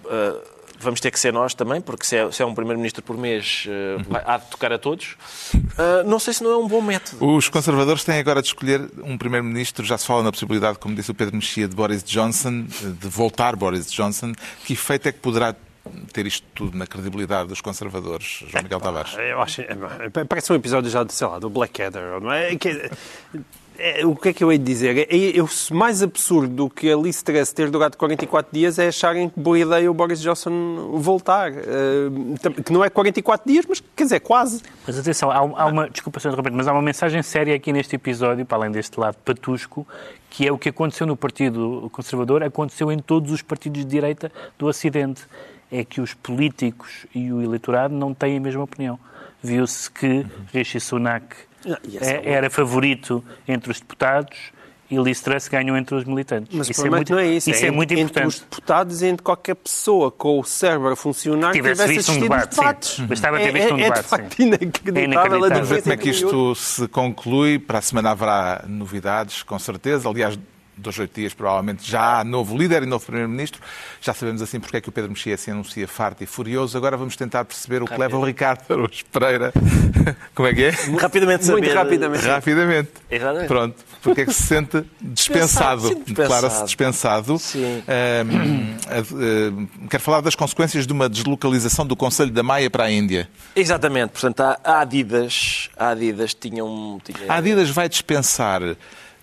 eh, 0.09 0.35
vamos 0.79 0.99
ter 0.99 1.11
que 1.11 1.19
ser 1.19 1.31
nós 1.31 1.53
também, 1.53 1.79
porque 1.79 2.05
se 2.05 2.17
é, 2.17 2.31
se 2.31 2.41
é 2.41 2.45
um 2.45 2.53
primeiro-ministro 2.55 3.01
por 3.03 3.15
mês, 3.17 3.65
eh, 3.67 4.03
vai- 4.09 4.23
há 4.25 4.37
de 4.37 4.47
tocar 4.47 4.73
a 4.73 4.77
todos. 4.79 5.15
Eh, 5.55 6.03
não 6.05 6.19
sei 6.19 6.33
se 6.33 6.43
não 6.43 6.51
é 6.51 6.57
um 6.57 6.67
bom 6.67 6.81
método. 6.81 7.25
Os 7.35 7.47
conservadores 7.49 8.03
têm 8.03 8.19
agora 8.19 8.41
de 8.41 8.47
escolher 8.49 8.89
um 9.03 9.17
primeiro-ministro. 9.17 9.85
Já 9.85 9.97
se 9.97 10.05
fala 10.05 10.23
na 10.23 10.31
possibilidade, 10.31 10.77
como 10.79 10.93
disse 10.95 11.09
o 11.11 11.13
Pedro 11.13 11.35
Mexia, 11.35 11.67
de 11.67 11.75
Boris 11.75 12.03
Johnson, 12.03 12.63
de 12.63 13.07
voltar 13.07 13.55
Boris 13.55 13.91
Johnson. 13.91 14.33
Que 14.65 14.73
efeito 14.73 15.07
é 15.07 15.11
que 15.11 15.19
poderá 15.19 15.55
ter 16.13 16.27
isto 16.27 16.45
tudo 16.53 16.77
na 16.77 16.85
credibilidade 16.85 17.49
dos 17.49 17.59
conservadores, 17.61 18.43
João 18.47 18.61
Miguel 18.63 18.79
Tavares? 18.79 19.15
Eu 19.17 19.41
acho, 19.41 19.63
parece 20.29 20.51
um 20.51 20.55
episódio 20.55 20.89
já, 20.91 21.03
de, 21.03 21.11
sei 21.13 21.25
lá, 21.25 21.39
do 21.39 21.49
Blackadder, 21.49 22.19
não 22.21 22.31
é? 22.31 22.55
Que- 22.55 22.89
o 24.05 24.15
que 24.15 24.29
é 24.29 24.33
que 24.33 24.43
eu 24.43 24.51
hei 24.51 24.57
de 24.57 24.63
dizer? 24.63 24.97
É, 24.97 25.39
é, 25.39 25.73
mais 25.73 26.03
absurdo 26.03 26.53
do 26.53 26.69
que 26.69 26.91
a 26.91 26.95
Liz 26.95 27.21
Truss 27.21 27.51
ter 27.51 27.69
durado 27.69 27.97
44 27.97 28.51
dias 28.53 28.77
é 28.77 28.87
acharem 28.87 29.29
que 29.29 29.39
boa 29.39 29.57
ideia 29.57 29.89
o 29.89 29.93
Boris 29.93 30.21
Johnson 30.21 30.91
voltar. 30.93 31.51
Eh, 31.51 32.61
que 32.63 32.71
não 32.71 32.83
é 32.83 32.89
44 32.89 33.51
dias, 33.51 33.65
mas 33.67 33.81
quer 33.95 34.03
dizer, 34.03 34.19
quase. 34.19 34.61
Mas 34.85 34.99
atenção, 34.99 35.31
há, 35.31 35.65
uma, 35.65 35.89
desculpa 35.89 36.19
ser 36.19 36.27
interromper, 36.29 36.51
mas 36.51 36.67
há 36.67 36.73
uma 36.73 36.81
mensagem 36.81 37.21
séria 37.23 37.55
aqui 37.55 37.73
neste 37.73 37.95
episódio, 37.95 38.45
para 38.45 38.57
além 38.57 38.71
deste 38.71 38.99
lado 38.99 39.17
patusco, 39.25 39.87
que 40.29 40.47
é 40.47 40.51
o 40.51 40.57
que 40.57 40.69
aconteceu 40.69 41.07
no 41.07 41.15
Partido 41.15 41.89
Conservador, 41.91 42.43
aconteceu 42.43 42.91
em 42.91 42.99
todos 42.99 43.31
os 43.31 43.41
partidos 43.41 43.81
de 43.81 43.87
direita 43.87 44.31
do 44.57 44.67
Ocidente. 44.67 45.23
É 45.71 45.85
que 45.85 46.01
os 46.01 46.13
políticos 46.13 47.05
e 47.15 47.31
o 47.31 47.41
eleitorado 47.41 47.95
não 47.95 48.13
têm 48.13 48.37
a 48.37 48.41
mesma 48.41 48.63
opinião. 48.63 48.99
Viu-se 49.41 49.89
que 49.89 50.25
Rishi 50.53 50.79
Sunak 50.79 51.35
é- 52.01 52.31
era 52.31 52.49
favorito 52.49 53.23
entre 53.47 53.71
os 53.71 53.79
deputados 53.79 54.37
e 54.89 54.97
Liz 54.97 55.21
Truss 55.21 55.47
ganhou 55.47 55.77
entre 55.77 55.95
os 55.95 56.03
militantes. 56.03 56.53
Mas 56.53 56.69
isso 56.69 56.83
é 56.83 56.87
é 56.87 56.89
muito, 56.89 57.11
não 57.13 57.19
é 57.19 57.25
isso. 57.27 57.49
Isso 57.49 57.59
é, 57.59 57.67
entre, 57.67 57.71
muito 57.71 57.91
Entre 57.93 58.03
importante. 58.03 58.27
os 58.27 58.39
deputados 58.41 59.01
e 59.01 59.05
entre 59.07 59.23
qualquer 59.23 59.55
pessoa 59.55 60.11
com 60.11 60.37
o 60.37 60.43
cérebro 60.43 60.89
a 60.89 60.95
funcionar 60.97 61.51
que 61.53 61.59
Tivesse 61.59 61.81
tivesse 61.83 61.93
visto 61.95 62.09
um 62.09 62.11
assistido 62.11 62.29
debate, 62.29 62.49
os 62.49 62.55
sim. 62.55 62.61
debates. 62.61 62.99
Bastava 62.99 63.37
ter 63.37 63.43
É- 63.45 63.51
visto 63.53 63.73
um 63.73 63.77
é, 63.77 63.81
É 63.81 63.83
debate, 63.83 64.01
de 64.03 64.09
facto 64.09 64.35
sim. 64.35 64.43
inacreditável. 64.43 65.01
É 65.01 65.05
inacreditável. 65.05 65.49
Vamos 65.49 65.69
ver 65.69 65.81
como 65.81 65.93
é 65.93 65.97
que 65.97 66.09
entre 66.09 66.25
um 66.25 66.27
isto 66.27 66.55
se 66.55 66.87
conclui. 66.89 67.57
Para 67.57 67.77
a 67.79 67.81
semana 67.81 68.11
haverá 68.11 68.65
novidades, 68.67 69.43
com 69.43 69.57
certeza. 69.57 70.09
Aliás, 70.09 70.37
dois, 70.81 70.97
oito 70.99 71.13
dias, 71.19 71.33
provavelmente, 71.33 71.89
já 71.89 72.19
há 72.19 72.23
novo 72.23 72.57
líder 72.57 72.83
e 72.83 72.85
novo 72.85 73.05
primeiro-ministro. 73.05 73.61
Já 74.01 74.13
sabemos 74.13 74.41
assim 74.41 74.59
porque 74.59 74.77
é 74.77 74.81
que 74.81 74.89
o 74.89 74.91
Pedro 74.91 75.11
Mexia 75.11 75.37
se 75.37 75.51
anuncia 75.51 75.87
farto 75.87 76.23
e 76.23 76.27
furioso. 76.27 76.77
Agora 76.77 76.97
vamos 76.97 77.15
tentar 77.15 77.45
perceber 77.45 77.83
o 77.83 77.85
que 77.85 77.97
leva 77.97 78.17
o 78.17 78.23
Ricardo 78.25 78.61
Araújo 78.69 79.05
Pereira. 79.11 79.53
Como 80.33 80.47
é 80.47 80.53
que 80.53 80.63
é? 80.63 80.69
Rapidamente 80.99 81.45
Muito 81.51 81.65
saber- 81.65 81.73
rapidamente. 81.75 82.25
Rapidamente. 82.25 82.89
Exatamente. 83.09 83.47
Pronto. 83.47 83.75
Porque 84.01 84.21
é 84.21 84.25
que 84.25 84.33
se 84.33 84.43
sente 84.43 84.83
dispensado. 84.99 85.93
Declara-se 86.05 86.63
dispensado. 86.65 87.37
Sim. 87.37 87.83
Ahm, 87.87 88.75
ah, 88.87 89.87
quero 89.89 90.01
falar 90.03 90.21
das 90.21 90.33
consequências 90.35 90.87
de 90.87 90.93
uma 90.93 91.07
deslocalização 91.07 91.85
do 91.85 91.95
Conselho 91.95 92.31
da 92.31 92.41
Maia 92.41 92.69
para 92.69 92.85
a 92.85 92.91
Índia. 92.91 93.29
Exatamente, 93.55 94.09
portanto, 94.11 94.41
a 94.41 94.59
a 94.63 94.81
Adidas, 94.81 95.69
a 95.77 95.89
Adidas 95.89 96.33
tinha 96.33 96.63
um. 96.63 96.99
Tinha... 97.03 97.31
A 97.31 97.35
Adidas 97.35 97.69
vai 97.69 97.87
dispensar 97.89 98.61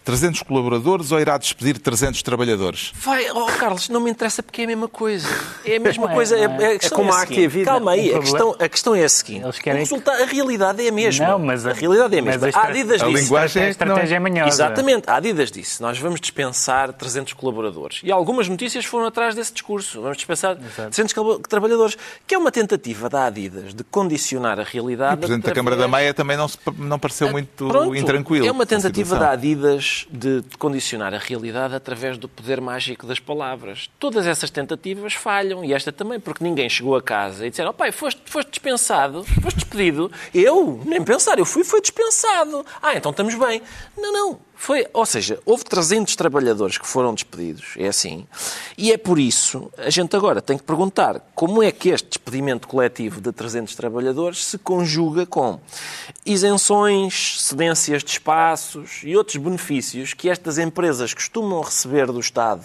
300 0.09 0.40
colaboradores 0.42 1.12
ou 1.12 1.20
irá 1.20 1.36
despedir 1.36 1.76
300 1.78 2.22
trabalhadores? 2.22 2.92
Vai, 2.94 3.30
oh 3.30 3.44
Carlos, 3.59 3.90
não 3.90 4.00
me 4.00 4.11
interessa 4.11 4.42
porque 4.42 4.62
é 4.62 4.64
a 4.64 4.68
mesma 4.68 4.88
coisa. 4.88 5.28
É 5.66 5.76
a 5.76 5.80
mesma 5.80 6.06
Não 6.06 6.12
é, 6.12 6.14
coisa. 6.14 6.34
É, 6.34 6.40
é. 6.44 6.44
a 6.76 6.78
questão 6.78 6.96
como 6.96 7.11
é 7.11 7.14
a 7.14 7.20
a 7.20 7.26
e 7.30 7.44
a 7.44 7.48
vida. 7.48 7.64
Calma 7.66 7.90
aí, 7.90 8.14
a 8.14 8.18
questão, 8.20 8.56
a 8.59 8.68
questão 8.70 8.94
é 8.94 9.04
a 9.04 9.09
seguinte. 9.11 9.44
Eles 9.44 9.59
querem- 9.59 9.80
O 9.80 9.84
resultado, 9.84 10.22
a 10.22 10.24
realidade 10.24 10.82
é 10.82 10.88
a 10.88 10.92
mesma. 10.92 11.26
Não, 11.28 11.38
mas 11.38 11.66
a 11.66 11.74
realidade 11.74 12.16
é 12.16 12.20
a 12.20 12.22
mas 12.22 12.30
mesma. 12.40 12.46
a 12.46 12.48
estra- 12.48 12.68
Adidas 12.68 13.02
a 13.02 13.06
disse. 13.06 13.22
linguagem 13.22 13.62
A 13.62 13.64
é 13.64 13.64
não 13.64 13.68
é. 13.68 13.70
estratégia 13.70 14.16
é 14.16 14.18
manhosa. 14.18 14.48
Exatamente. 14.48 15.11
A 15.11 15.16
Adidas 15.16 15.50
disse, 15.52 15.82
nós 15.82 15.98
vamos 15.98 16.20
dispensar 16.22 16.90
300 16.94 17.34
colaboradores. 17.34 18.00
E 18.02 18.11
algumas 18.11 18.48
notícias 18.48 18.86
foram 18.86 19.04
atrás 19.09 19.34
desse 19.34 19.52
discurso. 19.52 20.00
Vamos 20.00 20.16
dispensar 20.16 20.56
300 20.56 21.12
col- 21.12 21.38
trabalhadores. 21.40 21.98
Que 22.26 22.34
é 22.34 22.38
uma 22.38 22.50
tentativa 22.50 23.11
da 23.11 23.26
Adidas 23.26 23.74
de 23.74 23.84
condicionar 23.84 24.59
a 24.59 24.64
realidade. 24.64 25.16
O 25.16 25.18
Presidente 25.18 25.44
da 25.44 25.52
Câmara 25.52 25.76
da 25.76 25.86
Maia 25.86 26.14
também 26.14 26.34
não, 26.38 26.48
se, 26.48 26.56
não 26.78 26.98
pareceu 26.98 27.30
muito 27.30 27.66
É, 27.66 27.68
Pronto, 27.68 27.94
intranquilo. 27.94 28.46
É 28.46 28.50
uma 28.50 28.59
com 28.59 28.62
a 28.62 28.66
tentativa 28.78 29.16
da 29.18 29.32
Adidas 29.32 29.97
de 30.11 30.42
condicionar 30.59 31.14
a 31.14 31.18
realidade 31.18 31.74
através 31.74 32.18
do 32.18 32.28
poder 32.28 32.61
mágico 32.61 33.07
das 33.07 33.18
palavras. 33.18 33.90
Todas 33.99 34.26
essas 34.26 34.51
tentativas 34.51 35.14
falham 35.14 35.64
e 35.64 35.72
esta 35.72 35.92
também, 35.92 36.20
porque 36.20 36.44
ninguém 36.44 36.68
chegou 36.68 36.96
a 36.96 37.03
casa 37.03 37.46
e 37.46 37.51
disseram: 37.51 37.70
oh, 37.70 37.74
pai, 37.74 37.92
foste, 37.92 38.20
foste 38.26 38.51
dispensado, 38.51 39.24
foste 39.42 39.57
despedido. 39.59 40.11
Eu, 40.34 40.80
nem 40.84 41.03
pensar, 41.03 41.38
eu 41.38 41.44
fui, 41.44 41.64
foi 41.64 41.80
dispensado. 41.80 42.64
Ah, 42.82 42.96
então 42.96 43.11
estamos 43.11 43.34
bem. 43.34 43.62
Não, 43.96 44.12
não. 44.12 44.47
Foi, 44.61 44.86
ou 44.92 45.06
seja, 45.06 45.38
houve 45.46 45.62
300 45.64 46.16
trabalhadores 46.16 46.76
que 46.76 46.86
foram 46.86 47.14
despedidos, 47.14 47.74
é 47.78 47.86
assim, 47.86 48.26
e 48.76 48.90
é 48.90 48.98
por 48.98 49.16
isso 49.16 49.70
a 49.78 49.88
gente 49.88 50.16
agora 50.16 50.42
tem 50.42 50.59
que 50.59 50.64
perguntar 50.64 51.20
como 51.32 51.62
é 51.62 51.70
que 51.70 51.90
este 51.90 52.09
despedimento 52.09 52.66
coletivo 52.66 53.20
de 53.20 53.30
300 53.30 53.76
trabalhadores 53.76 54.44
se 54.44 54.59
conjuga 54.59 55.24
com 55.24 55.61
isenções, 56.26 57.40
cedências 57.40 58.02
de 58.02 58.11
espaços 58.11 59.00
e 59.04 59.16
outros 59.16 59.36
benefícios 59.36 60.12
que 60.12 60.28
estas 60.28 60.59
empresas 60.59 61.14
costumam 61.14 61.62
receber 61.62 62.06
do 62.09 62.18
Estado 62.18 62.64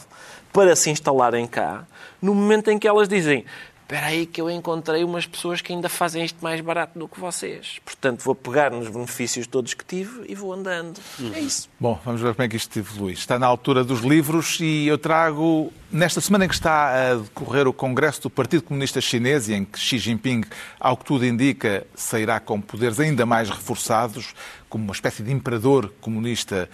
para 0.51 0.75
se 0.75 0.89
instalarem 0.89 1.45
cá, 1.45 1.85
no 2.19 2.33
momento 2.33 2.71
em 2.71 2.79
que 2.79 2.87
elas 2.87 3.07
dizem 3.07 3.45
espera 3.93 4.07
aí 4.07 4.25
que 4.25 4.41
eu 4.41 4.49
encontrei 4.49 5.03
umas 5.03 5.27
pessoas 5.27 5.61
que 5.61 5.71
ainda 5.71 5.87
fazem 5.87 6.25
isto 6.25 6.41
mais 6.41 6.59
barato 6.61 6.97
do 6.97 7.07
que 7.07 7.19
vocês. 7.19 7.79
Portanto, 7.85 8.23
vou 8.23 8.33
pegar 8.33 8.71
nos 8.71 8.89
benefícios 8.89 9.45
todos 9.45 9.75
que 9.75 9.85
tive 9.85 10.25
e 10.27 10.33
vou 10.33 10.51
andando. 10.51 10.99
É 11.31 11.39
isso. 11.39 11.69
Bom, 11.79 11.99
vamos 12.03 12.19
ver 12.19 12.33
como 12.33 12.43
é 12.43 12.49
que 12.49 12.55
isto 12.55 12.75
evolui. 12.79 13.13
Está 13.13 13.37
na 13.37 13.45
altura 13.45 13.83
dos 13.83 14.01
livros 14.01 14.57
e 14.59 14.87
eu 14.87 14.97
trago, 14.97 15.71
nesta 15.91 16.19
semana 16.21 16.45
em 16.45 16.47
que 16.47 16.55
está 16.55 17.11
a 17.11 17.15
decorrer 17.17 17.67
o 17.67 17.73
Congresso 17.73 18.23
do 18.23 18.29
Partido 18.31 18.63
Comunista 18.63 18.99
Chinês 18.99 19.47
e 19.47 19.53
em 19.53 19.63
que 19.63 19.77
Xi 19.77 19.99
Jinping, 19.99 20.43
ao 20.79 20.97
que 20.97 21.05
tudo 21.05 21.23
indica, 21.23 21.85
sairá 21.93 22.39
com 22.39 22.59
poderes 22.59 22.99
ainda 22.99 23.27
mais 23.27 23.47
reforçados, 23.47 24.33
como 24.67 24.85
uma 24.85 24.93
espécie 24.93 25.21
de 25.21 25.31
imperador 25.31 25.93
comunista 26.01 26.67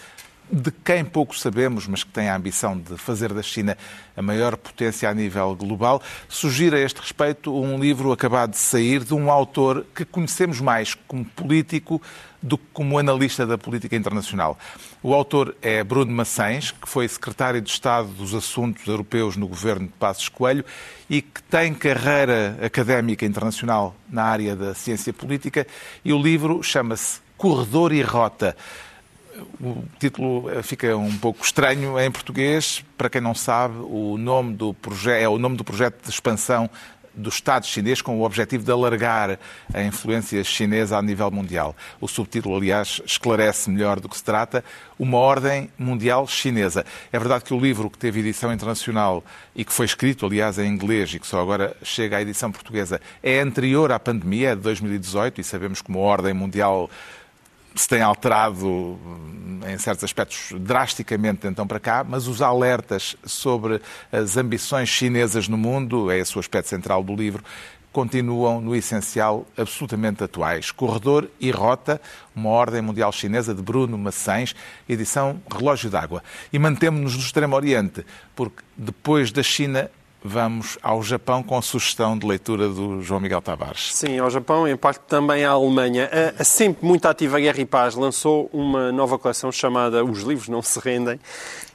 de 0.51 0.71
quem 0.71 1.05
pouco 1.05 1.37
sabemos, 1.37 1.87
mas 1.87 2.03
que 2.03 2.11
tem 2.11 2.27
a 2.27 2.35
ambição 2.35 2.77
de 2.77 2.97
fazer 2.97 3.33
da 3.33 3.41
China 3.41 3.77
a 4.17 4.21
maior 4.21 4.57
potência 4.57 5.09
a 5.09 5.13
nível 5.13 5.55
global, 5.55 6.01
surgir 6.27 6.73
a 6.73 6.79
este 6.79 6.99
respeito 6.99 7.55
um 7.55 7.79
livro 7.79 8.11
acabado 8.11 8.51
de 8.51 8.57
sair 8.57 9.03
de 9.03 9.13
um 9.13 9.31
autor 9.31 9.85
que 9.95 10.03
conhecemos 10.03 10.59
mais 10.59 10.93
como 10.93 11.23
político 11.23 12.01
do 12.41 12.57
que 12.57 12.65
como 12.73 12.97
analista 12.97 13.45
da 13.45 13.57
política 13.57 13.95
internacional. 13.95 14.57
O 15.03 15.13
autor 15.13 15.55
é 15.61 15.83
Bruno 15.83 16.11
Maçães, 16.11 16.71
que 16.71 16.87
foi 16.87 17.07
secretário 17.07 17.61
de 17.61 17.69
Estado 17.69 18.07
dos 18.09 18.33
Assuntos 18.33 18.87
Europeus 18.87 19.35
no 19.35 19.47
governo 19.47 19.87
de 19.87 19.93
Passos 19.93 20.29
Coelho 20.29 20.65
e 21.09 21.21
que 21.21 21.43
tem 21.43 21.73
carreira 21.73 22.57
académica 22.61 23.25
internacional 23.25 23.95
na 24.09 24.23
área 24.23 24.55
da 24.55 24.73
ciência 24.73 25.13
política, 25.13 25.67
e 26.03 26.11
o 26.13 26.21
livro 26.21 26.63
chama-se 26.63 27.19
Corredor 27.37 27.93
e 27.93 28.01
Rota 28.01 28.55
o 29.61 29.83
título 29.99 30.49
fica 30.63 30.95
um 30.95 31.17
pouco 31.17 31.43
estranho 31.43 31.99
em 31.99 32.11
português. 32.11 32.83
Para 32.97 33.09
quem 33.09 33.21
não 33.21 33.35
sabe, 33.35 33.75
o 33.79 34.17
nome 34.17 34.55
do 34.55 34.73
projeto 34.73 35.21
é 35.21 35.29
o 35.29 35.37
nome 35.37 35.57
do 35.57 35.63
projeto 35.63 36.03
de 36.03 36.09
expansão 36.09 36.69
do 37.19 37.29
Estado 37.29 37.65
chinês 37.65 38.01
com 38.01 38.17
o 38.19 38.23
objetivo 38.23 38.63
de 38.63 38.71
alargar 38.71 39.39
a 39.73 39.83
influência 39.83 40.43
chinesa 40.43 40.97
a 40.97 41.01
nível 41.01 41.29
mundial. 41.29 41.75
O 41.99 42.07
subtítulo, 42.07 42.55
aliás, 42.55 43.01
esclarece 43.05 43.69
melhor 43.69 43.99
do 43.99 44.07
que 44.07 44.17
se 44.17 44.23
trata, 44.23 44.63
uma 44.97 45.17
ordem 45.17 45.69
mundial 45.77 46.27
chinesa. 46.27 46.85
É 47.11 47.19
verdade 47.19 47.43
que 47.43 47.53
o 47.53 47.59
livro 47.59 47.89
que 47.89 47.97
teve 47.97 48.19
edição 48.21 48.53
internacional 48.53 49.23
e 49.55 49.65
que 49.65 49.73
foi 49.73 49.85
escrito, 49.85 50.25
aliás, 50.25 50.57
em 50.57 50.67
inglês 50.67 51.13
e 51.13 51.19
que 51.19 51.27
só 51.27 51.41
agora 51.41 51.75
chega 51.83 52.17
à 52.17 52.21
edição 52.21 52.51
portuguesa, 52.51 53.01
é 53.21 53.39
anterior 53.39 53.91
à 53.91 53.99
pandemia, 53.99 54.51
é 54.51 54.55
de 54.55 54.61
2018, 54.61 55.41
e 55.41 55.43
sabemos 55.43 55.81
que 55.81 55.89
uma 55.89 55.99
ordem 55.99 56.33
mundial 56.33 56.89
se 57.75 57.87
tem 57.87 58.01
alterado 58.01 58.99
em 59.67 59.77
certos 59.77 60.03
aspectos 60.03 60.53
drasticamente 60.59 61.47
então 61.47 61.67
para 61.67 61.79
cá, 61.79 62.05
mas 62.07 62.27
os 62.27 62.41
alertas 62.41 63.15
sobre 63.25 63.81
as 64.11 64.37
ambições 64.37 64.89
chinesas 64.89 65.47
no 65.47 65.57
mundo, 65.57 66.09
é 66.11 66.19
esse 66.19 66.35
o 66.35 66.39
aspecto 66.39 66.69
central 66.69 67.03
do 67.03 67.15
livro, 67.15 67.43
continuam, 67.91 68.61
no 68.61 68.75
essencial, 68.75 69.47
absolutamente 69.57 70.23
atuais. 70.23 70.71
Corredor 70.71 71.27
e 71.39 71.49
Rota, 71.51 71.99
uma 72.35 72.49
ordem 72.49 72.81
mundial 72.81 73.11
chinesa 73.11 73.53
de 73.53 73.61
Bruno 73.61 73.97
Maçães, 73.97 74.55
edição 74.87 75.41
Relógio 75.51 75.89
d'Água. 75.89 76.23
E 76.53 76.59
mantemos-nos 76.59 77.15
no 77.15 77.21
Extremo 77.21 77.55
Oriente, 77.55 78.05
porque 78.35 78.63
depois 78.77 79.31
da 79.31 79.41
China 79.41 79.89
vamos 80.23 80.77
ao 80.81 81.01
Japão 81.01 81.41
com 81.41 81.57
a 81.57 81.61
sugestão 81.61 82.17
de 82.17 82.25
leitura 82.25 82.67
do 82.67 83.01
João 83.01 83.19
Miguel 83.19 83.41
Tavares. 83.41 83.93
Sim, 83.93 84.19
ao 84.19 84.29
Japão, 84.29 84.67
em 84.67 84.75
parte 84.75 85.01
também 85.07 85.45
à 85.45 85.51
Alemanha. 85.51 86.09
A, 86.37 86.41
a 86.41 86.43
sempre 86.43 86.85
muito 86.85 87.07
ativa 87.07 87.39
Guerra 87.39 87.61
e 87.61 87.65
Paz 87.65 87.95
lançou 87.95 88.49
uma 88.51 88.91
nova 88.91 89.17
coleção 89.17 89.51
chamada 89.51 90.03
Os 90.03 90.21
Livros 90.23 90.49
Não 90.49 90.61
Se 90.61 90.79
Rendem, 90.79 91.19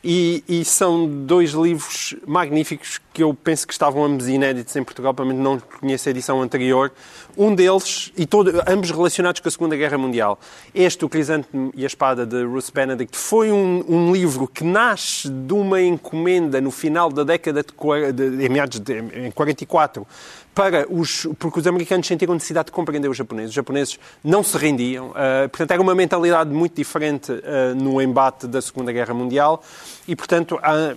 e, 0.04 0.44
e, 0.46 0.64
são 0.66 1.08
dois 1.24 1.52
livros 1.52 2.14
magníficos 2.26 3.00
que 3.10 3.22
eu 3.22 3.32
penso 3.32 3.66
que 3.66 3.72
estavam 3.72 4.04
ambos 4.04 4.28
inéditos 4.28 4.76
em 4.76 4.84
Portugal, 4.84 5.14
pelo 5.14 5.28
menos 5.28 5.42
não 5.42 5.58
conheço 5.80 6.08
a 6.08 6.10
edição 6.10 6.42
anterior. 6.42 6.92
Um 7.36 7.54
deles, 7.54 8.12
e 8.16 8.26
todo, 8.26 8.62
ambos 8.66 8.90
relacionados 8.90 9.40
com 9.40 9.48
a 9.48 9.50
Segunda 9.50 9.74
Guerra 9.76 9.96
Mundial. 9.96 10.38
Este, 10.74 11.06
O 11.06 11.08
Crisântemo 11.08 11.72
e 11.74 11.84
a 11.84 11.86
Espada, 11.86 12.26
de 12.26 12.44
Ruth 12.44 12.70
Benedict, 12.74 13.16
foi 13.16 13.50
um, 13.50 13.82
um, 13.88 14.12
livro 14.12 14.46
que 14.46 14.62
nasce 14.62 15.28
de 15.30 15.54
uma 15.54 15.80
encomenda 15.80 16.60
no 16.60 16.70
final 16.70 17.10
da 17.10 17.24
década 17.24 17.64
de, 17.64 18.36
de, 18.36 18.48
meados 18.50 18.78
de 18.80 18.98
em 18.98 19.30
44 19.30 20.06
para 20.54 20.86
os, 20.88 21.26
porque 21.38 21.58
os 21.58 21.66
americanos 21.66 22.06
sentiram 22.06 22.34
necessidade 22.34 22.66
de 22.66 22.72
compreender 22.72 23.08
os 23.08 23.16
japoneses. 23.16 23.50
Os 23.50 23.54
japoneses 23.54 23.98
não 24.22 24.42
se 24.42 24.56
rendiam. 24.56 25.08
Uh, 25.10 25.48
portanto, 25.50 25.70
era 25.72 25.82
uma 25.82 25.94
mentalidade 25.94 26.50
muito 26.50 26.76
diferente 26.76 27.32
uh, 27.32 27.74
no 27.74 28.00
embate 28.00 28.46
da 28.46 28.62
Segunda 28.62 28.92
Guerra 28.92 29.12
Mundial 29.12 29.62
e, 30.06 30.14
portanto, 30.14 30.56
uh, 30.56 30.96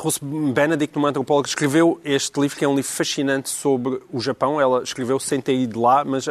Ruth 0.00 0.18
Benedict, 0.22 0.96
uma 0.96 1.08
antropóloga, 1.08 1.48
escreveu 1.48 2.00
este 2.04 2.40
livro, 2.40 2.56
que 2.56 2.64
é 2.64 2.68
um 2.68 2.76
livro 2.76 2.90
fascinante 2.90 3.48
sobre 3.48 4.00
o 4.12 4.20
Japão. 4.20 4.60
Ela 4.60 4.82
escreveu 4.82 5.18
sem 5.18 5.40
ter 5.40 5.54
ido 5.54 5.80
lá, 5.80 6.04
mas, 6.04 6.26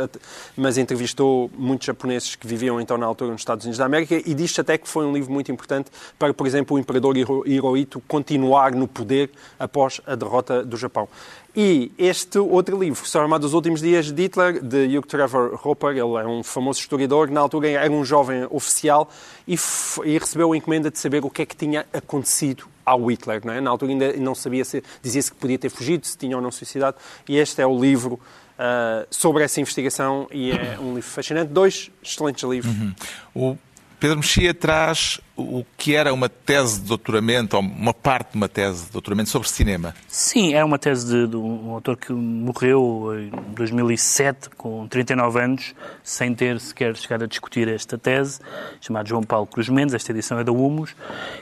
mas 0.56 0.78
entrevistou 0.78 1.52
muitos 1.58 1.86
japoneses 1.86 2.36
que 2.36 2.48
viviam 2.48 2.80
então 2.80 2.98
na 2.98 3.06
altura 3.06 3.32
nos 3.32 3.42
Estados 3.42 3.66
Unidos 3.66 3.78
da 3.78 3.86
América 3.86 4.16
e 4.16 4.34
diz 4.34 4.58
até 4.58 4.78
que 4.78 4.88
foi 4.88 5.06
um 5.06 5.14
livro 5.14 5.34
muito 5.34 5.52
importante 5.52 5.92
para, 6.18 6.34
por 6.34 6.48
exemplo, 6.48 6.78
o 6.78 6.80
imperador 6.80 7.18
Hirohito 7.18 8.02
continuar 8.08 8.74
no 8.74 8.88
poder 8.88 9.30
após 9.60 10.00
a 10.08 10.16
derrota 10.16 10.64
do 10.64 10.78
Japão. 10.78 11.10
E 11.54 11.92
este 11.98 12.38
outro 12.38 12.80
livro, 12.80 13.06
chamado 13.06 13.44
Os 13.44 13.54
Últimos 13.54 13.82
Dias 13.82 14.12
de 14.12 14.24
Hitler, 14.24 14.64
de 14.64 14.98
Hugh 14.98 15.06
Trevor 15.06 15.60
Hopper, 15.68 15.90
ele 15.90 16.00
é 16.00 16.26
um 16.26 16.42
famoso 16.42 16.80
historiador, 16.80 17.30
na 17.30 17.42
altura 17.42 17.68
era 17.70 17.92
um 17.92 18.06
jovem 18.06 18.48
oficial 18.50 19.10
e, 19.46 19.58
e 20.06 20.18
recebeu 20.18 20.54
a 20.54 20.58
encomenda 20.58 20.90
de 20.90 20.98
saber 21.00 21.26
o 21.26 21.30
que 21.30 21.42
é 21.42 21.46
que 21.46 21.56
tinha 21.56 21.86
acontecido 21.92 22.77
ao 22.88 23.12
Hitler. 23.12 23.46
Não 23.46 23.54
é? 23.54 23.60
Na 23.60 23.70
altura 23.70 23.92
ainda 23.92 24.14
não 24.14 24.34
sabia 24.34 24.64
se 24.64 24.82
dizia-se 25.02 25.30
que 25.30 25.38
podia 25.38 25.60
ter 25.60 25.70
fugido, 25.70 26.08
se 26.08 26.18
tinha 26.18 26.38
ou 26.38 26.42
não 26.42 26.52
suicidado. 26.52 26.96
E 27.28 27.38
este 27.38 27.62
é 27.62 27.68
o 27.68 27.78
livro 27.78 28.14
uh, 28.14 29.06
sobre 29.12 29.44
essa 29.44 29.60
investigação 29.60 30.28
e 30.32 30.52
é 30.52 30.80
um 30.80 30.96
livro 30.96 31.10
fascinante. 31.10 31.52
Dois 31.52 31.92
excelentes 32.02 32.50
livros. 32.50 32.74
Uhum. 32.74 32.96
O 33.36 33.58
Pedro 34.00 34.18
Mexia 34.18 34.54
traz 34.54 35.20
o 35.36 35.64
que 35.76 35.96
era 35.96 36.14
uma 36.14 36.30
tese 36.30 36.82
de 36.82 36.88
doutoramento, 36.88 37.56
ou 37.56 37.62
uma 37.62 37.94
parte 37.94 38.32
de 38.32 38.38
uma 38.38 38.48
tese 38.48 38.86
de 38.86 38.92
doutoramento 38.92 39.30
sobre 39.30 39.50
cinema. 39.50 39.94
Sim, 40.08 40.54
é 40.54 40.64
uma 40.64 40.78
tese 40.80 41.06
de, 41.06 41.28
de 41.28 41.36
um 41.36 41.72
autor 41.72 41.98
que 41.98 42.12
morreu 42.12 43.12
em 43.20 43.32
2007, 43.54 44.50
com 44.52 44.88
39 44.88 45.40
anos, 45.40 45.76
sem 46.04 46.34
ter 46.34 46.60
sequer 46.60 46.96
chegado 46.96 47.24
a 47.24 47.28
discutir 47.28 47.68
esta 47.68 47.98
tese, 47.98 48.40
chamado 48.82 49.08
João 49.08 49.24
Paulo 49.24 49.48
Cruz 49.48 49.70
Mendes, 49.70 49.96
esta 49.96 50.12
edição 50.12 50.40
é 50.40 50.44
da 50.44 50.52
Humus, 50.52 50.96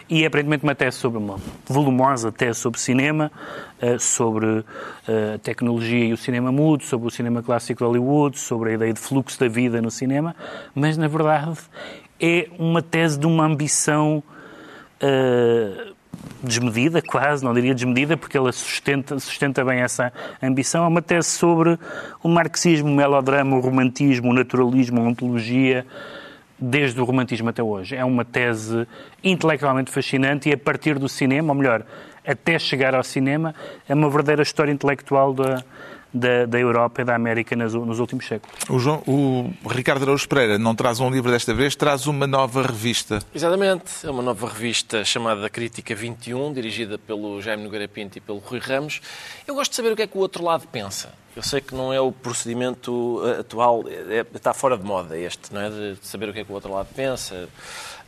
e 0.10 0.24
é 0.24 0.28
aparentemente 0.28 0.64
uma 0.64 0.76
tese 0.76 0.98
sobre, 0.98 1.20
uma 1.20 1.38
volumosa 1.66 2.32
tese 2.32 2.60
sobre 2.60 2.80
cinema, 2.80 3.32
eh, 3.82 3.98
sobre 3.98 4.64
eh, 5.08 5.34
a 5.36 5.38
tecnologia 5.40 6.06
e 6.06 6.14
o 6.14 6.18
cinema 6.18 6.52
mudo, 6.52 6.84
sobre 6.84 7.08
o 7.08 7.12
cinema 7.12 7.44
clássico 7.44 7.80
de 7.80 7.86
Hollywood, 7.86 8.40
sobre 8.40 8.72
a 8.72 8.74
ideia 8.74 8.94
de 8.94 9.00
fluxo 9.00 9.40
da 9.40 9.48
vida 9.48 9.82
no 9.82 9.92
cinema, 9.92 10.36
mas 10.74 10.98
na 10.98 11.08
verdade 11.08 11.58
é 12.20 12.48
uma 12.58 12.82
tese 12.82 13.20
de 13.20 13.26
uma 13.26 13.46
ambição 13.46 14.24
uh, 15.02 15.96
desmedida, 16.42 17.02
quase, 17.02 17.44
não 17.44 17.54
diria 17.54 17.74
desmedida, 17.74 18.16
porque 18.16 18.38
ela 18.38 18.52
sustenta, 18.52 19.20
sustenta 19.20 19.64
bem 19.64 19.80
essa 19.80 20.12
ambição. 20.42 20.86
É 20.86 20.88
uma 20.88 21.02
tese 21.02 21.30
sobre 21.30 21.78
o 22.24 22.30
marxismo, 22.30 22.90
o 22.90 22.96
melodrama, 22.96 23.56
o 23.56 23.60
romantismo, 23.60 24.30
o 24.30 24.34
naturalismo, 24.34 25.02
a 25.02 25.04
ontologia, 25.04 25.86
desde 26.58 27.00
o 27.00 27.04
romantismo 27.04 27.50
até 27.50 27.62
hoje. 27.62 27.96
É 27.96 28.06
uma 28.06 28.24
tese 28.24 28.88
intelectualmente 29.24 29.92
fascinante 29.92 30.50
e 30.50 30.54
a 30.54 30.58
partir 30.58 30.98
do 30.98 31.10
cinema, 31.10 31.52
ou 31.52 31.60
melhor, 31.60 31.84
até 32.26 32.58
chegar 32.58 32.96
ao 32.96 33.04
cinema, 33.04 33.54
é 33.88 33.94
uma 33.94 34.10
verdadeira 34.10 34.42
história 34.42 34.72
intelectual 34.72 35.34
da, 35.34 35.64
da, 36.16 36.46
da 36.46 36.58
Europa 36.58 37.02
e 37.02 37.06
da 37.06 37.14
América 37.14 37.56
nos, 37.56 37.74
nos 37.74 38.00
últimos 38.00 38.26
séculos. 38.26 38.58
O, 38.70 38.80
João, 38.80 39.04
o 39.06 39.54
Ricardo 39.70 40.04
Araújo 40.04 40.28
Pereira 40.28 40.58
não 40.58 40.74
traz 40.74 41.02
um 41.02 41.10
livro 41.10 41.30
desta 41.30 41.54
vez, 41.54 41.76
traz 41.76 42.08
uma 42.08 42.26
nova 42.26 42.64
revista. 42.64 43.20
Exatamente, 43.34 44.06
é 44.06 44.10
uma 44.10 44.24
nova 44.24 44.48
revista 44.48 45.04
chamada 45.04 45.50
Crítica 45.50 45.94
21, 45.94 46.54
dirigida 46.54 46.98
pelo 46.98 47.42
Jaime 47.42 47.64
Nogueira 47.64 47.88
Pinto 47.88 48.18
e 48.18 48.22
pelo 48.22 48.40
Rui 48.40 48.60
Ramos. 48.60 49.02
Eu 49.46 49.56
gosto 49.56 49.72
de 49.72 49.76
saber 49.76 49.92
o 49.92 49.96
que 49.96 50.04
é 50.04 50.08
que 50.08 50.18
o 50.18 50.22
outro 50.22 50.44
lado 50.44 50.66
pensa. 50.72 51.14
Eu 51.36 51.44
sei 51.44 51.60
que 51.60 51.76
não 51.76 51.92
é 51.92 52.00
o 52.00 52.14
procedimento 52.14 53.22
eh, 53.26 53.42
atual, 53.42 53.84
é, 53.90 54.26
está 54.34 54.54
fora 54.54 54.78
de 54.78 54.86
moda 54.86 55.18
este, 55.18 55.54
não 55.54 55.60
é? 55.60 55.70
De 55.70 55.98
saber 56.02 56.30
o 56.30 56.34
que 56.34 56.40
é 56.40 56.46
que 56.46 56.52
o 56.52 56.56
outro 56.56 56.72
lado 56.72 56.88
pensa. 56.96 57.50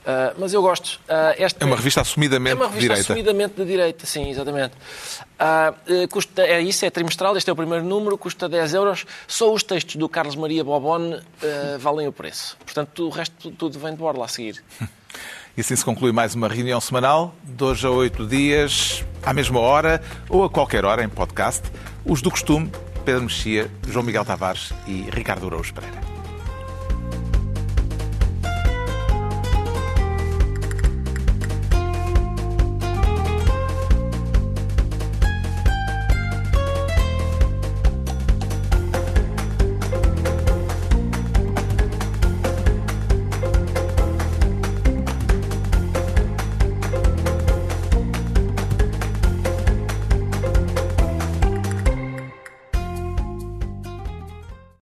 Uh, 0.08 0.34
mas 0.38 0.54
eu 0.54 0.62
gosto. 0.62 1.02
Uh, 1.10 1.36
esta, 1.38 1.66
é 1.66 1.68
uma 1.68 1.76
revista 1.76 2.00
assumidamente 2.00 2.56
de 2.56 2.62
direita. 2.62 2.64
É 2.64 2.68
uma 2.68 2.74
revista 2.74 2.94
direita. 2.94 3.14
assumidamente 3.14 3.56
de 3.56 3.66
direita, 3.66 4.06
sim, 4.06 4.30
exatamente. 4.30 4.74
Uh, 4.74 6.08
custa, 6.08 6.44
é 6.44 6.62
isso, 6.62 6.86
é 6.86 6.90
trimestral, 6.90 7.36
este 7.36 7.50
é 7.50 7.54
o 7.54 7.56
primeiro 7.58 7.84
número, 7.84 8.18
custa 8.18 8.48
10 8.48 8.74
euros. 8.74 9.06
Só 9.28 9.54
os 9.54 9.64
textos 9.64 9.98
do 9.98 10.08
Carlos 10.08 10.38
Maria 10.38 10.64
Bobone 10.64 11.20
valem 11.80 12.08
o 12.08 12.14
preço. 12.14 12.58
Portanto, 12.64 13.06
o 13.06 13.10
resto 13.10 13.52
tudo 13.52 13.78
vem 13.78 13.92
de 13.92 13.98
borla 13.98 14.24
a 14.24 14.28
seguir. 14.30 14.64
E 15.58 15.62
assim 15.62 15.76
se 15.76 15.84
conclui 15.84 16.12
mais 16.12 16.36
uma 16.36 16.48
reunião 16.48 16.80
semanal, 16.80 17.34
de 17.44 17.64
hoje 17.64 17.88
a 17.88 17.90
oito 17.90 18.28
dias, 18.28 19.04
à 19.24 19.34
mesma 19.34 19.60
hora 19.60 20.00
ou 20.30 20.44
a 20.44 20.50
qualquer 20.52 20.86
hora 20.86 21.04
em 21.04 21.10
podcast. 21.10 21.64
Os 22.06 22.22
do 22.22 22.30
costume, 22.30 22.72
Pedro 23.04 23.24
Mexia, 23.24 23.72
João 23.88 24.06
Miguel 24.06 24.24
Tavares 24.24 24.72
e 24.86 25.08
Ricardo 25.10 25.48
Araújo 25.48 25.74
Pereira. 25.74 26.17